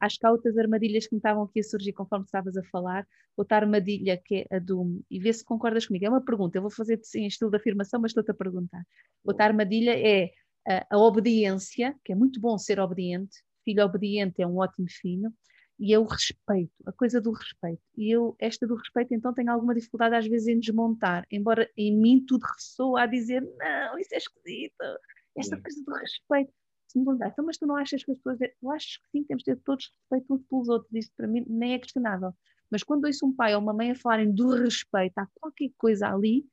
Acho 0.00 0.18
que 0.18 0.26
há 0.26 0.30
outras 0.30 0.56
armadilhas 0.58 1.06
que 1.06 1.14
me 1.14 1.18
estavam 1.18 1.44
aqui 1.44 1.60
a 1.60 1.62
surgir 1.62 1.92
conforme 1.92 2.24
estavas 2.24 2.56
a 2.56 2.62
falar. 2.64 3.06
Outra 3.36 3.58
armadilha 3.58 4.16
que 4.16 4.46
é 4.50 4.56
a 4.56 4.58
do. 4.58 5.02
E 5.10 5.18
vê 5.18 5.32
se 5.32 5.44
concordas 5.44 5.86
comigo. 5.86 6.04
É 6.04 6.08
uma 6.08 6.24
pergunta, 6.24 6.58
eu 6.58 6.62
vou 6.62 6.70
fazer 6.70 7.00
em 7.14 7.26
estilo 7.26 7.50
de 7.50 7.56
afirmação, 7.56 8.00
mas 8.00 8.10
estou-te 8.10 8.30
a 8.30 8.34
perguntar. 8.34 8.84
Outra 9.24 9.46
armadilha 9.46 9.98
é 9.98 10.30
a, 10.66 10.96
a 10.96 10.98
obediência, 10.98 11.94
que 12.04 12.12
é 12.12 12.14
muito 12.14 12.40
bom 12.40 12.58
ser 12.58 12.78
obediente. 12.80 13.42
Filho 13.64 13.84
obediente 13.84 14.42
é 14.42 14.46
um 14.46 14.58
ótimo 14.58 14.86
filho 14.88 15.32
e 15.78 15.92
é 15.92 15.98
o 15.98 16.04
respeito, 16.04 16.72
a 16.86 16.92
coisa 16.92 17.20
do 17.20 17.32
respeito. 17.32 17.82
E 17.96 18.10
eu, 18.10 18.36
esta 18.38 18.66
do 18.66 18.76
respeito, 18.76 19.12
então, 19.14 19.34
tenho 19.34 19.50
alguma 19.50 19.74
dificuldade 19.74 20.14
às 20.14 20.26
vezes 20.26 20.48
em 20.48 20.58
desmontar, 20.58 21.26
embora 21.30 21.68
em 21.76 21.96
mim 21.96 22.24
tudo 22.24 22.42
ressoa 22.42 23.02
a 23.02 23.06
dizer: 23.06 23.40
não, 23.40 23.98
isso 23.98 24.14
é 24.14 24.18
esquisito, 24.18 24.74
esta 25.36 25.60
coisa 25.60 25.82
do 25.84 25.94
respeito. 25.94 26.52
Se 26.94 26.98
me 27.00 27.04
perguntar, 27.04 27.28
então, 27.28 27.44
mas 27.44 27.58
tu 27.58 27.66
não 27.66 27.74
achas 27.74 28.04
que 28.04 28.12
as 28.12 28.16
pessoas. 28.18 28.38
Eu 28.40 28.70
acho 28.70 29.02
que 29.02 29.10
sim, 29.10 29.24
temos 29.24 29.42
de 29.42 29.52
ter 29.52 29.60
todos 29.64 29.92
respeito 30.00 30.32
uns 30.32 30.42
pelos 30.44 30.68
outros, 30.68 30.94
isso 30.94 31.10
para 31.16 31.26
mim 31.26 31.44
nem 31.48 31.74
é 31.74 31.78
questionável. 31.80 32.32
Mas 32.70 32.84
quando 32.84 33.04
ouço 33.04 33.26
um 33.26 33.34
pai 33.34 33.52
ou 33.52 33.60
uma 33.60 33.74
mãe 33.74 33.90
a 33.90 33.96
falarem 33.96 34.32
do 34.32 34.50
respeito, 34.50 35.18
há 35.18 35.26
qualquer 35.34 35.70
coisa 35.76 36.08
ali 36.08 36.46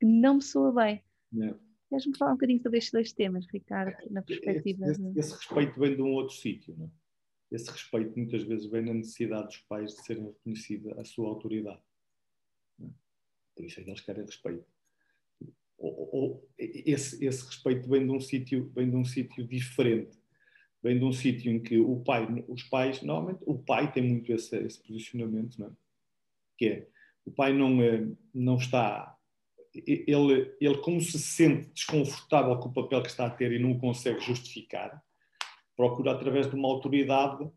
que 0.00 0.06
não 0.06 0.34
me 0.34 0.42
soa 0.42 0.72
bem. 0.72 1.04
Yeah. 1.32 1.56
Queres-me 1.88 2.18
falar 2.18 2.32
um 2.32 2.34
bocadinho 2.34 2.60
sobre 2.60 2.78
estes 2.78 2.92
dois 2.92 3.12
temas, 3.12 3.46
Ricardo, 3.46 3.96
na 4.10 4.22
perspectiva? 4.22 4.90
Esse, 4.90 5.00
esse, 5.02 5.18
esse 5.18 5.32
respeito 5.34 5.78
vem 5.78 5.94
de 5.94 6.02
um 6.02 6.14
outro 6.14 6.34
sítio, 6.34 6.74
não 6.76 6.86
é? 6.86 6.90
esse 7.52 7.70
respeito 7.70 8.16
muitas 8.16 8.42
vezes 8.42 8.66
vem 8.66 8.84
na 8.84 8.94
necessidade 8.94 9.46
dos 9.46 9.58
pais 9.58 9.94
de 9.94 10.02
serem 10.02 10.24
reconhecida 10.24 11.00
a 11.00 11.04
sua 11.04 11.28
autoridade. 11.28 11.82
É? 12.80 12.86
Por 13.54 13.64
isso 13.64 13.80
é 13.80 13.84
que 13.84 13.90
eles 13.90 14.00
querem 14.00 14.24
respeito. 14.24 14.64
Ou, 15.80 16.10
ou, 16.12 16.48
esse, 16.58 17.24
esse, 17.24 17.46
respeito 17.46 17.88
vem 17.88 18.04
de 18.04 18.12
um 18.12 18.20
sítio 18.20 18.70
vem 18.74 18.90
de 18.90 18.96
um 18.96 19.04
sítio 19.04 19.46
diferente 19.46 20.18
vem 20.82 20.98
de 20.98 21.04
um 21.04 21.12
sítio 21.12 21.50
em 21.50 21.58
que 21.58 21.78
o 21.78 22.00
pai 22.00 22.26
os 22.46 22.62
pais 22.64 23.02
normalmente 23.02 23.42
o 23.46 23.58
pai 23.58 23.90
tem 23.90 24.02
muito 24.02 24.30
esse, 24.30 24.56
esse 24.58 24.82
posicionamento 24.82 25.58
não 25.58 25.68
é? 25.68 25.70
que 26.58 26.66
é 26.66 26.88
o 27.24 27.30
pai 27.30 27.52
não 27.54 27.82
é, 27.82 28.06
não 28.34 28.56
está 28.56 29.16
ele 29.74 30.54
ele 30.60 30.78
como 30.78 31.00
se 31.00 31.18
sente 31.18 31.70
desconfortável 31.70 32.58
com 32.58 32.68
o 32.68 32.74
papel 32.74 33.02
que 33.02 33.08
está 33.08 33.26
a 33.26 33.30
ter 33.30 33.50
e 33.52 33.58
não 33.58 33.72
o 33.72 33.78
consegue 33.78 34.20
justificar 34.20 35.02
procura 35.74 36.12
através 36.12 36.46
de 36.46 36.54
uma 36.54 36.68
autoridade 36.68 37.50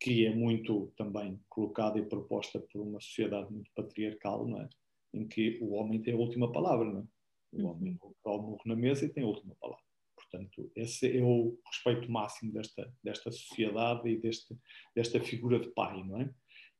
que 0.00 0.26
é 0.26 0.34
muito 0.34 0.92
também 0.96 1.40
colocada 1.48 1.98
e 1.98 2.04
proposta 2.04 2.60
por 2.60 2.80
uma 2.80 3.00
sociedade 3.00 3.52
muito 3.52 3.70
patriarcal, 3.74 4.46
não 4.46 4.60
é? 4.60 4.68
em 5.12 5.26
que 5.26 5.58
o 5.60 5.74
homem 5.74 6.00
tem 6.00 6.14
a 6.14 6.16
última 6.16 6.52
palavra, 6.52 6.84
não 6.84 7.00
é? 7.00 7.04
O 7.52 7.62
uhum. 7.62 7.66
homem 7.70 7.98
o 8.00 8.42
murro 8.42 8.62
na 8.66 8.76
mesa 8.76 9.04
e 9.04 9.08
tem 9.08 9.24
a 9.24 9.26
última 9.26 9.54
palavra. 9.60 9.82
Portanto, 10.14 10.70
esse 10.76 11.16
é 11.16 11.22
o 11.22 11.58
respeito 11.66 12.10
máximo 12.10 12.52
desta, 12.52 12.92
desta 13.02 13.30
sociedade 13.30 14.08
e 14.08 14.18
deste, 14.18 14.56
desta 14.94 15.20
figura 15.20 15.58
de 15.58 15.68
pai, 15.68 16.04
não 16.04 16.20
é? 16.20 16.30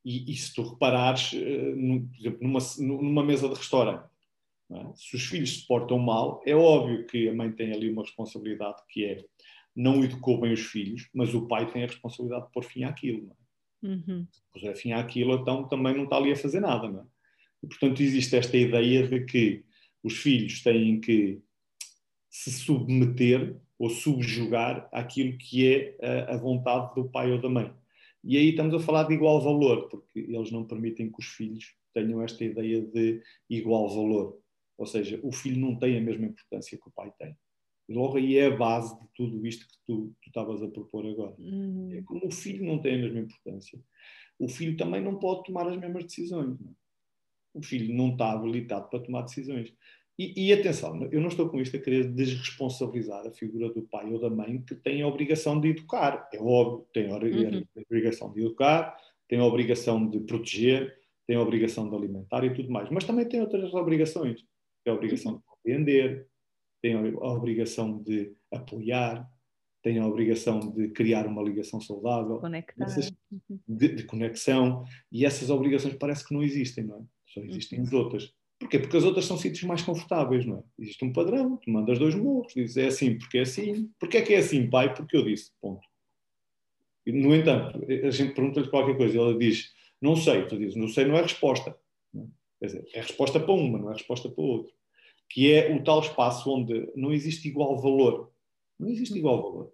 E, 0.05 0.31
e 0.31 0.35
se 0.35 0.53
tu 0.53 0.61
reparares, 0.61 1.33
eh, 1.33 1.73
por 1.73 2.19
exemplo, 2.19 2.39
numa, 2.41 2.59
numa 2.79 3.23
mesa 3.23 3.49
de 3.49 3.55
restaurante, 3.55 4.07
é? 4.71 4.93
se 4.95 5.15
os 5.15 5.25
filhos 5.25 5.59
se 5.59 5.67
portam 5.67 5.97
mal, 5.97 6.41
é 6.45 6.55
óbvio 6.55 7.05
que 7.07 7.27
a 7.27 7.33
mãe 7.33 7.51
tem 7.51 7.73
ali 7.73 7.89
uma 7.89 8.03
responsabilidade 8.03 8.81
que 8.87 9.05
é 9.05 9.25
não 9.75 10.03
educou 10.03 10.39
bem 10.39 10.53
os 10.53 10.61
filhos, 10.61 11.09
mas 11.13 11.33
o 11.33 11.47
pai 11.47 11.71
tem 11.71 11.83
a 11.83 11.87
responsabilidade 11.87 12.45
de 12.47 12.51
pôr 12.51 12.63
fim 12.63 12.83
àquilo. 12.83 13.27
Não 13.27 13.31
é? 13.31 13.93
uhum. 13.93 14.27
Se 14.31 14.41
puser 14.51 14.75
fim 14.75 14.91
àquilo, 14.91 15.35
então 15.35 15.67
também 15.67 15.95
não 15.95 16.03
está 16.03 16.17
ali 16.17 16.31
a 16.31 16.35
fazer 16.35 16.59
nada. 16.59 16.89
Não 16.89 17.01
é? 17.01 17.05
E, 17.63 17.67
portanto, 17.67 18.01
existe 18.01 18.35
esta 18.35 18.57
ideia 18.57 19.07
de 19.07 19.25
que 19.25 19.63
os 20.03 20.17
filhos 20.17 20.61
têm 20.61 20.99
que 20.99 21.41
se 22.29 22.51
submeter 22.51 23.55
ou 23.77 23.89
subjugar 23.89 24.87
àquilo 24.91 25.37
que 25.37 25.67
é 25.67 25.97
a, 26.01 26.35
a 26.35 26.37
vontade 26.37 26.93
do 26.95 27.09
pai 27.09 27.31
ou 27.31 27.41
da 27.41 27.49
mãe. 27.49 27.73
E 28.23 28.37
aí 28.37 28.49
estamos 28.49 28.73
a 28.73 28.79
falar 28.79 29.03
de 29.03 29.13
igual 29.13 29.41
valor, 29.41 29.87
porque 29.87 30.19
eles 30.19 30.51
não 30.51 30.65
permitem 30.65 31.09
que 31.09 31.19
os 31.19 31.25
filhos 31.25 31.73
tenham 31.93 32.21
esta 32.21 32.43
ideia 32.43 32.81
de 32.81 33.21
igual 33.49 33.89
valor. 33.89 34.37
Ou 34.77 34.85
seja, 34.85 35.19
o 35.23 35.31
filho 35.31 35.59
não 35.59 35.77
tem 35.77 35.97
a 35.97 36.01
mesma 36.01 36.27
importância 36.27 36.77
que 36.77 36.87
o 36.87 36.91
pai 36.91 37.11
tem. 37.17 37.35
Logo 37.89 38.17
aí 38.17 38.37
é 38.37 38.45
a 38.47 38.55
base 38.55 38.93
de 38.99 39.07
tudo 39.15 39.45
isto 39.47 39.65
que 39.65 39.77
tu 39.87 40.15
estavas 40.25 40.61
a 40.61 40.67
propor 40.67 41.05
agora. 41.05 41.35
Uhum. 41.39 41.89
É 41.91 42.01
como 42.03 42.27
o 42.27 42.31
filho 42.31 42.63
não 42.63 42.79
tem 42.79 42.95
a 42.95 42.97
mesma 42.99 43.19
importância, 43.21 43.79
o 44.37 44.47
filho 44.47 44.77
também 44.77 45.01
não 45.01 45.17
pode 45.17 45.45
tomar 45.45 45.67
as 45.67 45.77
mesmas 45.77 46.03
decisões. 46.03 46.59
Não? 46.59 46.69
É? 46.69 46.73
O 47.53 47.63
filho 47.63 47.93
não 47.95 48.11
está 48.11 48.31
habilitado 48.31 48.89
para 48.89 48.99
tomar 48.99 49.23
decisões. 49.23 49.73
E, 50.19 50.33
e, 50.35 50.51
atenção, 50.51 51.07
eu 51.13 51.21
não 51.21 51.29
estou 51.29 51.47
com 51.47 51.61
isto 51.61 51.77
a 51.77 51.79
querer 51.79 52.11
desresponsabilizar 52.11 53.25
a 53.25 53.31
figura 53.31 53.69
do 53.69 53.83
pai 53.83 54.11
ou 54.11 54.19
da 54.19 54.29
mãe 54.29 54.61
que 54.61 54.75
tem 54.75 55.01
a 55.01 55.07
obrigação 55.07 55.61
de 55.61 55.69
educar. 55.69 56.27
É 56.33 56.37
óbvio, 56.41 56.85
tem 56.93 57.09
a 57.09 57.15
uhum. 57.15 57.63
obrigação 57.87 58.33
de 58.33 58.41
educar, 58.41 58.97
tem 59.29 59.39
a 59.39 59.45
obrigação 59.45 60.09
de 60.09 60.19
proteger, 60.19 60.93
tem 61.25 61.37
a 61.37 61.41
obrigação 61.41 61.89
de 61.89 61.95
alimentar 61.95 62.43
e 62.43 62.53
tudo 62.53 62.69
mais. 62.69 62.89
Mas 62.89 63.05
também 63.05 63.25
tem 63.29 63.39
outras 63.39 63.73
obrigações. 63.73 64.43
Tem 64.83 64.91
a 64.91 64.97
obrigação 64.97 65.37
de 65.37 65.43
compreender, 65.43 66.27
tem 66.81 66.95
a 66.95 67.25
obrigação 67.25 68.03
de 68.03 68.33
apoiar, 68.51 69.25
têm 69.81 69.99
a 69.99 70.05
obrigação 70.05 70.59
de 70.59 70.89
criar 70.89 71.27
uma 71.27 71.41
ligação 71.41 71.79
saudável, 71.79 72.41
essas, 72.81 73.09
uhum. 73.31 73.59
de, 73.65 73.95
de, 73.95 74.03
conexão, 74.03 74.83
e 75.09 75.25
essas 75.25 75.49
obrigações 75.49 75.93
parece 75.93 76.27
que 76.27 76.33
não 76.33 76.43
existem, 76.43 76.83
não 76.83 76.97
é? 76.97 77.01
Só 77.25 77.41
existem 77.41 77.79
uhum. 77.79 77.85
as 77.85 77.93
outras. 77.93 78.38
Porquê? 78.59 78.77
Porque 78.77 78.97
as 78.97 79.05
outras 79.05 79.25
são 79.25 79.37
sítios 79.37 79.63
mais 79.63 79.81
confortáveis, 79.81 80.45
não 80.45 80.57
é? 80.57 80.63
Existe 80.77 81.05
um 81.05 81.13
padrão, 81.13 81.55
tu 81.57 81.71
mandas 81.71 81.97
dois 81.97 82.13
murros, 82.13 82.53
dizes 82.53 82.75
é 82.75 82.87
assim 82.87 83.17
porque 83.17 83.37
é 83.37 83.41
assim. 83.41 83.89
Porquê 83.97 84.17
é 84.17 84.21
que 84.21 84.33
é 84.33 84.37
assim, 84.37 84.69
pai? 84.69 84.93
Porque 84.93 85.15
eu 85.15 85.23
disse, 85.23 85.51
ponto. 85.61 85.87
No 87.07 87.33
entanto, 87.33 87.79
a 87.89 88.11
gente 88.11 88.35
pergunta-lhe 88.35 88.69
qualquer 88.69 88.97
coisa, 88.97 89.17
ela 89.17 89.37
diz, 89.37 89.73
não 90.01 90.15
sei, 90.15 90.45
tu 90.45 90.57
dizes, 90.57 90.75
não 90.75 90.89
sei 90.89 91.05
não 91.05 91.15
é 91.15 91.21
resposta. 91.21 91.75
Não 92.13 92.23
é? 92.23 92.27
Quer 92.59 92.65
dizer, 92.65 92.87
é 92.93 93.01
resposta 93.01 93.39
para 93.39 93.53
uma, 93.53 93.79
não 93.79 93.89
é 93.89 93.93
resposta 93.93 94.29
para 94.29 94.43
outra. 94.43 94.73
Que 95.29 95.53
é 95.53 95.73
o 95.73 95.81
tal 95.81 96.01
espaço 96.01 96.51
onde 96.51 96.91
não 96.95 97.13
existe 97.13 97.47
igual 97.47 97.77
valor. 97.77 98.31
Não 98.77 98.89
existe 98.89 99.17
igual 99.17 99.41
valor. 99.41 99.73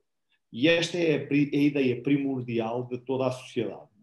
E 0.54 0.68
esta 0.68 0.98
é 0.98 1.18
a, 1.18 1.28
a 1.32 1.58
ideia 1.58 2.02
primordial 2.02 2.88
de 2.88 3.00
toda 3.00 3.26
a 3.26 3.32
sociedade 3.32 3.95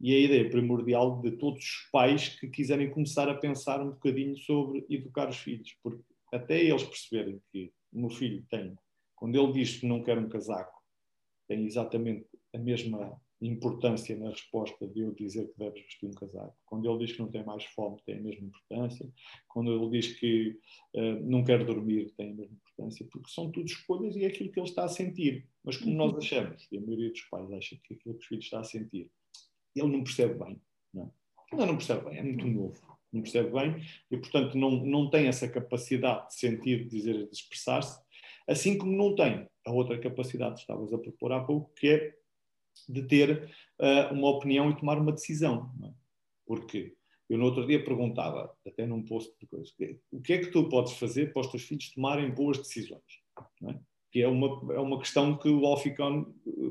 e 0.00 0.14
a 0.14 0.18
ideia 0.18 0.48
primordial 0.48 1.20
de 1.20 1.32
todos 1.32 1.62
os 1.62 1.88
pais 1.92 2.28
que 2.28 2.48
quiserem 2.48 2.90
começar 2.90 3.28
a 3.28 3.34
pensar 3.34 3.82
um 3.82 3.90
bocadinho 3.90 4.36
sobre 4.38 4.86
educar 4.88 5.28
os 5.28 5.36
filhos, 5.36 5.76
porque 5.82 6.02
até 6.32 6.58
eles 6.62 6.84
perceberem 6.84 7.40
que 7.52 7.70
o 7.92 8.00
meu 8.00 8.10
filho 8.10 8.42
tem, 8.48 8.74
quando 9.14 9.36
ele 9.36 9.52
diz 9.52 9.76
que 9.76 9.86
não 9.86 10.02
quer 10.02 10.16
um 10.16 10.28
casaco, 10.28 10.80
tem 11.46 11.66
exatamente 11.66 12.26
a 12.54 12.58
mesma 12.58 13.20
importância 13.42 14.16
na 14.16 14.30
resposta 14.30 14.86
de 14.86 15.00
eu 15.00 15.12
dizer 15.12 15.48
que 15.48 15.58
deves 15.58 15.82
vestir 15.82 16.06
um 16.06 16.12
casaco. 16.12 16.54
Quando 16.64 16.88
ele 16.88 17.04
diz 17.04 17.12
que 17.16 17.20
não 17.20 17.30
tem 17.30 17.44
mais 17.44 17.64
fome, 17.64 18.00
tem 18.04 18.16
a 18.16 18.20
mesma 18.20 18.46
importância. 18.46 19.10
Quando 19.48 19.72
ele 19.72 19.90
diz 19.90 20.18
que 20.18 20.58
uh, 20.94 21.20
não 21.22 21.42
quer 21.42 21.64
dormir, 21.64 22.12
tem 22.16 22.30
a 22.30 22.34
mesma 22.34 22.54
importância, 22.54 23.06
porque 23.10 23.30
são 23.30 23.50
tudo 23.50 23.66
escolhas 23.66 24.14
e 24.14 24.24
é 24.24 24.28
aquilo 24.28 24.50
que 24.50 24.60
ele 24.60 24.68
está 24.68 24.84
a 24.84 24.88
sentir. 24.88 25.46
Mas 25.64 25.76
como 25.76 25.94
nós 25.94 26.12
uhum. 26.12 26.18
achamos, 26.18 26.68
e 26.70 26.78
a 26.78 26.80
maioria 26.80 27.10
dos 27.10 27.22
pais 27.22 27.50
acha 27.52 27.76
que 27.82 27.94
aquilo 27.94 28.14
que 28.14 28.20
os 28.20 28.26
filhos 28.26 28.44
está 28.44 28.60
a 28.60 28.64
sentir 28.64 29.10
ele 29.74 29.88
não 29.88 30.02
percebe 30.02 30.34
bem. 30.34 30.60
Não, 30.92 31.12
ele 31.52 31.66
não 31.66 31.76
percebe 31.76 32.04
bem, 32.04 32.18
é 32.18 32.22
muito 32.22 32.46
novo, 32.46 32.98
não 33.12 33.22
percebe 33.22 33.50
bem 33.50 33.82
e, 34.10 34.16
portanto, 34.16 34.56
não, 34.56 34.70
não 34.84 35.10
tem 35.10 35.26
essa 35.26 35.48
capacidade 35.48 36.28
de 36.28 36.34
sentir, 36.34 36.84
de 36.84 36.90
dizer, 36.90 37.28
de 37.28 37.34
expressar-se, 37.34 38.00
assim 38.48 38.78
como 38.78 38.92
não 38.92 39.14
tem 39.14 39.48
a 39.66 39.72
outra 39.72 39.98
capacidade 39.98 40.54
que 40.54 40.60
estavas 40.60 40.92
a 40.92 40.98
propor 40.98 41.32
há 41.32 41.40
pouco, 41.40 41.72
que 41.74 41.88
é 41.88 42.14
de 42.88 43.02
ter 43.02 43.50
uh, 43.80 44.12
uma 44.12 44.28
opinião 44.30 44.70
e 44.70 44.76
tomar 44.76 44.98
uma 44.98 45.12
decisão. 45.12 45.70
É? 45.84 45.92
Porque 46.46 46.94
eu 47.28 47.38
no 47.38 47.44
outro 47.44 47.66
dia 47.66 47.84
perguntava, 47.84 48.52
até 48.66 48.86
num 48.86 49.04
post 49.04 49.32
de 49.38 49.46
coisas, 49.46 49.72
o 50.10 50.20
que 50.20 50.32
é 50.32 50.38
que 50.38 50.50
tu 50.50 50.68
podes 50.68 50.94
fazer 50.94 51.32
para 51.32 51.40
os 51.40 51.46
teus 51.48 51.62
filhos 51.62 51.92
tomarem 51.92 52.30
boas 52.30 52.58
decisões? 52.58 53.22
É? 53.68 53.78
Que 54.10 54.22
é 54.22 54.28
uma, 54.28 54.74
é 54.74 54.78
uma 54.78 54.98
questão 54.98 55.36
que 55.36 55.48
o 55.48 55.64
Alficon 55.66 56.26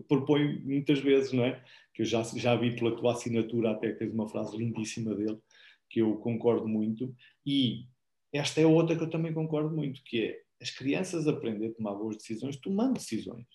propõe 0.08 0.60
muitas 0.64 1.00
vezes, 1.00 1.32
não 1.32 1.46
é? 1.46 1.64
que 2.00 2.04
eu 2.04 2.06
já, 2.06 2.24
já 2.24 2.56
vi 2.56 2.74
pela 2.74 2.96
tua 2.96 3.12
assinatura, 3.12 3.72
até 3.72 3.92
que 3.92 4.00
tens 4.00 4.14
uma 4.14 4.30
frase 4.30 4.56
lindíssima 4.56 5.14
dele, 5.14 5.38
que 5.90 6.00
eu 6.00 6.16
concordo 6.16 6.66
muito, 6.66 7.14
e 7.46 7.88
esta 8.32 8.62
é 8.62 8.66
outra 8.66 8.96
que 8.96 9.04
eu 9.04 9.10
também 9.10 9.34
concordo 9.34 9.76
muito, 9.76 10.02
que 10.06 10.22
é 10.22 10.40
as 10.62 10.72
crianças 10.72 11.28
aprendem 11.28 11.68
a 11.68 11.74
tomar 11.74 11.96
boas 11.96 12.16
decisões 12.16 12.56
tomando 12.56 12.94
decisões. 12.94 13.46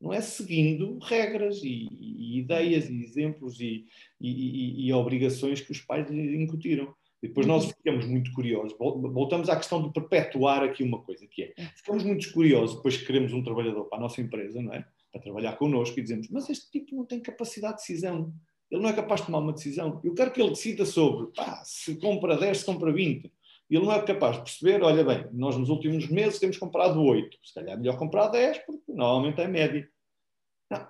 Não 0.00 0.14
é 0.14 0.20
seguindo 0.22 0.98
regras 0.98 1.62
e, 1.62 1.88
e 1.90 2.38
ideias 2.38 2.88
e 2.88 3.02
exemplos 3.02 3.60
e, 3.60 3.86
e, 4.18 4.86
e, 4.86 4.92
obrigações 4.92 5.60
que 5.60 5.72
os 5.72 5.80
pais 5.80 6.08
lhes 6.10 6.40
incutiram. 6.40 6.94
E 7.24 7.28
depois 7.28 7.46
nós 7.46 7.64
uhum. 7.64 7.70
ficamos 7.70 8.06
muito 8.06 8.32
curiosos. 8.32 8.76
Voltamos 8.78 9.48
à 9.48 9.56
questão 9.56 9.82
de 9.82 9.90
perpetuar 9.92 10.62
aqui 10.62 10.82
uma 10.82 11.00
coisa, 11.00 11.26
que 11.26 11.42
é, 11.42 11.54
ficamos 11.74 12.04
muito 12.04 12.30
curiosos 12.32 12.76
depois 12.76 12.98
que 12.98 13.06
queremos 13.06 13.32
um 13.32 13.42
trabalhador 13.42 13.84
para 13.84 13.96
a 13.98 14.00
nossa 14.02 14.20
empresa, 14.20 14.60
não 14.60 14.74
é? 14.74 14.84
a 15.14 15.18
trabalhar 15.18 15.56
connosco 15.56 15.98
e 15.98 16.02
dizemos: 16.02 16.28
Mas 16.28 16.50
este 16.50 16.70
tipo 16.70 16.94
não 16.94 17.06
tem 17.06 17.20
capacidade 17.20 17.76
de 17.76 17.80
decisão, 17.80 18.32
ele 18.70 18.82
não 18.82 18.90
é 18.90 18.92
capaz 18.92 19.20
de 19.20 19.26
tomar 19.26 19.38
uma 19.38 19.52
decisão. 19.52 20.00
Eu 20.04 20.12
quero 20.14 20.32
que 20.32 20.40
ele 20.42 20.50
decida 20.50 20.84
sobre 20.84 21.28
pá, 21.34 21.62
se 21.64 21.96
compra 21.96 22.36
10, 22.36 22.58
se 22.58 22.66
compra 22.66 22.92
20. 22.92 23.32
Ele 23.70 23.84
não 23.84 23.92
é 23.92 24.02
capaz 24.02 24.36
de 24.36 24.42
perceber: 24.42 24.82
olha 24.82 25.02
bem, 25.02 25.26
nós 25.32 25.56
nos 25.56 25.70
últimos 25.70 26.08
meses 26.08 26.38
temos 26.38 26.58
comprado 26.58 27.00
8, 27.02 27.38
se 27.42 27.54
calhar 27.54 27.74
é 27.74 27.76
melhor 27.76 27.96
comprar 27.96 28.28
10, 28.28 28.58
porque 28.66 28.92
normalmente 28.92 29.40
é 29.40 29.48
média. 29.48 29.88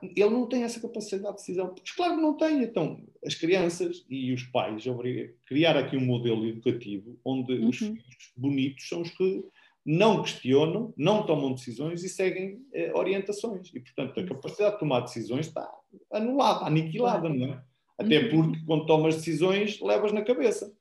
Não, 0.02 0.10
ele 0.16 0.30
não 0.30 0.46
tem 0.48 0.62
essa 0.62 0.80
capacidade 0.80 1.36
de 1.36 1.40
decisão, 1.40 1.68
porque 1.68 1.92
claro 1.96 2.16
que 2.16 2.22
não 2.22 2.36
tem. 2.36 2.62
Então, 2.62 3.00
as 3.24 3.34
crianças 3.34 4.04
e 4.08 4.32
os 4.32 4.42
pais 4.44 4.86
obrigam 4.86 5.32
criar 5.46 5.76
aqui 5.76 5.96
um 5.96 6.04
modelo 6.04 6.46
educativo 6.46 7.18
onde 7.24 7.54
uhum. 7.54 7.68
os 7.68 7.78
filhos 7.78 8.32
bonitos 8.36 8.88
são 8.88 9.02
os 9.02 9.10
que 9.10 9.44
não 9.84 10.22
questionam, 10.22 10.94
não 10.96 11.26
tomam 11.26 11.52
decisões 11.52 12.02
e 12.02 12.08
seguem 12.08 12.62
eh, 12.72 12.90
orientações. 12.94 13.70
E, 13.74 13.80
portanto, 13.80 14.18
a 14.18 14.26
capacidade 14.26 14.74
de 14.74 14.80
tomar 14.80 15.00
decisões 15.00 15.46
está 15.46 15.70
anulada, 16.10 16.64
aniquilada, 16.64 17.28
não 17.28 17.46
é? 17.46 17.62
Até 17.98 18.18
uhum. 18.18 18.30
porque, 18.30 18.64
quando 18.64 18.86
tomas 18.86 19.16
decisões, 19.16 19.80
levas 19.80 20.12
na 20.12 20.22
cabeça. 20.22 20.74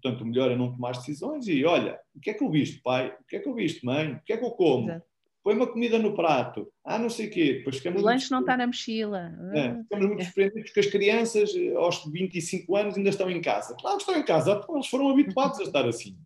Portanto, 0.00 0.22
o 0.22 0.26
melhor 0.26 0.50
é 0.50 0.56
não 0.56 0.72
tomar 0.72 0.92
decisões 0.92 1.48
e, 1.48 1.64
olha, 1.64 1.98
o 2.14 2.20
que 2.20 2.30
é 2.30 2.34
que 2.34 2.44
eu 2.44 2.50
visto, 2.50 2.80
pai? 2.82 3.08
O 3.20 3.24
que 3.26 3.36
é 3.36 3.40
que 3.40 3.48
eu 3.48 3.54
visto, 3.54 3.84
mãe? 3.84 4.12
O 4.12 4.22
que 4.24 4.32
é 4.32 4.36
que 4.36 4.44
eu 4.44 4.50
como? 4.52 4.88
Exato. 4.88 5.06
Põe 5.46 5.54
uma 5.54 5.68
comida 5.68 5.96
no 5.96 6.12
prato. 6.12 6.66
Ah, 6.84 6.98
não 6.98 7.08
sei 7.08 7.28
o 7.28 7.30
quê. 7.30 7.62
Ficamos 7.70 8.02
o 8.02 8.04
lanche 8.04 8.32
não 8.32 8.40
está 8.40 8.56
na 8.56 8.66
mochila. 8.66 9.32
É, 9.54 9.80
ficamos 9.80 10.06
muito 10.06 10.24
surpreendidos 10.24 10.64
porque 10.64 10.80
as 10.80 10.86
crianças, 10.86 11.50
aos 11.76 12.04
25 12.04 12.74
anos, 12.74 12.96
ainda 12.96 13.10
estão 13.10 13.30
em 13.30 13.40
casa. 13.40 13.76
Claro 13.78 13.96
que 13.96 14.02
estão 14.02 14.18
em 14.18 14.24
casa, 14.24 14.60
eles 14.68 14.88
foram 14.88 15.08
habituados 15.08 15.60
a 15.60 15.62
estar 15.62 15.86
assim. 15.86 16.18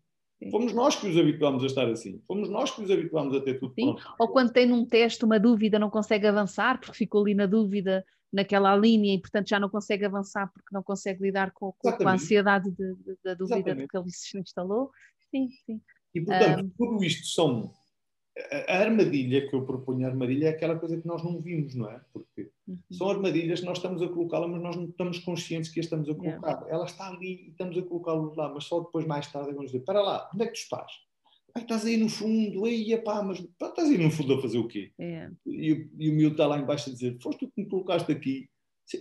Fomos 0.50 0.72
nós 0.72 0.96
que 0.96 1.06
os 1.06 1.18
habituámos 1.18 1.62
a 1.62 1.66
estar 1.66 1.86
assim. 1.86 2.18
Fomos 2.26 2.48
nós 2.48 2.70
que 2.70 2.80
os 2.80 2.90
habituámos 2.90 3.36
a 3.36 3.42
ter 3.42 3.58
tudo 3.60 3.74
Sim. 3.74 3.92
pronto. 3.92 4.14
Ou 4.18 4.28
quando 4.28 4.52
tem 4.52 4.64
num 4.64 4.86
teste 4.86 5.22
uma 5.22 5.38
dúvida, 5.38 5.78
não 5.78 5.90
consegue 5.90 6.26
avançar 6.26 6.80
porque 6.80 6.96
ficou 6.96 7.20
ali 7.20 7.34
na 7.34 7.44
dúvida, 7.44 8.02
naquela 8.32 8.74
linha, 8.74 9.14
e 9.14 9.20
portanto 9.20 9.50
já 9.50 9.60
não 9.60 9.68
consegue 9.68 10.06
avançar 10.06 10.50
porque 10.50 10.74
não 10.74 10.82
consegue 10.82 11.22
lidar 11.22 11.50
com, 11.50 11.74
com 11.74 12.08
a 12.08 12.14
ansiedade 12.14 12.70
de, 12.70 12.94
de, 12.94 13.18
da 13.22 13.34
dúvida 13.34 13.76
que 13.86 13.98
ele 13.98 14.10
se 14.10 14.38
instalou. 14.38 14.90
Sim, 15.30 15.50
sim. 15.66 15.78
E 16.14 16.22
portanto, 16.22 16.64
um... 16.64 16.70
tudo 16.70 17.04
isto 17.04 17.26
são 17.26 17.70
a 18.68 18.78
armadilha 18.78 19.48
que 19.48 19.54
eu 19.54 19.64
proponho, 19.64 20.06
a 20.06 20.10
armadilha 20.10 20.46
é 20.46 20.50
aquela 20.50 20.78
coisa 20.78 21.00
que 21.00 21.06
nós 21.06 21.22
não 21.22 21.40
vimos, 21.40 21.74
não 21.74 21.90
é? 21.90 22.00
Porque 22.12 22.50
uhum. 22.66 22.78
são 22.90 23.10
armadilhas 23.10 23.60
que 23.60 23.66
nós 23.66 23.78
estamos 23.78 24.00
a 24.02 24.08
colocá-la, 24.08 24.46
mas 24.46 24.62
nós 24.62 24.76
não 24.76 24.84
estamos 24.84 25.18
conscientes 25.18 25.70
que 25.70 25.80
a 25.80 25.82
estamos 25.82 26.08
a 26.08 26.14
colocar. 26.14 26.50
Yeah. 26.50 26.70
Ela 26.70 26.84
está 26.84 27.08
ali 27.08 27.46
e 27.46 27.50
estamos 27.50 27.76
a 27.76 27.82
colocá-la 27.82 28.32
lá, 28.36 28.54
mas 28.54 28.64
só 28.64 28.80
depois, 28.80 29.06
mais 29.06 29.30
tarde, 29.30 29.52
vamos 29.52 29.72
dizer: 29.72 29.84
para 29.84 30.00
lá, 30.00 30.30
onde 30.32 30.44
é 30.44 30.46
que 30.46 30.52
tu 30.52 30.62
estás? 30.62 30.92
Ai, 31.54 31.62
estás 31.62 31.84
aí 31.84 31.96
no 31.96 32.08
fundo, 32.08 32.64
aí, 32.64 32.96
pá, 33.02 33.22
mas 33.22 33.40
pá, 33.58 33.68
estás 33.68 33.88
aí 33.88 33.98
no 33.98 34.10
fundo 34.10 34.34
a 34.34 34.42
fazer 34.42 34.58
o 34.58 34.68
quê? 34.68 34.92
Yeah. 34.98 35.34
E, 35.46 35.88
e, 35.98 36.10
o 36.10 36.14
miúdo 36.14 36.34
está 36.34 36.46
lá 36.46 36.58
embaixo 36.58 36.88
a 36.88 36.92
dizer: 36.92 37.18
foste 37.20 37.40
tu 37.40 37.52
que 37.52 37.62
me 37.62 37.68
colocaste 37.68 38.10
aqui. 38.10 38.48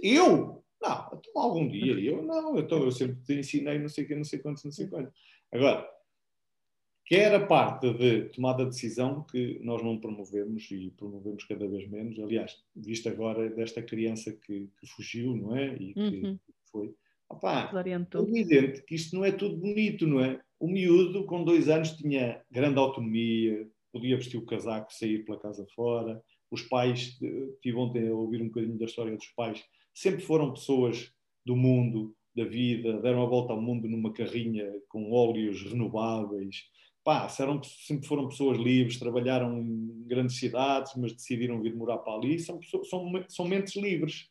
Eu? 0.02 0.64
Não, 0.82 1.10
então 1.14 1.42
algum 1.42 1.68
dia, 1.68 1.94
eu 2.00 2.24
não, 2.24 2.58
então 2.58 2.84
eu 2.84 2.92
sempre 2.92 3.22
te 3.24 3.34
ensinei 3.34 3.78
não 3.78 3.90
sei 3.90 4.06
o 4.06 4.08
que, 4.08 4.16
não 4.16 4.24
sei 4.24 4.40
quantos, 4.40 4.64
não 4.64 4.72
sei 4.72 4.88
quantos. 4.88 5.14
Agora, 5.52 5.88
quer 7.10 7.34
a 7.34 7.44
parte 7.44 7.92
de 7.92 8.30
tomada 8.30 8.64
de 8.64 8.70
decisão 8.70 9.24
que 9.24 9.60
nós 9.64 9.84
não 9.84 9.98
promovemos 9.98 10.70
e 10.70 10.94
promovemos 10.96 11.44
cada 11.44 11.68
vez 11.68 11.90
menos. 11.90 12.20
Aliás, 12.20 12.56
visto 12.76 13.10
agora 13.10 13.50
desta 13.50 13.82
criança 13.82 14.32
que, 14.32 14.70
que 14.80 14.88
fugiu, 14.88 15.36
não 15.36 15.58
é? 15.58 15.76
E 15.76 15.94
que, 15.96 16.00
uhum. 16.00 16.40
foi. 16.72 16.94
Opá, 17.28 17.72
é 17.84 18.40
evidente 18.40 18.84
que 18.84 18.94
isto 18.94 19.16
não 19.16 19.26
é 19.26 19.32
tudo 19.32 19.58
bonito, 19.58 20.06
não 20.06 20.20
é? 20.20 20.40
O 20.60 20.68
miúdo, 20.68 21.26
com 21.26 21.44
dois 21.44 21.68
anos, 21.68 21.94
tinha 21.94 22.42
grande 22.52 22.78
autonomia, 22.78 23.68
podia 23.92 24.16
vestir 24.16 24.38
o 24.38 24.46
casaco, 24.46 24.94
sair 24.94 25.26
pela 25.26 25.40
casa 25.40 25.66
fora. 25.76 26.22
Os 26.52 26.62
pais, 26.62 27.18
tive 27.62 27.78
ontem 27.78 28.08
a 28.08 28.14
ouvir 28.14 28.40
um 28.42 28.48
bocadinho 28.48 28.78
da 28.78 28.86
história 28.86 29.16
dos 29.16 29.28
pais, 29.30 29.64
sempre 29.94 30.22
foram 30.22 30.54
pessoas 30.54 31.12
do 31.44 31.56
mundo, 31.56 32.16
da 32.36 32.46
vida, 32.46 33.02
deram 33.02 33.24
a 33.24 33.26
volta 33.26 33.54
ao 33.54 33.62
mundo 33.62 33.88
numa 33.88 34.14
carrinha 34.14 34.72
com 34.88 35.12
óleos 35.12 35.64
renováveis, 35.64 36.66
pá, 37.04 37.28
sempre 37.30 38.08
foram 38.08 38.28
pessoas 38.28 38.58
livres, 38.58 39.00
trabalharam 39.00 39.60
em 39.60 40.04
grandes 40.06 40.38
cidades, 40.38 40.94
mas 40.96 41.14
decidiram 41.14 41.62
vir 41.62 41.76
morar 41.76 41.98
para 42.00 42.14
ali, 42.14 42.40
são, 42.40 42.62
são, 42.62 43.04
são 43.28 43.48
mentes 43.48 43.76
livres. 43.76 44.30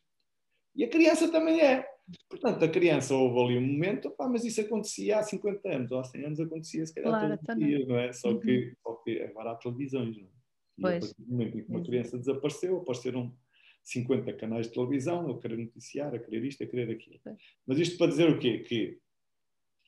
E 0.77 0.85
a 0.85 0.89
criança 0.89 1.31
também 1.31 1.61
é. 1.61 1.85
Portanto, 2.29 2.65
a 2.65 2.69
criança 2.69 3.15
houve 3.15 3.39
ali 3.41 3.59
um 3.59 3.67
momento, 3.67 4.11
pá, 4.11 4.29
mas 4.29 4.45
isso 4.45 4.61
acontecia 4.61 5.19
há 5.19 5.23
50 5.23 5.69
anos, 5.69 5.91
ou 5.91 6.01
há 6.01 6.05
100 6.05 6.25
anos 6.25 6.41
acontecia, 6.41 6.87
se 6.87 6.95
calhar 6.95 7.11
claro, 7.11 7.39
todos 7.39 7.49
os 7.49 7.67
dias, 7.67 7.89
não 7.89 7.99
é? 7.99 8.13
Só, 8.13 8.31
uhum. 8.31 8.41
que, 8.41 8.75
só 8.83 8.95
que 8.95 9.23
agora 9.23 9.53
há 9.53 9.55
televisões, 9.57 10.17
não 10.17 10.25
é? 10.25 10.31
E 10.79 10.83
pois. 10.83 10.97
a 10.97 11.01
partir 11.01 11.23
do 11.23 11.31
momento 11.31 11.59
em 11.59 11.65
que 11.65 11.71
uma 11.71 11.83
criança 11.83 12.19
desapareceu, 12.19 12.79
apareceram 12.79 13.35
50 13.83 14.33
canais 14.35 14.69
de 14.69 14.73
televisão 14.73 15.31
a 15.31 15.41
querer 15.41 15.59
noticiar, 15.59 16.15
a 16.15 16.19
querer 16.19 16.45
isto, 16.45 16.63
a 16.63 16.67
querer 16.67 16.91
aquilo. 16.91 17.21
Mas 17.67 17.79
isto 17.79 17.99
para 17.99 18.07
dizer 18.07 18.31
o 18.31 18.39
quê? 18.39 18.61
Que 18.61 18.99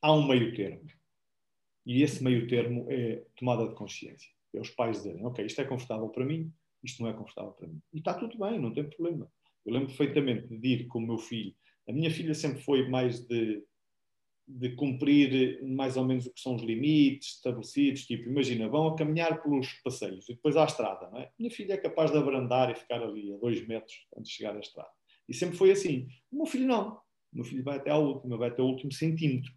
há 0.03 0.13
um 0.13 0.27
meio 0.27 0.55
termo 0.55 0.85
e 1.87 2.03
esse 2.03 2.23
meio 2.23 2.47
termo 2.47 2.87
é 2.91 3.25
tomada 3.37 3.69
de 3.69 3.75
consciência. 3.75 4.31
É 4.55 4.61
os 4.61 4.71
pais 4.71 4.99
dizerem, 4.99 5.25
ok, 5.25 5.45
isto 5.45 5.61
é 5.61 5.65
confortável 5.65 6.09
para 6.09 6.25
mim, 6.25 6.53
isto 6.83 7.03
não 7.03 7.11
é 7.11 7.13
confortável 7.13 7.53
para 7.53 7.69
mim. 7.69 7.81
E 7.93 7.99
está 7.99 8.15
tudo 8.15 8.39
bem, 8.39 8.59
não 8.59 8.73
tem 8.73 8.89
problema. 8.89 9.31
Eu 9.65 9.73
lembro 9.73 9.89
perfeitamente 9.89 10.49
de 10.49 10.69
ir 10.69 10.87
com 10.87 10.99
o 10.99 11.07
meu 11.07 11.19
filho. 11.19 11.55
A 11.89 11.93
minha 11.93 12.11
filha 12.11 12.35
sempre 12.35 12.61
foi 12.63 12.89
mais 12.89 13.21
de, 13.27 13.63
de 14.47 14.71
cumprir 14.75 15.63
mais 15.63 15.97
ou 15.97 16.05
menos 16.05 16.27
o 16.27 16.33
que 16.33 16.41
são 16.41 16.55
os 16.55 16.63
limites 16.63 17.37
estabelecidos. 17.37 18.07
Tipo, 18.07 18.29
imagina, 18.29 18.69
vão 18.69 18.89
a 18.89 18.97
caminhar 18.97 19.43
pelos 19.43 19.73
passeios 19.83 20.29
e 20.29 20.35
depois 20.35 20.57
à 20.57 20.65
estrada, 20.65 21.09
não 21.11 21.21
é? 21.21 21.31
Minha 21.39 21.51
filha 21.51 21.75
é 21.75 21.77
capaz 21.77 22.11
de 22.11 22.19
abrandar 22.19 22.71
e 22.71 22.75
ficar 22.75 23.03
ali 23.03 23.33
a 23.33 23.37
dois 23.37 23.67
metros 23.67 24.07
antes 24.17 24.31
de 24.31 24.37
chegar 24.37 24.57
à 24.57 24.61
estrada. 24.61 24.91
E 25.29 25.35
sempre 25.35 25.57
foi 25.57 25.71
assim. 25.71 26.09
O 26.31 26.37
meu 26.37 26.47
filho 26.47 26.67
não. 26.67 26.97
O 27.33 27.37
meu 27.37 27.45
filho 27.45 27.63
vai 27.63 27.77
até 27.77 27.91
ao 27.91 28.05
último, 28.05 28.37
vai 28.37 28.49
até 28.49 28.61
ao 28.61 28.69
último 28.69 28.93
centímetro. 28.93 29.53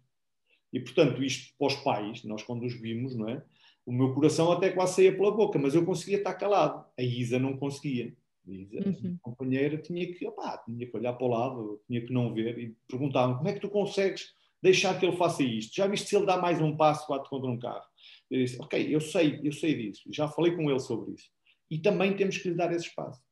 E, 0.74 0.80
portanto, 0.80 1.22
isto 1.22 1.54
para 1.56 1.68
os 1.68 1.76
pais, 1.76 2.24
nós 2.24 2.42
quando 2.42 2.66
os 2.66 2.74
vimos, 2.74 3.14
não 3.14 3.28
é? 3.28 3.40
O 3.86 3.92
meu 3.92 4.12
coração 4.12 4.50
até 4.50 4.70
quase 4.70 4.96
saía 4.96 5.16
pela 5.16 5.30
boca, 5.30 5.56
mas 5.56 5.72
eu 5.72 5.86
conseguia 5.86 6.16
estar 6.18 6.34
calado. 6.34 6.84
A 6.98 7.02
Isa 7.02 7.38
não 7.38 7.56
conseguia. 7.56 8.12
A 8.44 8.50
Isa, 8.50 8.76
uhum. 8.78 8.82
a 8.82 9.00
minha 9.00 9.18
companheira, 9.22 9.78
tinha 9.78 10.12
que, 10.12 10.26
opá, 10.26 10.58
tinha 10.66 10.84
que 10.84 10.96
olhar 10.96 11.12
para 11.12 11.26
o 11.26 11.30
lado, 11.30 11.80
tinha 11.86 12.04
que 12.04 12.12
não 12.12 12.34
ver 12.34 12.58
e 12.58 12.76
perguntavam 12.88 13.36
como 13.36 13.48
é 13.48 13.52
que 13.52 13.60
tu 13.60 13.68
consegues 13.68 14.34
deixar 14.60 14.98
que 14.98 15.06
ele 15.06 15.16
faça 15.16 15.44
isto? 15.44 15.76
Já 15.76 15.86
viste 15.86 16.08
se 16.08 16.16
ele 16.16 16.26
dá 16.26 16.38
mais 16.38 16.60
um 16.60 16.76
passo, 16.76 17.06
bate 17.08 17.30
contra 17.30 17.48
um 17.48 17.58
carro? 17.58 17.84
Eu 18.28 18.42
disse, 18.42 18.60
ok, 18.60 18.92
eu 18.92 19.00
sei, 19.00 19.38
eu 19.44 19.52
sei 19.52 19.76
disso, 19.76 20.02
já 20.10 20.26
falei 20.26 20.56
com 20.56 20.68
ele 20.68 20.80
sobre 20.80 21.14
isso. 21.14 21.30
E 21.70 21.78
também 21.78 22.16
temos 22.16 22.36
que 22.36 22.48
lhe 22.48 22.56
dar 22.56 22.72
esse 22.72 22.88
espaço. 22.88 23.22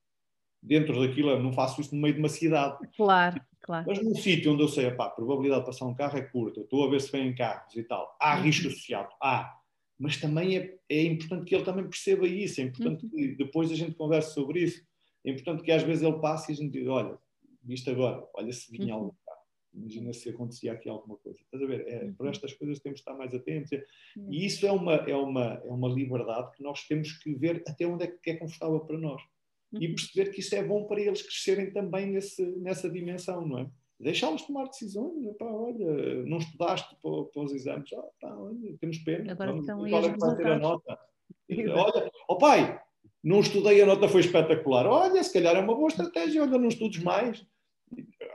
Dentro 0.63 1.01
daquilo, 1.01 1.37
não 1.43 1.53
faço 1.53 1.81
isso 1.81 1.95
no 1.95 2.01
meio 2.01 2.15
de 2.15 2.21
uma 2.21 2.29
cidade. 2.29 2.79
Claro, 2.97 3.41
claro. 3.63 3.85
Mas 3.87 4.03
num 4.03 4.15
sítio 4.15 4.53
onde 4.53 4.63
eu 4.63 4.69
sei, 4.69 4.87
a 4.87 5.11
probabilidade 5.11 5.63
de 5.63 5.67
passar 5.67 5.87
um 5.87 5.95
carro 5.95 6.19
é 6.19 6.23
curta, 6.23 6.61
estou 6.61 6.87
a 6.87 6.91
ver 6.91 7.01
se 7.01 7.11
vêm 7.11 7.35
carros 7.35 7.75
e 7.75 7.83
tal. 7.83 8.17
Há 8.21 8.37
uhum. 8.37 8.43
risco 8.43 8.69
associado? 8.69 9.09
Há. 9.21 9.59
Mas 9.99 10.17
também 10.19 10.57
é, 10.57 10.79
é, 10.89 11.03
importante 11.03 11.45
que 11.45 11.55
ele 11.55 11.65
também 11.65 11.85
perceba 11.89 12.27
isso, 12.27 12.61
é 12.61 12.65
importante 12.65 13.05
uhum. 13.05 13.11
que 13.11 13.35
depois 13.37 13.71
a 13.73 13.75
gente 13.75 13.95
converse 13.95 14.35
sobre 14.35 14.61
isso. 14.61 14.83
É 15.25 15.31
importante 15.31 15.63
que 15.63 15.73
às 15.73 15.83
vezes 15.83 16.03
ele 16.03 16.19
passe 16.19 16.51
e 16.51 16.55
a 16.55 16.57
gente 16.57 16.73
diga, 16.73 16.93
olha, 16.93 17.19
visto 17.63 17.91
agora, 17.91 18.25
olha 18.35 18.53
se 18.53 18.71
vinha 18.71 18.95
uhum. 18.95 19.01
algo 19.01 19.17
Imagina 19.75 20.13
se 20.13 20.29
acontecia 20.29 20.73
aqui 20.73 20.89
alguma 20.89 21.17
coisa. 21.17 21.39
Estás 21.41 21.63
a 21.63 21.67
ver? 21.67 21.89
É, 21.89 22.11
por 22.13 22.27
uhum. 22.27 22.31
estas 22.31 22.53
coisas 22.53 22.79
temos 22.81 22.99
de 22.99 23.01
estar 23.01 23.15
mais 23.15 23.35
atentos. 23.35 23.71
E 24.29 24.45
isso 24.45 24.67
é 24.67 24.73
uma, 24.73 24.95
é, 24.95 25.17
uma, 25.17 25.63
é 25.65 25.71
uma 25.71 25.89
liberdade 25.89 26.55
que 26.55 26.63
nós 26.63 26.87
temos 26.87 27.13
que 27.19 27.35
ver 27.35 27.63
até 27.67 27.87
onde 27.87 28.05
é 28.05 28.07
que 28.07 28.31
é 28.31 28.37
confortável 28.37 28.81
para 28.81 28.99
nós. 28.99 29.23
E 29.81 29.87
uhum. 29.89 29.95
perceber 29.95 30.31
que 30.31 30.41
isso 30.41 30.55
é 30.55 30.62
bom 30.62 30.85
para 30.85 31.01
eles 31.01 31.23
crescerem 31.23 31.73
também 31.73 32.07
nesse, 32.07 32.45
nessa 32.59 32.91
dimensão, 32.91 33.47
não 33.47 33.59
é? 33.61 33.70
Deixá-los 33.99 34.43
tomar 34.43 34.64
decisões. 34.64 35.37
Pá, 35.39 35.47
olha, 35.47 36.25
não 36.25 36.39
estudaste 36.39 36.97
para, 37.01 37.25
para 37.25 37.43
os 37.43 37.53
exames. 37.53 37.93
Ah, 37.93 38.05
pá, 38.20 38.35
olha, 38.35 38.77
temos 38.81 38.99
pena. 38.99 39.33
Agora 39.33 39.53
Vamos, 39.53 39.68
estão 39.68 39.89
qual 39.89 40.05
é 40.05 40.12
que 40.12 40.18
vai 40.18 40.37
ter 40.37 40.47
a 40.47 40.59
nota? 40.59 40.99
olha, 41.51 42.11
ó 42.29 42.35
oh 42.35 42.39
pai, 42.39 42.81
não 43.23 43.41
estudei, 43.41 43.81
a 43.81 43.87
nota 43.87 44.09
foi 44.09 44.20
espetacular. 44.20 44.87
Olha, 44.87 45.23
se 45.23 45.33
calhar 45.33 45.57
é 45.57 45.61
uma 45.61 45.75
boa 45.75 45.89
estratégia. 45.89 46.43
Olha, 46.43 46.59
não 46.59 46.68
estudes 46.68 47.03
mais 47.03 47.47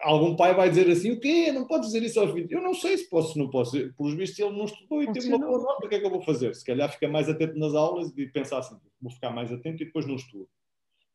algum 0.02 0.36
pai 0.36 0.54
vai 0.54 0.70
dizer 0.70 0.90
assim: 0.90 1.12
o 1.12 1.20
quê? 1.20 1.52
Não 1.52 1.66
pode 1.66 1.86
dizer 1.86 2.04
isso 2.04 2.20
ao 2.20 2.32
filho. 2.32 2.48
Eu 2.50 2.62
não 2.62 2.74
sei 2.74 2.98
se 2.98 3.10
posso, 3.10 3.34
se 3.34 3.40
não 3.40 3.50
posso. 3.50 3.72
Pelos 3.94 4.14
vistos, 4.14 4.40
ele 4.40 4.58
não 4.58 4.66
estudou 4.66 5.04
e 5.04 5.12
teve 5.12 5.28
uma 5.28 5.40
boa 5.40 5.60
nota. 5.60 5.86
O 5.86 5.90
que 5.90 5.96
é 5.96 6.00
que 6.00 6.06
eu 6.06 6.10
vou 6.10 6.22
fazer? 6.22 6.54
Se 6.56 6.66
calhar 6.66 6.92
fica 6.92 7.08
mais 7.08 7.30
atento 7.30 7.58
nas 7.58 7.74
aulas 7.74 8.12
e 8.16 8.28
pensar 8.28 8.60
assim: 8.60 8.78
vou 9.02 9.12
ficar 9.12 9.32
mais 9.32 9.52
atento 9.52 9.84
e 9.84 9.86
depois 9.86 10.06
não 10.06 10.16
estudo. 10.16 10.48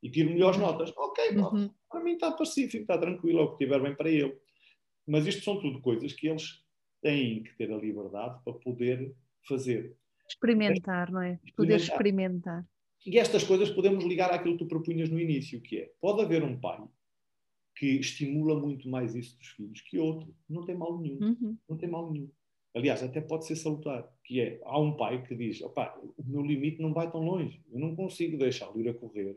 E 0.03 0.11
tiro 0.11 0.31
melhores 0.31 0.57
uhum. 0.57 0.67
notas. 0.67 0.93
Ok, 0.97 1.37
uhum. 1.37 1.71
para 1.89 2.03
mim 2.03 2.13
está 2.13 2.33
pacífico, 2.33 2.83
está 2.83 2.99
tranquilo, 2.99 3.41
é 3.41 3.43
o 3.43 3.49
que 3.49 3.65
estiver 3.65 3.81
bem 3.81 3.95
para 3.95 4.11
ele. 4.11 4.37
Mas 5.07 5.27
isto 5.27 5.45
são 5.45 5.61
tudo 5.61 5.81
coisas 5.81 6.13
que 6.13 6.29
eles 6.29 6.65
têm 7.01 7.43
que 7.43 7.57
ter 7.57 7.73
a 7.73 7.77
liberdade 7.77 8.41
para 8.45 8.53
poder 8.55 9.15
fazer. 9.47 9.97
Experimentar, 10.29 11.11
não 11.11 11.21
é? 11.21 11.33
Experimentar. 11.45 11.57
Poder 11.57 11.77
experimentar. 11.77 12.69
E 13.05 13.19
estas 13.19 13.43
coisas 13.43 13.69
podemos 13.71 14.05
ligar 14.05 14.31
àquilo 14.31 14.57
que 14.57 14.65
tu 14.65 14.69
propunhas 14.69 15.11
no 15.11 15.19
início, 15.19 15.61
que 15.61 15.79
é, 15.79 15.93
pode 16.01 16.23
haver 16.23 16.43
um 16.45 16.59
pai 16.59 16.83
que 17.75 17.99
estimula 17.99 18.59
muito 18.59 18.89
mais 18.89 19.15
isso 19.15 19.37
dos 19.39 19.49
filhos 19.49 19.81
que 19.81 19.99
outro. 19.99 20.33
Não 20.49 20.65
tem 20.65 20.77
mal 20.77 20.99
nenhum. 20.99 21.19
Uhum. 21.21 21.59
Não 21.69 21.77
tem 21.77 21.89
mal 21.89 22.11
nenhum. 22.11 22.31
Aliás, 22.75 23.03
até 23.03 23.21
pode 23.21 23.45
ser 23.45 23.57
salutar, 23.57 24.09
que 24.25 24.41
é, 24.41 24.61
há 24.65 24.81
um 24.81 24.97
pai 24.97 25.23
que 25.23 25.35
diz, 25.35 25.61
opá, 25.61 25.95
o 26.17 26.25
meu 26.25 26.41
limite 26.43 26.81
não 26.81 26.95
vai 26.95 27.11
tão 27.11 27.21
longe, 27.21 27.63
eu 27.71 27.79
não 27.79 27.95
consigo 27.95 28.39
deixá-lo 28.39 28.81
ir 28.81 28.89
a 28.89 28.95
correr, 28.95 29.37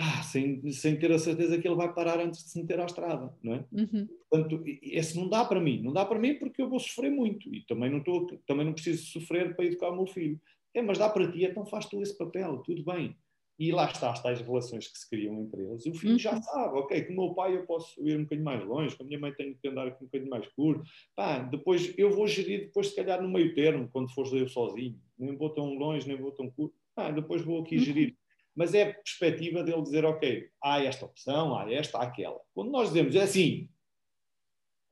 ah, 0.00 0.22
sem, 0.22 0.70
sem 0.70 0.96
ter 0.96 1.10
a 1.10 1.18
certeza 1.18 1.58
que 1.58 1.66
ele 1.66 1.74
vai 1.74 1.92
parar 1.92 2.20
antes 2.20 2.44
de 2.44 2.50
se 2.50 2.60
meter 2.60 2.78
à 2.78 2.84
estrada, 2.84 3.34
não 3.42 3.54
é? 3.54 3.64
Uhum. 3.72 4.08
Portanto, 4.30 4.62
esse 4.80 5.16
não 5.18 5.28
dá 5.28 5.44
para 5.44 5.60
mim, 5.60 5.82
não 5.82 5.92
dá 5.92 6.04
para 6.04 6.20
mim 6.20 6.38
porque 6.38 6.62
eu 6.62 6.68
vou 6.68 6.78
sofrer 6.78 7.10
muito 7.10 7.52
e 7.52 7.62
também 7.62 7.90
não, 7.90 8.00
tô, 8.00 8.26
também 8.46 8.64
não 8.64 8.72
preciso 8.72 9.04
sofrer 9.06 9.56
para 9.56 9.64
educar 9.64 9.90
o 9.90 9.96
meu 9.96 10.06
filho. 10.06 10.40
É, 10.72 10.80
mas 10.80 10.98
dá 10.98 11.10
para 11.10 11.28
ti, 11.32 11.44
então 11.44 11.66
faz 11.66 11.86
tu 11.86 12.00
esse 12.00 12.16
papel, 12.16 12.58
tudo 12.58 12.84
bem. 12.84 13.16
E 13.58 13.72
lá 13.72 13.86
está 13.86 14.12
as 14.12 14.22
tais 14.22 14.40
relações 14.40 14.86
que 14.86 14.96
se 14.96 15.10
criam 15.10 15.40
entre 15.40 15.62
eles. 15.62 15.84
O 15.84 15.92
filho 15.92 16.16
já 16.16 16.32
uhum. 16.32 16.42
sabe, 16.42 16.78
ok, 16.78 17.02
com 17.02 17.12
o 17.14 17.16
meu 17.16 17.34
pai 17.34 17.56
eu 17.56 17.66
posso 17.66 18.00
ir 18.06 18.16
um 18.16 18.22
bocadinho 18.22 18.44
mais 18.44 18.64
longe, 18.64 18.94
com 18.96 19.02
a 19.02 19.06
minha 19.06 19.18
mãe 19.18 19.32
tenho 19.32 19.56
que 19.60 19.66
andar 19.66 19.88
aqui 19.88 20.00
um 20.00 20.06
bocadinho 20.06 20.30
mais 20.30 20.46
curto. 20.52 20.88
Pá, 21.16 21.40
depois 21.40 21.92
eu 21.98 22.12
vou 22.12 22.28
gerir, 22.28 22.66
depois 22.66 22.90
se 22.90 22.94
calhar 22.94 23.20
no 23.20 23.28
meio 23.28 23.52
termo, 23.52 23.88
quando 23.92 24.14
fores 24.14 24.32
eu 24.32 24.46
sozinho. 24.46 24.96
Nem 25.18 25.36
vou 25.36 25.50
tão 25.50 25.74
longe, 25.74 26.06
nem 26.06 26.16
vou 26.16 26.30
tão 26.30 26.48
curto. 26.48 26.76
Pá, 26.94 27.10
depois 27.10 27.42
vou 27.42 27.60
aqui 27.62 27.78
uhum. 27.78 27.82
gerir. 27.82 28.16
Mas 28.58 28.74
é 28.74 28.82
a 28.82 28.94
perspectiva 28.94 29.62
dele 29.62 29.82
dizer, 29.82 30.04
ok, 30.04 30.48
há 30.60 30.82
esta 30.82 31.06
opção, 31.06 31.56
há 31.56 31.72
esta, 31.72 31.98
há 31.98 32.02
aquela. 32.02 32.40
Quando 32.52 32.72
nós 32.72 32.88
dizemos, 32.88 33.14
é 33.14 33.22
assim, 33.22 33.68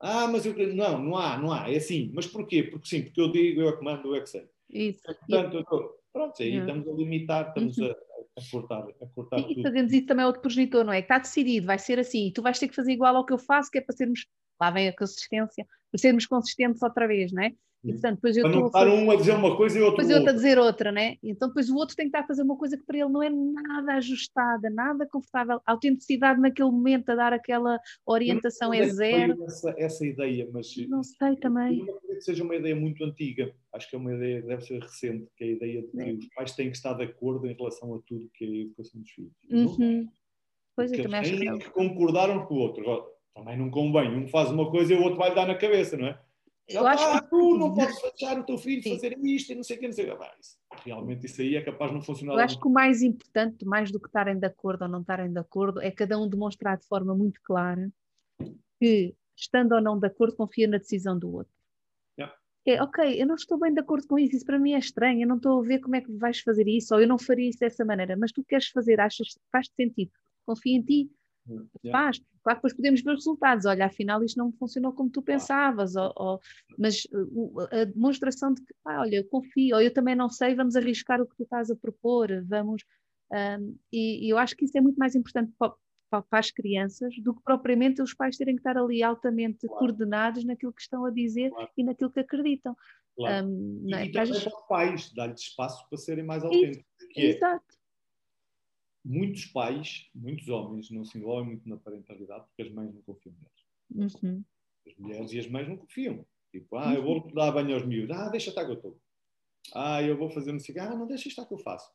ah, 0.00 0.28
mas 0.28 0.46
eu 0.46 0.54
não, 0.74 0.98
não 1.02 1.16
há, 1.16 1.36
não 1.36 1.52
há, 1.52 1.68
é 1.68 1.76
assim. 1.76 2.12
Mas 2.14 2.28
porquê? 2.28 2.62
Porque 2.62 2.88
sim, 2.88 3.02
porque 3.02 3.20
eu 3.20 3.32
digo, 3.32 3.60
eu 3.60 3.68
é 3.68 3.76
que 3.76 3.82
mando, 3.82 4.08
eu 4.08 4.14
é 4.14 4.20
que 4.20 4.28
sei. 4.30 4.48
Isso. 4.70 5.02
Portanto, 5.02 5.64
tô, 5.64 5.98
pronto, 6.12 6.40
aí 6.40 6.56
estamos 6.56 6.88
a 6.88 6.92
limitar, 6.92 7.48
estamos 7.48 7.76
uhum. 7.76 7.90
a 7.90 8.06
a 8.36 8.50
cortar, 8.50 8.86
a 9.02 9.06
cortar 9.14 9.38
e, 9.38 9.42
tudo. 9.44 9.60
E 9.60 9.62
fazemos 9.62 9.92
isso 9.92 10.06
também 10.06 10.22
ao 10.22 10.28
outro 10.28 10.42
progenitor, 10.42 10.84
não 10.84 10.92
é? 10.92 11.00
Que 11.00 11.06
está 11.06 11.18
decidido, 11.18 11.66
vai 11.66 11.78
ser 11.78 11.98
assim, 11.98 12.26
e 12.26 12.32
tu 12.32 12.42
vais 12.42 12.58
ter 12.58 12.68
que 12.68 12.74
fazer 12.74 12.92
igual 12.92 13.16
ao 13.16 13.24
que 13.24 13.32
eu 13.32 13.38
faço, 13.38 13.70
que 13.70 13.78
é 13.78 13.80
para 13.80 13.96
sermos, 13.96 14.26
lá 14.60 14.70
vem 14.70 14.88
a 14.88 14.96
consistência, 14.96 15.66
para 15.90 15.98
sermos 15.98 16.26
consistentes 16.26 16.82
outra 16.82 17.06
vez, 17.06 17.32
não 17.32 17.42
é? 17.42 17.52
E, 17.84 17.92
portanto, 17.92 18.16
depois 18.16 18.36
eu 18.36 18.42
para 18.42 18.52
não 18.52 18.66
estar 18.66 18.88
um 18.88 19.10
a 19.10 19.16
dizer 19.16 19.32
uma 19.32 19.56
coisa 19.56 19.78
e 19.78 19.82
outro 19.82 19.98
depois 19.98 20.16
outro 20.16 20.30
a 20.30 20.32
dizer 20.32 20.58
outra, 20.58 20.90
né? 20.90 21.16
Então 21.22 21.48
depois 21.48 21.70
o 21.70 21.76
outro 21.76 21.94
tem 21.94 22.06
que 22.06 22.08
estar 22.08 22.20
a 22.20 22.26
fazer 22.26 22.42
uma 22.42 22.56
coisa 22.56 22.76
que 22.76 22.84
para 22.84 22.98
ele 22.98 23.08
não 23.08 23.22
é 23.22 23.30
nada 23.30 23.94
ajustada, 23.94 24.68
nada 24.70 25.06
confortável. 25.06 25.60
A 25.64 25.72
autenticidade 25.72 26.40
naquele 26.40 26.70
momento, 26.70 27.10
a 27.10 27.14
dar 27.14 27.32
aquela 27.32 27.78
orientação 28.04 28.74
é 28.74 28.88
zero. 28.88 29.42
Essa, 29.44 29.74
essa 29.78 30.06
ideia, 30.06 30.48
mas 30.52 30.74
não 30.88 31.02
sei 31.02 31.36
também. 31.36 31.78
Não 31.78 31.94
acredito 31.94 32.18
que 32.18 32.20
seja 32.22 32.42
uma 32.42 32.56
ideia 32.56 32.74
muito 32.74 33.04
antiga. 33.04 33.54
Acho 33.72 33.88
que 33.88 33.94
é 33.94 33.98
uma 33.98 34.14
ideia 34.14 34.42
que 34.42 34.48
deve 34.48 34.62
ser 34.62 34.82
recente, 34.82 35.28
que 35.36 35.44
é 35.44 35.46
a 35.46 35.50
ideia 35.50 35.82
de 35.82 35.88
que 35.88 36.00
é. 36.00 36.12
os 36.12 36.28
pais 36.34 36.52
têm 36.52 36.70
que 36.70 36.76
estar 36.76 36.94
de 36.94 37.04
acordo 37.04 37.46
em 37.46 37.54
relação 37.54 37.94
a 37.94 38.00
tudo 38.04 38.28
que 38.34 38.44
é 38.44 38.48
a 38.48 38.62
educação 38.62 39.00
dos 39.00 39.10
filhos. 39.10 39.32
Uhum. 39.48 40.08
Pois 40.74 40.92
eu 40.92 41.02
também 41.02 41.20
acho 41.20 41.36
que, 41.36 41.58
que 41.58 41.70
concordar 41.70 42.46
com 42.46 42.54
o 42.54 42.58
outro. 42.58 43.15
Também 43.36 43.54
não 43.54 43.70
convém. 43.70 44.16
Um 44.16 44.26
faz 44.26 44.50
uma 44.50 44.70
coisa 44.70 44.94
e 44.94 44.96
o 44.96 45.02
outro 45.02 45.18
vai 45.18 45.28
lhe 45.28 45.34
dar 45.34 45.46
na 45.46 45.54
cabeça, 45.54 45.94
não 45.94 46.06
é? 46.06 46.18
Eu 46.66 46.86
ah, 46.86 46.92
acho 46.92 47.22
que 47.22 47.28
tu 47.28 47.58
não 47.58 47.74
podes 47.74 48.00
deixar 48.00 48.40
o 48.40 48.44
teu 48.44 48.56
filho 48.56 48.82
Sim. 48.82 48.94
fazer 48.94 49.16
isto 49.22 49.52
e 49.52 49.54
não 49.54 49.62
sei 49.62 49.76
o 49.76 49.78
que, 49.78 49.86
não 49.86 49.92
sei 49.92 50.10
o 50.10 50.18
que. 50.18 50.24
realmente 50.84 51.26
isso 51.26 51.42
aí 51.42 51.54
é 51.54 51.60
capaz 51.62 51.90
de 51.90 51.96
não 51.96 52.02
funcionar. 52.02 52.32
Eu 52.32 52.40
acho 52.40 52.58
que 52.58 52.66
o 52.66 52.70
mais 52.70 53.02
importante, 53.02 53.64
mais 53.66 53.92
do 53.92 54.00
que 54.00 54.08
estarem 54.08 54.38
de 54.38 54.46
acordo 54.46 54.82
ou 54.82 54.88
não 54.88 55.02
estarem 55.02 55.30
de 55.30 55.38
acordo, 55.38 55.82
é 55.82 55.90
cada 55.90 56.18
um 56.18 56.26
demonstrar 56.26 56.78
de 56.78 56.86
forma 56.86 57.14
muito 57.14 57.38
clara 57.42 57.92
que, 58.80 59.14
estando 59.36 59.72
ou 59.72 59.82
não 59.82 59.98
de 59.98 60.06
acordo, 60.06 60.34
confia 60.34 60.66
na 60.66 60.78
decisão 60.78 61.16
do 61.16 61.32
outro. 61.32 61.52
Yeah. 62.18 62.34
É, 62.66 62.82
ok, 62.82 63.22
eu 63.22 63.26
não 63.26 63.34
estou 63.34 63.58
bem 63.58 63.72
de 63.72 63.80
acordo 63.80 64.08
com 64.08 64.18
isso, 64.18 64.34
isso 64.34 64.46
para 64.46 64.58
mim 64.58 64.72
é 64.72 64.78
estranho, 64.78 65.22
eu 65.22 65.28
não 65.28 65.36
estou 65.36 65.60
a 65.60 65.62
ver 65.62 65.78
como 65.80 65.94
é 65.94 66.00
que 66.00 66.10
vais 66.10 66.40
fazer 66.40 66.66
isso, 66.66 66.94
ou 66.94 67.00
eu 67.00 67.06
não 67.06 67.18
faria 67.18 67.50
isso 67.50 67.60
dessa 67.60 67.84
maneira, 67.84 68.16
mas 68.16 68.32
tu 68.32 68.42
queres 68.42 68.68
fazer, 68.68 68.98
achas 68.98 69.34
que 69.34 69.40
faz 69.52 69.68
sentido, 69.76 70.10
confia 70.44 70.76
em 70.76 70.82
ti. 70.82 71.10
Faz. 71.90 72.18
Claro 72.42 72.60
que 72.60 72.68
depois 72.68 72.74
podemos 72.74 73.02
ver 73.02 73.10
os 73.10 73.16
resultados. 73.20 73.66
Olha, 73.66 73.86
afinal 73.86 74.22
isto 74.22 74.36
não 74.36 74.52
funcionou 74.52 74.92
como 74.92 75.10
tu 75.10 75.22
pensavas. 75.22 75.96
Ou, 75.96 76.12
ou, 76.16 76.40
mas 76.78 77.04
uh, 77.12 77.60
a 77.72 77.84
demonstração 77.84 78.52
de 78.52 78.62
que, 78.62 78.74
ah, 78.84 79.00
olha, 79.00 79.16
eu 79.16 79.24
confio, 79.24 79.76
ou 79.76 79.82
eu 79.82 79.92
também 79.92 80.14
não 80.14 80.28
sei, 80.28 80.54
vamos 80.54 80.76
arriscar 80.76 81.20
o 81.20 81.26
que 81.26 81.36
tu 81.36 81.42
estás 81.42 81.70
a 81.70 81.76
propor, 81.76 82.28
vamos. 82.46 82.84
Um, 83.32 83.76
e, 83.92 84.26
e, 84.26 84.30
eu 84.30 84.38
acho 84.38 84.56
que 84.56 84.64
isso 84.64 84.78
é 84.78 84.80
muito 84.80 84.96
mais 84.96 85.16
importante 85.16 85.52
para, 85.58 85.74
para, 86.08 86.24
as 86.30 86.52
crianças 86.52 87.12
do 87.18 87.34
que 87.34 87.42
propriamente 87.42 88.00
os 88.00 88.14
pais 88.14 88.36
terem 88.36 88.54
que 88.54 88.60
estar 88.60 88.78
ali 88.78 89.02
altamente 89.02 89.66
claro. 89.66 89.80
coordenados 89.80 90.44
naquilo 90.44 90.72
que 90.72 90.82
estão 90.82 91.04
a 91.04 91.10
dizer 91.10 91.50
claro. 91.50 91.68
e 91.76 91.82
naquilo 91.82 92.12
que 92.12 92.20
acreditam. 92.20 92.76
Claro. 93.16 93.48
Um, 93.48 93.82
e, 93.86 93.94
é? 93.94 94.06
e 94.06 94.12
também 94.12 94.40
para 94.40 94.48
os 94.48 94.66
pais, 94.68 95.12
dar-lhes 95.12 95.40
espaço 95.40 95.88
para 95.88 95.98
serem 95.98 96.24
mais 96.24 96.44
autênticos. 96.44 96.86
É 97.16 97.24
Exato 97.24 97.85
muitos 99.06 99.46
pais, 99.46 100.10
muitos 100.12 100.48
homens, 100.48 100.90
não 100.90 101.04
se 101.04 101.16
envolvem 101.16 101.46
muito 101.46 101.68
na 101.68 101.76
parentalidade 101.76 102.44
porque 102.46 102.62
as 102.62 102.70
mães 102.72 102.92
não 102.92 103.00
confiam 103.02 103.34
neles. 103.40 104.14
Uhum. 104.22 104.44
As 104.86 104.96
mulheres 104.96 105.32
e 105.32 105.38
as 105.38 105.46
mães 105.46 105.68
não 105.68 105.76
confiam. 105.76 106.26
Tipo, 106.50 106.76
ah, 106.76 106.92
eu 106.92 107.02
vou 107.02 107.22
uhum. 107.22 107.32
dar 107.32 107.52
banho 107.52 107.74
aos 107.74 107.86
miúdos. 107.86 108.16
Ah, 108.16 108.28
deixa 108.28 108.50
estar 108.50 108.64
que 108.64 108.72
eu 108.72 108.76
estou. 108.76 108.98
Ah, 109.74 110.02
eu 110.02 110.16
vou 110.16 110.28
fazer 110.30 110.52
um 110.52 110.58
cigarro. 110.58 110.94
Ah, 110.94 110.98
não, 110.98 111.06
deixa 111.06 111.28
estar 111.28 111.46
que 111.46 111.54
eu 111.54 111.58
faço. 111.58 111.92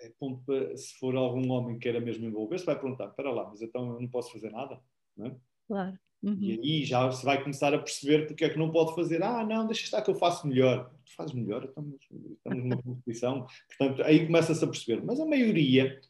É 0.00 0.10
ponto 0.18 0.42
para, 0.44 0.76
se 0.76 0.94
for 0.98 1.16
algum 1.16 1.50
homem 1.50 1.76
que 1.76 1.82
queira 1.82 2.00
mesmo 2.00 2.26
envolver-se, 2.26 2.66
vai 2.66 2.78
perguntar, 2.78 3.08
para 3.08 3.32
lá, 3.32 3.48
mas 3.48 3.62
então 3.62 3.94
eu 3.94 4.00
não 4.00 4.08
posso 4.08 4.32
fazer 4.32 4.50
nada? 4.50 4.82
Não 5.16 5.26
é? 5.26 5.36
Claro. 5.66 5.98
Uhum. 6.22 6.38
E 6.40 6.52
aí 6.52 6.84
já 6.84 7.10
se 7.10 7.24
vai 7.24 7.40
começar 7.42 7.74
a 7.74 7.78
perceber 7.78 8.26
porque 8.26 8.44
é 8.44 8.48
que 8.48 8.58
não 8.58 8.70
pode 8.70 8.94
fazer. 8.94 9.22
Ah, 9.22 9.44
não, 9.44 9.66
deixa 9.66 9.84
estar 9.84 10.02
que 10.02 10.10
eu 10.10 10.14
faço 10.14 10.46
melhor. 10.46 10.90
Tu 11.04 11.14
fazes 11.16 11.34
melhor, 11.34 11.64
estamos, 11.64 11.96
estamos 12.00 12.64
numa 12.64 12.82
competição. 12.82 13.46
Portanto, 13.76 14.02
aí 14.04 14.24
começa-se 14.26 14.64
a 14.64 14.68
perceber. 14.68 15.02
Mas 15.04 15.18
a 15.18 15.26
maioria 15.26 16.00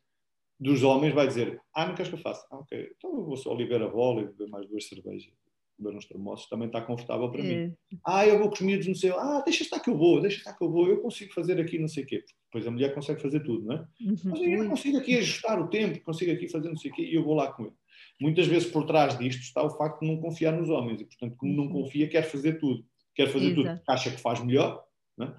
dos 0.61 0.83
homens 0.83 1.15
vai 1.15 1.27
dizer: 1.27 1.61
Ah, 1.75 1.87
não 1.87 1.95
queres 1.95 2.11
que 2.11 2.17
eu 2.17 2.21
faça? 2.21 2.47
Ah, 2.51 2.59
ok, 2.59 2.93
então 2.97 3.11
eu 3.11 3.25
vou 3.25 3.37
só 3.37 3.55
ver 3.55 3.83
a 3.83 3.89
bola 3.89 4.21
e 4.21 4.27
beber 4.27 4.49
mais 4.49 4.69
duas 4.69 4.87
cervejas. 4.87 5.33
beber 5.79 5.97
uns 5.97 6.05
termossos, 6.05 6.49
também 6.49 6.67
está 6.67 6.83
confortável 6.83 7.31
para 7.31 7.41
é. 7.41 7.67
mim. 7.67 7.75
Ah, 8.05 8.27
eu 8.27 8.39
vou 8.39 8.49
com 8.49 8.55
os 8.55 8.61
miúdos, 8.61 8.87
não 8.87 8.95
sei, 8.95 9.11
ah, 9.13 9.43
deixa 9.45 9.63
estar 9.65 9.81
que 9.81 9.89
eu 9.89 9.97
vou, 9.97 10.21
deixa 10.21 10.39
estar 10.39 10.53
que 10.53 10.63
eu 10.63 10.71
vou, 10.71 10.87
eu 10.89 11.01
consigo 11.01 11.33
fazer 11.33 11.59
aqui 11.59 11.79
não 11.79 11.89
sei 11.89 12.05
o 12.05 12.07
quê. 12.07 12.23
Depois 12.45 12.67
a 12.67 12.71
mulher 12.71 12.95
consegue 12.95 13.21
fazer 13.21 13.41
tudo, 13.41 13.65
não 13.65 13.77
é? 13.77 13.79
Uhum. 14.03 14.17
Mas 14.27 14.41
eu 14.43 14.69
consigo 14.69 14.99
aqui 14.99 15.17
ajustar 15.17 15.59
o 15.59 15.69
tempo, 15.69 16.01
consigo 16.03 16.33
aqui 16.33 16.49
fazer 16.49 16.69
não 16.69 16.77
sei 16.77 16.91
o 16.91 16.95
quê, 16.95 17.03
e 17.03 17.15
eu 17.15 17.25
vou 17.25 17.35
lá 17.35 17.51
com 17.51 17.65
ele. 17.65 17.75
Muitas 18.23 18.47
vezes 18.47 18.71
por 18.71 18.87
trás 18.87 19.19
disto 19.19 19.41
está 19.41 19.63
o 19.63 19.71
facto 19.71 20.01
de 20.01 20.07
não 20.07 20.21
confiar 20.21 20.53
nos 20.53 20.71
homens, 20.71 21.01
e 21.01 21.05
portanto, 21.05 21.37
como 21.37 21.53
não 21.53 21.65
uhum. 21.65 21.83
confia, 21.83 22.09
quer 22.09 22.23
fazer 22.23 22.59
tudo. 22.59 22.85
Quer 23.15 23.29
fazer 23.29 23.47
Exato. 23.47 23.63
tudo 23.63 23.77
porque 23.77 23.93
acha 23.93 24.11
que 24.11 24.21
faz 24.21 24.43
melhor, 24.43 24.83
não 25.17 25.27
é? 25.27 25.37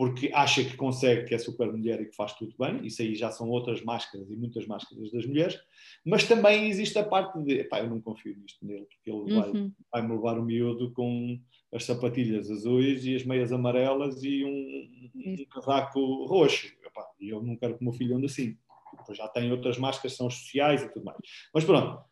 porque 0.00 0.30
acha 0.32 0.64
que 0.64 0.78
consegue, 0.78 1.26
que 1.26 1.34
é 1.34 1.38
super 1.38 1.70
mulher 1.70 2.00
e 2.00 2.06
que 2.06 2.16
faz 2.16 2.32
tudo 2.32 2.54
bem, 2.58 2.86
isso 2.86 3.02
aí 3.02 3.14
já 3.14 3.30
são 3.30 3.50
outras 3.50 3.82
máscaras 3.82 4.30
e 4.30 4.34
muitas 4.34 4.66
máscaras 4.66 5.12
das 5.12 5.26
mulheres, 5.26 5.60
mas 6.06 6.26
também 6.26 6.70
existe 6.70 6.98
a 6.98 7.04
parte 7.04 7.38
de, 7.42 7.64
pá, 7.64 7.80
eu 7.80 7.90
não 7.90 8.00
confio 8.00 8.34
nisto 8.34 8.64
nele, 8.64 8.86
porque 8.86 9.10
ele 9.10 9.34
uhum. 9.34 9.40
vai, 9.40 9.72
vai-me 9.92 10.16
levar 10.16 10.38
o 10.38 10.42
miúdo 10.42 10.90
com 10.92 11.38
as 11.74 11.84
sapatilhas 11.84 12.50
azuis 12.50 13.04
e 13.04 13.14
as 13.14 13.24
meias 13.24 13.52
amarelas 13.52 14.22
e 14.24 14.42
um, 14.42 15.32
um 15.32 15.44
casaco 15.52 16.24
roxo, 16.24 16.68
Epá, 16.82 17.06
e 17.20 17.28
eu 17.28 17.42
não 17.42 17.54
quero 17.56 17.76
que 17.76 17.82
o 17.82 17.84
meu 17.84 17.92
filho 17.92 18.16
ande 18.16 18.24
assim. 18.24 18.56
Depois 18.96 19.18
já 19.18 19.28
tem 19.28 19.52
outras 19.52 19.76
máscaras, 19.76 20.16
são 20.16 20.30
sociais 20.30 20.82
e 20.82 20.88
tudo 20.88 21.04
mais. 21.04 21.18
Mas 21.52 21.64
pronto, 21.64 22.02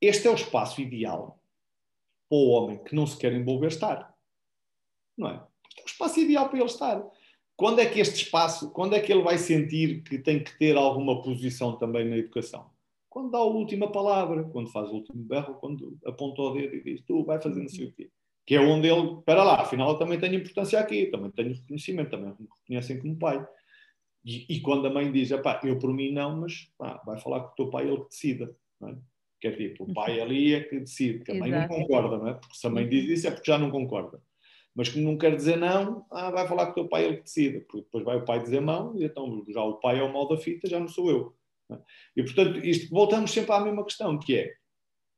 este 0.00 0.28
é 0.28 0.30
o 0.30 0.34
espaço 0.34 0.80
ideal 0.80 1.40
para 2.28 2.38
o 2.38 2.48
homem 2.48 2.82
que 2.84 2.94
não 2.94 3.06
se 3.06 3.16
quer 3.16 3.32
envolver 3.32 3.68
estar. 3.68 4.14
Não 5.16 5.28
é? 5.28 5.34
é 5.34 5.82
o 5.82 5.86
espaço 5.86 6.20
ideal 6.20 6.48
para 6.48 6.58
ele 6.58 6.66
estar. 6.66 7.04
Quando 7.56 7.80
é 7.80 7.86
que 7.86 7.98
este 7.98 8.22
espaço, 8.22 8.70
quando 8.70 8.94
é 8.94 9.00
que 9.00 9.12
ele 9.12 9.22
vai 9.22 9.36
sentir 9.36 10.02
que 10.04 10.18
tem 10.18 10.42
que 10.42 10.56
ter 10.58 10.76
alguma 10.76 11.20
posição 11.22 11.76
também 11.76 12.08
na 12.08 12.16
educação? 12.16 12.70
Quando 13.08 13.32
dá 13.32 13.38
a 13.38 13.44
última 13.44 13.90
palavra, 13.90 14.44
quando 14.44 14.70
faz 14.70 14.88
o 14.90 14.94
último 14.94 15.24
berro, 15.24 15.54
quando 15.54 15.98
aponta 16.06 16.40
o 16.40 16.52
dedo 16.52 16.76
e 16.76 16.84
diz 16.84 17.02
tu 17.04 17.24
vai 17.24 17.40
fazer 17.40 17.60
não 17.60 17.68
sei 17.68 17.86
o 17.86 17.92
quê. 17.92 18.10
Que 18.46 18.54
é 18.54 18.60
onde 18.60 18.86
ele, 18.88 19.18
espera 19.18 19.42
lá, 19.42 19.60
afinal 19.60 19.98
também 19.98 20.20
tenho 20.20 20.36
importância 20.36 20.78
aqui, 20.78 21.06
também 21.06 21.30
tenho 21.32 21.52
reconhecimento, 21.52 22.10
também 22.10 22.34
me 22.38 22.46
reconhecem 22.60 23.00
como 23.00 23.18
pai. 23.18 23.44
E, 24.24 24.46
e 24.48 24.60
quando 24.60 24.86
a 24.86 24.90
mãe 24.90 25.10
diz, 25.10 25.30
eu 25.30 25.78
por 25.80 25.92
mim 25.92 26.12
não, 26.12 26.40
mas 26.40 26.70
pá, 26.78 27.02
vai 27.04 27.18
falar 27.18 27.40
com 27.40 27.52
o 27.52 27.54
teu 27.56 27.70
pai, 27.70 27.88
ele 27.88 28.02
que 28.02 28.08
decida. 28.08 28.56
Não 28.80 28.90
é? 28.90 28.98
Que 29.40 29.48
é 29.48 29.52
tipo, 29.52 29.84
o 29.84 29.92
pai 29.94 30.20
ali 30.20 30.54
é 30.54 30.64
que 30.64 30.80
decide, 30.80 31.24
que 31.24 31.32
a 31.32 31.34
mãe 31.34 31.50
Exato. 31.50 31.72
não 31.72 31.80
concorda, 31.80 32.18
não 32.18 32.28
é? 32.28 32.34
Porque 32.34 32.56
se 32.56 32.66
a 32.66 32.70
mãe 32.70 32.88
diz 32.88 33.08
isso 33.08 33.28
é 33.28 33.30
porque 33.30 33.50
já 33.50 33.58
não 33.58 33.70
concorda 33.70 34.20
mas 34.78 34.88
que 34.88 35.00
não 35.00 35.18
quer 35.18 35.34
dizer 35.34 35.56
não, 35.56 36.06
ah, 36.08 36.30
vai 36.30 36.46
falar 36.46 36.66
com 36.66 36.70
o 36.70 36.74
teu 36.74 36.88
pai, 36.88 37.04
ele 37.04 37.16
que 37.16 37.24
decida, 37.24 37.60
porque 37.62 37.82
depois 37.82 38.04
vai 38.04 38.16
o 38.16 38.24
pai 38.24 38.40
dizer 38.40 38.60
não, 38.60 38.96
e 38.96 39.02
então 39.02 39.44
já 39.48 39.60
o 39.60 39.80
pai 39.80 39.98
é 39.98 40.02
o 40.04 40.12
mal 40.12 40.28
da 40.28 40.36
fita, 40.36 40.68
já 40.68 40.78
não 40.78 40.86
sou 40.86 41.10
eu. 41.10 41.36
É? 41.68 41.78
E 42.16 42.22
portanto, 42.22 42.64
isto, 42.64 42.88
voltamos 42.88 43.32
sempre 43.32 43.50
à 43.50 43.58
mesma 43.58 43.84
questão, 43.84 44.16
que 44.16 44.36
é, 44.36 44.54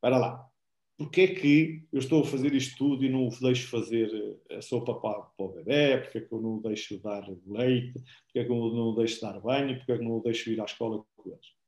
para 0.01 0.17
lá, 0.17 0.49
porque 0.97 1.21
é 1.21 1.27
que 1.35 1.87
eu 1.93 1.99
estou 1.99 2.23
a 2.23 2.27
fazer 2.27 2.55
isto 2.55 2.79
tudo 2.79 3.05
e 3.05 3.11
não 3.11 3.29
o 3.29 3.31
deixo 3.39 3.69
fazer 3.69 4.11
a 4.51 4.63
sopa 4.63 4.95
para, 4.95 5.21
para 5.21 5.45
o 5.45 5.53
bebê, 5.53 5.99
porque 5.99 6.17
é 6.17 6.21
que 6.23 6.33
eu 6.33 6.41
não 6.41 6.57
o 6.57 6.63
deixo 6.63 6.99
dar 6.99 7.29
leite, 7.47 7.93
porque 8.25 8.39
é 8.39 8.45
que 8.45 8.51
eu 8.51 8.57
não 8.57 8.89
o 8.89 8.95
deixo 8.95 9.21
dar 9.21 9.39
banho, 9.41 9.77
porque 9.77 9.93
é 9.93 9.99
que 9.99 10.05
não 10.05 10.17
o 10.17 10.23
deixo 10.23 10.51
ir 10.51 10.59
à 10.59 10.65
escola 10.65 11.05
com 11.17 11.31
eles. 11.31 11.60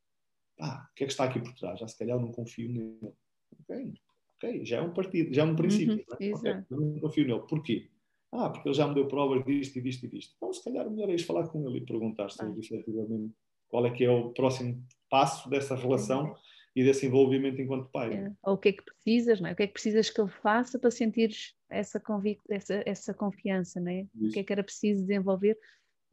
Ah, 0.61 0.89
o 0.91 0.95
que 0.95 1.05
é 1.05 1.07
que 1.07 1.13
está 1.13 1.25
aqui 1.25 1.41
por 1.41 1.55
trás? 1.55 1.79
Já 1.81 1.89
se 1.89 1.99
calhar 1.99 2.17
eu 2.17 2.21
não 2.21 2.33
confio 2.33 2.69
nele. 2.69 3.15
Okay? 3.63 3.95
Ok, 4.37 4.65
já 4.65 4.79
é 4.79 4.81
um 4.81 4.93
partido, 4.93 5.33
já 5.33 5.43
é 5.43 5.45
um 5.45 5.57
princípio. 5.57 6.05
Uhum, 6.21 6.43
né? 6.43 6.65
okay, 6.67 6.77
não 6.77 7.01
confio 7.01 7.27
nele. 7.27 7.43
Porquê? 7.49 7.89
Ah, 8.33 8.49
porque 8.51 8.69
ele 8.69 8.75
já 8.75 8.89
me 8.89 8.95
deu 8.95 9.07
provas 9.07 9.45
disto 9.45 9.79
e 9.79 9.83
disto 9.83 10.07
e 10.07 10.09
disto. 10.09 10.35
Então, 10.37 10.53
se 10.53 10.65
calhar, 10.65 10.89
melhor 10.91 11.11
é 11.11 11.15
ir 11.15 11.19
falar 11.19 11.47
com 11.49 11.69
ele 11.69 11.79
e 11.79 11.87
perguntar 11.87 12.31
se 12.31 12.43
ah. 12.43 12.55
efetivamente 12.57 13.35
qual 13.69 13.87
é 13.87 13.91
que 13.91 14.05
é 14.05 14.11
o 14.11 14.31
próximo 14.31 14.83
passo 15.09 15.49
dessa 15.49 15.75
relação 15.75 16.35
e 16.75 16.83
desse 16.83 17.07
envolvimento 17.07 17.61
enquanto 17.61 17.91
pai. 17.91 18.15
É. 18.15 18.33
Ou 18.43 18.55
o 18.55 18.59
que 18.59 18.71
é 18.71 18.73
que 18.73 18.83
precisas, 18.83 19.41
não 19.41 19.49
é? 19.49 19.53
O 19.53 19.57
que 19.57 19.63
é 19.63 19.67
que 19.67 19.73
precisas 19.73 20.11
que 20.11 20.21
ele 20.21 20.31
faça 20.31 20.79
para 20.79 20.91
sentires 20.91 21.55
essa, 21.69 22.01
convic 22.01 22.41
essa, 22.49 22.83
essa 22.87 23.15
confiança, 23.15 23.81
não 23.81 23.93
é? 23.93 24.07
O 24.15 24.31
que 24.31 24.41
é 24.41 24.45
que 24.45 24.53
era 24.53 24.63
preciso 24.63 25.03
desenvolver? 25.03 25.59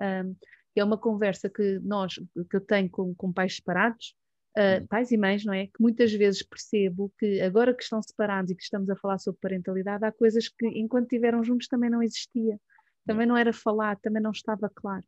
Um, 0.02 0.36
é 0.76 0.84
uma 0.84 0.98
conversa 0.98 1.50
que 1.50 1.80
nós, 1.80 2.16
que 2.50 2.56
eu 2.56 2.62
tenho 2.62 2.90
com, 2.90 3.14
com 3.14 3.34
pais 3.34 3.58
separados, 3.58 4.16
uh, 4.58 4.88
pais 4.88 5.12
e 5.12 5.18
mães, 5.18 5.46
não 5.46 5.54
é? 5.54 5.68
Que 5.68 5.82
muitas 5.82 6.12
vezes 6.12 6.44
percebo 6.44 7.12
que 7.18 7.42
agora 7.42 7.74
que 7.74 7.84
estão 7.84 8.02
separados 8.02 8.52
e 8.52 8.56
que 8.56 8.64
estamos 8.64 8.90
a 8.90 8.96
falar 8.96 9.18
sobre 9.20 9.40
parentalidade, 9.42 10.06
há 10.06 10.12
coisas 10.12 10.48
que 10.48 10.68
enquanto 10.68 11.06
estiveram 11.06 11.44
juntos 11.44 11.68
também 11.68 11.90
não 11.90 12.02
existia, 12.02 12.60
também 13.06 13.26
não 13.26 13.38
era 13.38 13.54
falado, 13.54 14.00
também 14.02 14.22
não 14.22 14.32
estava 14.32 14.70
claro. 14.70 15.04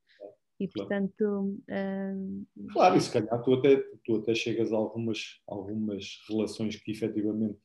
E 0.60 0.68
portanto. 0.68 1.58
Uh... 1.70 2.46
Claro, 2.72 2.96
e 2.96 3.02
se 3.02 3.12
calhar 3.12 3.42
tu 3.42 3.54
até, 3.56 3.78
tu 4.06 4.18
até 4.18 4.36
chegas 4.36 4.72
a 4.72 4.76
algumas, 4.76 5.42
algumas 5.48 6.20
relações 6.30 6.76
que 6.76 6.92
efetivamente 6.92 7.58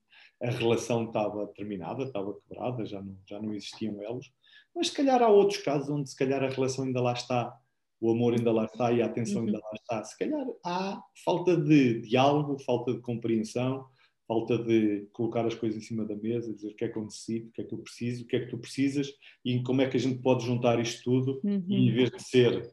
a 0.43 0.51
relação 0.51 1.05
estava 1.05 1.47
terminada, 1.49 2.05
estava 2.05 2.35
quebrada, 2.41 2.85
já 2.87 3.03
não, 3.03 3.17
já 3.29 3.41
não 3.41 3.55
existiam 3.55 4.03
elos, 4.03 4.31
mas 4.75 4.89
se 4.89 4.95
calhar 4.95 5.23
há 5.23 5.29
outros 5.29 5.63
casos 5.63 5.89
onde 5.89 6.11
se 6.11 6.17
calhar 6.17 6.43
a 6.43 6.49
relação 6.49 6.85
ainda 6.85 7.01
lá 7.01 7.13
está 7.13 7.55
o 8.01 8.11
amor 8.11 8.35
ainda 8.35 8.53
lá 8.53 8.65
está 8.65 8.93
e 8.93 9.03
a 9.03 9.07
atenção 9.07 9.43
uhum. 9.43 9.47
ainda 9.47 9.59
lá 9.59 9.71
está. 9.75 10.05
Se 10.05 10.19
calhar 10.19 10.47
há 10.65 11.03
falta 11.25 11.57
de 11.57 12.01
diálogo, 12.01 12.59
falta 12.59 12.93
de 12.93 13.01
compreensão, 13.01 13.87
falta 14.27 14.59
de 14.59 15.09
colocar 15.13 15.47
as 15.47 15.55
coisas 15.55 15.83
em 15.83 15.87
cima 15.87 16.05
da 16.05 16.17
mesa, 16.17 16.53
dizer 16.53 16.69
o 16.69 16.75
que 16.75 16.85
é 16.85 16.89
que 16.89 16.99
eu 16.99 17.05
necessito, 17.05 17.49
o 17.49 17.53
que 17.53 17.63
é 17.63 17.65
que 17.65 17.75
eu 17.75 17.79
preciso, 17.79 18.25
o 18.25 18.27
que 18.27 18.37
é 18.37 18.41
que 18.41 18.51
tu 18.51 18.59
precisas 18.59 19.13
e 19.45 19.63
como 19.63 19.83
é 19.83 19.89
que 19.89 19.97
a 19.97 20.01
gente 20.01 20.21
pode 20.21 20.45
juntar 20.45 20.81
isto 20.81 21.03
tudo 21.05 21.41
uhum. 21.45 21.65
e 21.69 21.89
em 21.89 21.93
vez 21.93 22.11
de 22.11 22.23
ser 22.23 22.71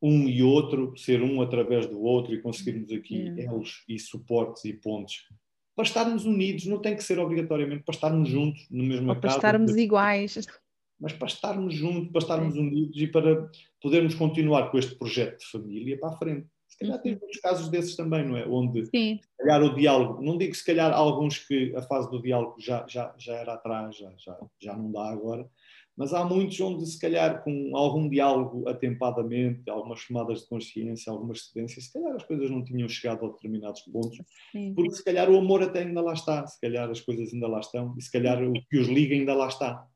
um 0.00 0.28
e 0.28 0.42
outro, 0.42 0.96
ser 0.96 1.22
um 1.22 1.40
através 1.42 1.86
do 1.86 2.00
outro 2.02 2.34
e 2.34 2.40
conseguirmos 2.40 2.90
aqui 2.92 3.30
uhum. 3.30 3.38
elos 3.38 3.84
e 3.88 3.98
suportes 3.98 4.64
e 4.64 4.72
pontos 4.72 5.28
para 5.74 5.84
estarmos 5.84 6.26
unidos, 6.26 6.66
não 6.66 6.78
tem 6.78 6.94
que 6.94 7.02
ser 7.02 7.18
obrigatoriamente 7.18 7.82
para 7.82 7.94
estarmos 7.94 8.28
juntos 8.28 8.66
no 8.70 8.84
mesmo 8.84 9.08
Ou 9.08 9.16
para 9.16 9.30
estarmos 9.30 9.74
iguais 9.76 10.46
mas 11.02 11.12
para 11.12 11.26
estarmos 11.26 11.74
juntos, 11.74 12.12
para 12.12 12.20
estarmos 12.22 12.56
unidos 12.56 12.96
e 12.96 13.08
para 13.08 13.50
podermos 13.82 14.14
continuar 14.14 14.70
com 14.70 14.78
este 14.78 14.94
projeto 14.94 15.40
de 15.40 15.46
família 15.50 15.98
para 15.98 16.10
a 16.10 16.16
frente. 16.16 16.46
Se 16.68 16.78
calhar 16.78 16.96
uhum. 16.96 17.02
tem 17.02 17.18
muitos 17.18 17.40
casos 17.40 17.68
desses 17.68 17.96
também, 17.96 18.26
não 18.26 18.36
é? 18.36 18.46
Onde, 18.46 18.86
Sim. 18.86 19.18
se 19.20 19.36
calhar, 19.36 19.62
o 19.62 19.74
diálogo, 19.74 20.22
não 20.22 20.38
digo 20.38 20.54
se 20.54 20.64
calhar 20.64 20.92
alguns 20.92 21.38
que 21.38 21.74
a 21.76 21.82
fase 21.82 22.08
do 22.08 22.22
diálogo 22.22 22.54
já, 22.58 22.86
já, 22.88 23.12
já 23.18 23.34
era 23.34 23.54
atrás, 23.54 23.96
já, 23.96 24.12
já, 24.16 24.38
já 24.60 24.76
não 24.76 24.92
dá 24.92 25.10
agora, 25.10 25.46
mas 25.96 26.14
há 26.14 26.24
muitos 26.24 26.58
onde, 26.60 26.86
se 26.86 26.98
calhar, 26.98 27.42
com 27.42 27.76
algum 27.76 28.08
diálogo 28.08 28.66
atempadamente, 28.68 29.68
algumas 29.68 29.98
chamadas 29.98 30.42
de 30.42 30.48
consciência, 30.48 31.12
algumas 31.12 31.46
cedências, 31.46 31.86
se 31.86 31.92
calhar 31.92 32.14
as 32.14 32.24
coisas 32.24 32.48
não 32.48 32.64
tinham 32.64 32.88
chegado 32.88 33.26
a 33.26 33.28
determinados 33.28 33.82
pontos, 33.82 34.16
Sim. 34.52 34.72
porque 34.72 34.94
se 34.94 35.04
calhar 35.04 35.28
o 35.28 35.36
amor 35.36 35.62
até 35.62 35.80
ainda 35.80 36.00
lá 36.00 36.14
está, 36.14 36.46
se 36.46 36.60
calhar 36.60 36.88
as 36.88 37.00
coisas 37.00 37.34
ainda 37.34 37.48
lá 37.48 37.60
estão, 37.60 37.94
e 37.98 38.02
se 38.02 38.10
calhar 38.10 38.42
o 38.42 38.52
que 38.52 38.78
os 38.78 38.86
liga 38.86 39.14
ainda 39.14 39.34
lá 39.34 39.48
está. 39.48 39.86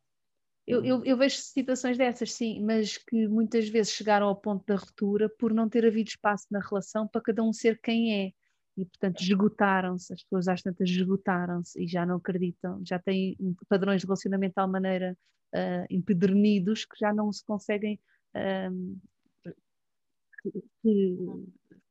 Eu, 0.67 0.85
eu, 0.85 1.05
eu, 1.05 1.17
vejo 1.17 1.37
situações 1.37 1.97
dessas, 1.97 2.33
sim, 2.33 2.61
mas 2.61 2.99
que 2.99 3.29
muitas 3.29 3.69
vezes 3.69 3.93
chegaram 3.93 4.27
ao 4.27 4.35
ponto 4.35 4.67
da 4.67 4.75
ruptura 4.75 5.29
por 5.39 5.55
não 5.55 5.69
ter 5.69 5.87
havido 5.87 6.09
espaço 6.09 6.47
na 6.51 6.59
relação 6.59 7.07
para 7.07 7.21
cada 7.21 7.43
um 7.43 7.53
ser 7.53 7.81
quem 7.81 8.27
é. 8.27 8.33
E, 8.77 8.85
portanto, 8.85 9.21
esgotaram-se, 9.21 10.12
as 10.12 10.23
pessoas 10.23 10.49
às 10.49 10.62
tantas 10.62 10.91
esgotaram-se 10.91 11.83
e 11.83 11.87
já 11.87 12.05
não 12.05 12.17
acreditam, 12.17 12.83
já 12.85 12.99
têm 12.99 13.37
padrões 13.69 14.01
de 14.01 14.07
relacionamento 14.07 14.51
de 14.51 14.55
tal 14.55 14.69
maneira 14.69 15.17
uh, 15.55 15.87
empedernidos 15.89 16.85
que 16.85 16.99
já 16.99 17.12
não 17.12 17.33
se 17.33 17.45
conseguem 17.45 17.99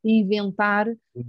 inventar 0.04 0.88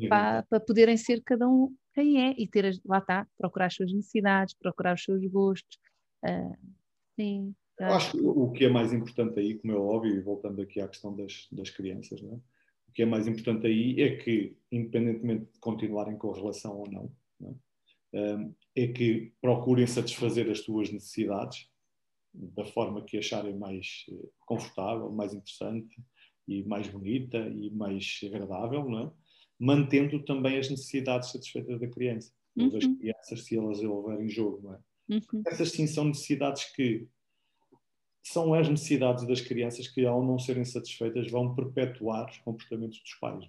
para, 0.08 0.42
para 0.42 0.60
poderem 0.60 0.96
ser 0.96 1.22
cada 1.22 1.48
um 1.48 1.74
quem 1.94 2.28
é 2.28 2.34
e 2.36 2.46
ter, 2.46 2.78
lá 2.84 2.98
está, 2.98 3.26
procurar 3.38 3.66
as 3.66 3.74
suas 3.74 3.90
necessidades, 3.92 4.54
procurar 4.54 4.94
os 4.94 5.02
seus 5.02 5.24
gostos. 5.24 5.78
Uh, 6.22 6.76
Sim. 7.16 7.54
Eu 7.78 7.86
acho 7.88 8.12
que 8.12 8.20
o 8.20 8.50
que 8.52 8.64
é 8.64 8.68
mais 8.68 8.92
importante 8.92 9.38
aí, 9.38 9.58
como 9.58 9.72
é 9.72 9.76
óbvio, 9.76 10.14
e 10.14 10.20
voltando 10.20 10.62
aqui 10.62 10.80
à 10.80 10.88
questão 10.88 11.14
das, 11.14 11.46
das 11.52 11.68
crianças, 11.68 12.22
é? 12.22 12.34
o 12.88 12.92
que 12.94 13.02
é 13.02 13.06
mais 13.06 13.26
importante 13.26 13.66
aí 13.66 14.00
é 14.00 14.16
que, 14.16 14.56
independentemente 14.72 15.52
de 15.52 15.58
continuarem 15.58 16.16
com 16.16 16.32
a 16.32 16.36
relação 16.36 16.78
ou 16.78 16.90
não, 16.90 17.12
é? 18.14 18.82
é 18.84 18.88
que 18.88 19.32
procurem 19.42 19.86
satisfazer 19.86 20.50
as 20.50 20.60
suas 20.60 20.90
necessidades 20.90 21.68
da 22.32 22.64
forma 22.64 23.02
que 23.02 23.18
acharem 23.18 23.56
mais 23.56 24.04
eh, 24.10 24.28
confortável, 24.40 25.10
mais 25.10 25.32
interessante 25.32 25.96
e 26.46 26.62
mais 26.64 26.86
bonita 26.86 27.38
e 27.38 27.70
mais 27.70 28.20
agradável, 28.24 28.98
é? 28.98 29.10
mantendo 29.58 30.22
também 30.22 30.58
as 30.58 30.70
necessidades 30.70 31.30
satisfeitas 31.30 31.80
da 31.80 31.88
criança, 31.88 32.32
uhum. 32.56 32.70
das 32.70 32.84
crianças, 32.84 33.44
se 33.44 33.56
elas 33.56 33.80
houverem 33.80 34.28
jogo. 34.28 34.60
Não 34.62 34.74
é? 34.74 34.78
Uhum. 35.08 35.42
Essas 35.46 35.70
sim 35.70 35.86
são 35.86 36.04
necessidades 36.04 36.64
que 36.74 37.08
são 38.22 38.54
as 38.54 38.68
necessidades 38.68 39.26
das 39.26 39.40
crianças 39.40 39.86
que, 39.86 40.04
ao 40.04 40.24
não 40.24 40.38
serem 40.38 40.64
satisfeitas, 40.64 41.30
vão 41.30 41.54
perpetuar 41.54 42.28
os 42.28 42.38
comportamentos 42.38 42.98
dos 42.98 43.14
pais. 43.14 43.48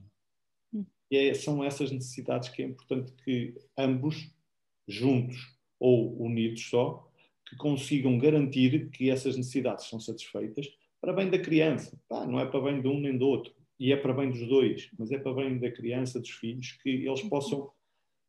Uhum. 0.72 0.86
E 1.10 1.18
é, 1.18 1.34
são 1.34 1.64
essas 1.64 1.91
necessidades 1.91 2.49
que 2.49 2.62
é 2.62 2.66
importante 2.66 3.12
que 3.24 3.55
ambos, 3.78 4.32
juntos 4.88 5.58
ou 5.80 6.22
unidos 6.22 6.70
só, 6.70 7.12
que 7.47 7.55
consigam 7.55 8.20
garantir 8.20 8.89
que 8.91 9.10
essas 9.10 9.36
necessidades 9.36 9.86
são 9.86 9.99
satisfeitas 9.99 10.68
para 11.01 11.14
bem 11.14 11.30
da 11.30 11.39
criança. 11.39 11.99
não 12.10 12.39
é 12.39 12.45
para 12.45 12.62
bem 12.62 12.82
de 12.82 12.88
um 12.88 12.99
nem 12.99 13.18
do 13.18 13.26
outro. 13.26 13.53
E 13.80 13.91
é 13.91 13.97
para 13.97 14.14
bem 14.14 14.30
dos 14.30 14.47
dois, 14.47 14.89
mas 14.97 15.12
é 15.12 15.18
para 15.18 15.34
bem 15.34 15.58
da 15.60 15.72
criança, 15.72 16.20
dos 16.20 16.32
filhos, 16.32 16.74
que 16.84 16.89
eles 16.89 17.22
uhum. 17.24 17.30
possam 17.30 17.72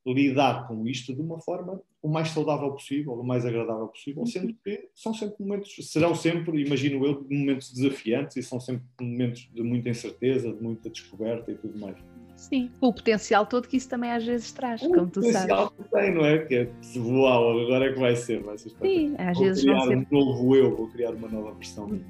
lidar 0.06 0.66
com 0.66 0.86
isto 0.86 1.14
de 1.14 1.20
uma 1.20 1.40
forma 1.40 1.82
o 2.02 2.08
mais 2.08 2.30
saudável 2.30 2.70
possível, 2.70 3.12
o 3.12 3.24
mais 3.24 3.44
agradável 3.44 3.88
possível, 3.88 4.24
sendo 4.26 4.54
que 4.64 4.88
são 4.94 5.12
sempre 5.12 5.36
momentos, 5.40 5.74
serão 5.90 6.14
sempre, 6.14 6.62
imagino 6.64 7.04
eu, 7.04 7.26
momentos 7.28 7.72
desafiantes 7.72 8.36
e 8.36 8.42
são 8.42 8.60
sempre 8.60 8.84
momentos 9.00 9.50
de 9.52 9.62
muita 9.62 9.88
incerteza, 9.88 10.52
de 10.52 10.62
muita 10.62 10.88
descoberta 10.90 11.50
e 11.50 11.56
tudo 11.56 11.78
mais. 11.78 11.96
Sim, 12.36 12.70
o 12.80 12.92
potencial 12.92 13.44
todo 13.46 13.66
que 13.66 13.76
isso 13.76 13.88
também 13.88 14.12
às 14.12 14.24
vezes 14.24 14.52
traz, 14.52 14.80
o 14.80 14.90
como 14.90 15.10
tu 15.10 15.20
sabes. 15.22 15.34
O 15.34 15.48
potencial 15.48 15.70
que 15.72 15.90
tem, 15.90 16.14
não 16.14 16.24
é? 16.24 16.38
Que 16.38 16.54
é, 16.54 16.70
uau, 16.96 17.60
agora 17.62 17.86
é 17.86 17.92
que 17.92 17.98
vai 17.98 18.14
ser, 18.14 18.44
vai 18.44 18.56
ser 18.56 18.70
Sim, 18.80 19.16
às 19.18 19.36
vou 19.36 19.46
vezes 19.46 19.64
criar 19.64 19.78
vão 19.78 19.88
ser... 19.88 19.96
um 19.96 20.06
novo 20.12 20.56
eu, 20.56 20.76
vou 20.76 20.88
criar 20.88 21.10
uma 21.10 21.28
nova 21.28 21.52
versão. 21.54 22.00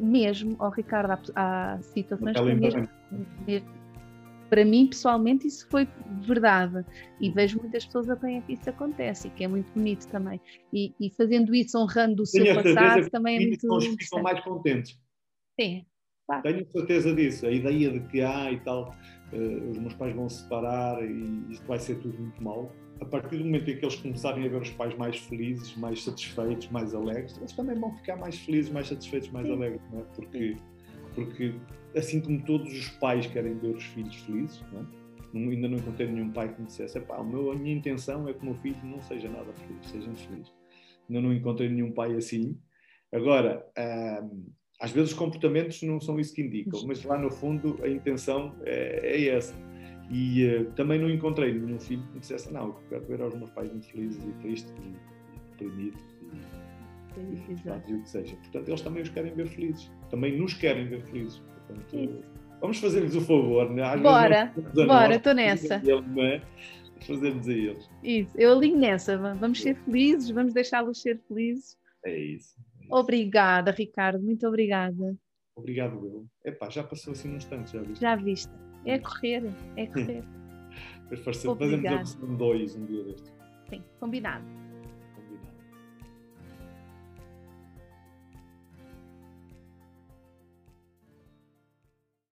Mesmo, 0.00 0.56
ó 0.58 0.66
oh, 0.66 0.70
Ricardo, 0.70 1.12
há, 1.12 1.74
há 1.74 1.82
situações 1.82 2.36
que 2.36 2.54
mesmo, 2.54 2.88
mesmo, 3.46 3.68
para 4.48 4.64
mim, 4.64 4.86
pessoalmente, 4.86 5.46
isso 5.46 5.68
foi 5.70 5.86
verdade. 6.20 6.84
E 7.20 7.30
vejo 7.30 7.60
muitas 7.60 7.84
pessoas 7.84 8.08
a 8.10 8.16
quem 8.16 8.42
isso 8.48 8.68
acontece, 8.68 9.28
e 9.28 9.30
que 9.30 9.44
é 9.44 9.48
muito 9.48 9.72
bonito 9.72 10.06
também. 10.08 10.40
E, 10.72 10.94
e 11.00 11.10
fazendo 11.10 11.54
isso, 11.54 11.78
honrando 11.78 12.22
o 12.22 12.26
seu 12.26 12.44
passado, 12.54 13.10
também 13.10 13.36
é 13.36 13.46
muito. 13.46 13.96
ficam 13.98 14.22
mais 14.22 14.40
contentes. 14.42 14.98
Sim. 15.60 15.84
Claro. 16.26 16.42
Tenho 16.42 16.66
certeza 16.70 17.14
disso. 17.14 17.46
A 17.46 17.50
ideia 17.50 17.90
de 17.90 18.00
que 18.08 18.20
ah, 18.20 18.52
e 18.52 18.60
tal, 18.60 18.94
uh, 19.32 19.70
os 19.70 19.78
meus 19.78 19.94
pais 19.94 20.14
vão 20.14 20.28
se 20.28 20.42
separar 20.42 21.02
e 21.02 21.50
isto 21.50 21.66
vai 21.66 21.78
ser 21.78 21.98
tudo 22.00 22.18
muito 22.18 22.42
mal. 22.42 22.70
A 23.00 23.04
partir 23.06 23.38
do 23.38 23.44
momento 23.44 23.70
em 23.70 23.78
que 23.78 23.84
eles 23.84 23.96
começarem 23.96 24.44
a 24.44 24.48
ver 24.48 24.60
os 24.60 24.70
pais 24.70 24.94
mais 24.96 25.16
felizes, 25.16 25.74
mais 25.76 26.04
satisfeitos, 26.04 26.68
mais 26.68 26.94
alegres, 26.94 27.38
eles 27.38 27.52
também 27.52 27.78
vão 27.78 27.96
ficar 27.96 28.16
mais 28.16 28.38
felizes, 28.40 28.70
mais 28.70 28.88
satisfeitos, 28.88 29.30
mais 29.30 29.46
Sim. 29.46 29.54
alegres, 29.54 29.80
não 29.90 30.00
é? 30.00 30.02
Porque, 30.14 30.56
porque 31.24 31.54
assim 31.96 32.20
como 32.20 32.42
todos 32.44 32.72
os 32.72 32.88
pais 32.90 33.26
querem 33.26 33.58
ver 33.58 33.76
os 33.76 33.84
filhos 33.84 34.16
felizes, 34.16 34.62
não 34.72 34.80
é? 34.80 34.84
não, 35.32 35.50
ainda 35.50 35.68
não 35.68 35.78
encontrei 35.78 36.08
nenhum 36.08 36.30
pai 36.30 36.52
que 36.52 36.60
me 36.60 36.66
dissesse: 36.66 36.98
a 36.98 37.22
minha 37.22 37.74
intenção 37.74 38.28
é 38.28 38.32
que 38.32 38.40
o 38.40 38.44
meu 38.44 38.54
filho 38.54 38.78
não 38.84 39.00
seja 39.00 39.28
nada 39.28 39.52
feliz, 39.52 39.86
seja 39.86 40.10
infeliz. 40.10 40.52
Ainda 41.08 41.22
não 41.22 41.32
encontrei 41.32 41.68
nenhum 41.68 41.92
pai 41.92 42.14
assim. 42.14 42.58
Agora, 43.12 43.66
às 44.80 44.92
vezes 44.92 45.12
os 45.12 45.18
comportamentos 45.18 45.82
não 45.82 46.00
são 46.00 46.20
isso 46.20 46.34
que 46.34 46.42
indicam, 46.42 46.80
mas 46.86 47.02
lá 47.04 47.18
no 47.18 47.30
fundo 47.30 47.78
a 47.82 47.88
intenção 47.88 48.54
é, 48.64 49.00
é 49.02 49.28
essa. 49.28 49.54
E 50.10 50.46
uh, 50.46 50.72
também 50.72 50.98
não 50.98 51.10
encontrei 51.10 51.52
nenhum 51.52 51.78
filho 51.78 52.02
que 52.02 52.14
me 52.14 52.20
dissesse: 52.20 52.52
não, 52.52 52.68
eu 52.68 52.76
quero 52.88 53.06
ver 53.06 53.20
os 53.22 53.34
meus 53.34 53.50
pais 53.50 53.70
muito 53.70 53.86
felizes 53.86 54.24
e 54.24 54.32
tristes 54.40 54.72
e 54.72 55.50
deprimidos. 55.50 56.00
E, 56.22 56.57
e, 57.16 57.90
e 57.90 57.94
o 57.94 58.02
que 58.02 58.08
seja. 58.08 58.36
Portanto, 58.36 58.68
eles 58.68 58.80
também 58.80 59.02
os 59.02 59.08
querem 59.08 59.34
ver 59.34 59.46
felizes. 59.46 59.90
Também 60.10 60.38
nos 60.38 60.54
querem 60.54 60.88
ver 60.88 61.02
felizes. 61.02 61.38
Portanto, 61.38 62.24
vamos 62.60 62.78
fazer-lhes 62.78 63.14
o 63.14 63.20
favor, 63.20 63.70
né? 63.70 63.82
Às 63.82 64.00
bora, 64.00 64.52
bora, 64.86 65.16
estou 65.16 65.34
nessa. 65.34 65.74
é? 65.76 66.42
Fazermos 67.06 67.48
a 67.48 67.52
eles. 67.52 67.90
Isso, 68.02 68.36
eu 68.36 68.52
alinho 68.52 68.78
nessa. 68.78 69.16
Vamos 69.16 69.62
ser 69.62 69.76
felizes, 69.76 70.30
vamos 70.30 70.52
deixá-los 70.52 71.00
ser 71.00 71.20
felizes. 71.28 71.78
É 72.04 72.16
isso. 72.18 72.56
É 72.80 72.84
isso. 72.84 72.94
Obrigada, 72.94 73.70
Ricardo, 73.70 74.22
muito 74.22 74.46
obrigada. 74.46 75.16
Obrigado, 75.54 76.04
eu. 76.04 76.26
Epá, 76.44 76.68
já 76.70 76.82
passou 76.82 77.12
assim 77.12 77.32
um 77.32 77.36
instante, 77.36 77.72
já 77.72 77.82
viste? 77.82 78.00
Já 78.00 78.16
viste. 78.16 78.52
É 78.84 78.98
correr, 78.98 79.42
é 79.76 79.86
correr. 79.86 80.24
Depois 81.10 81.20
fazemos 81.20 81.62
a 81.62 81.96
versão 81.96 82.36
2 82.36 82.76
um 82.76 82.86
dia 82.86 83.04
deste. 83.04 83.32
Sim, 83.68 83.82
combinado. 83.98 84.44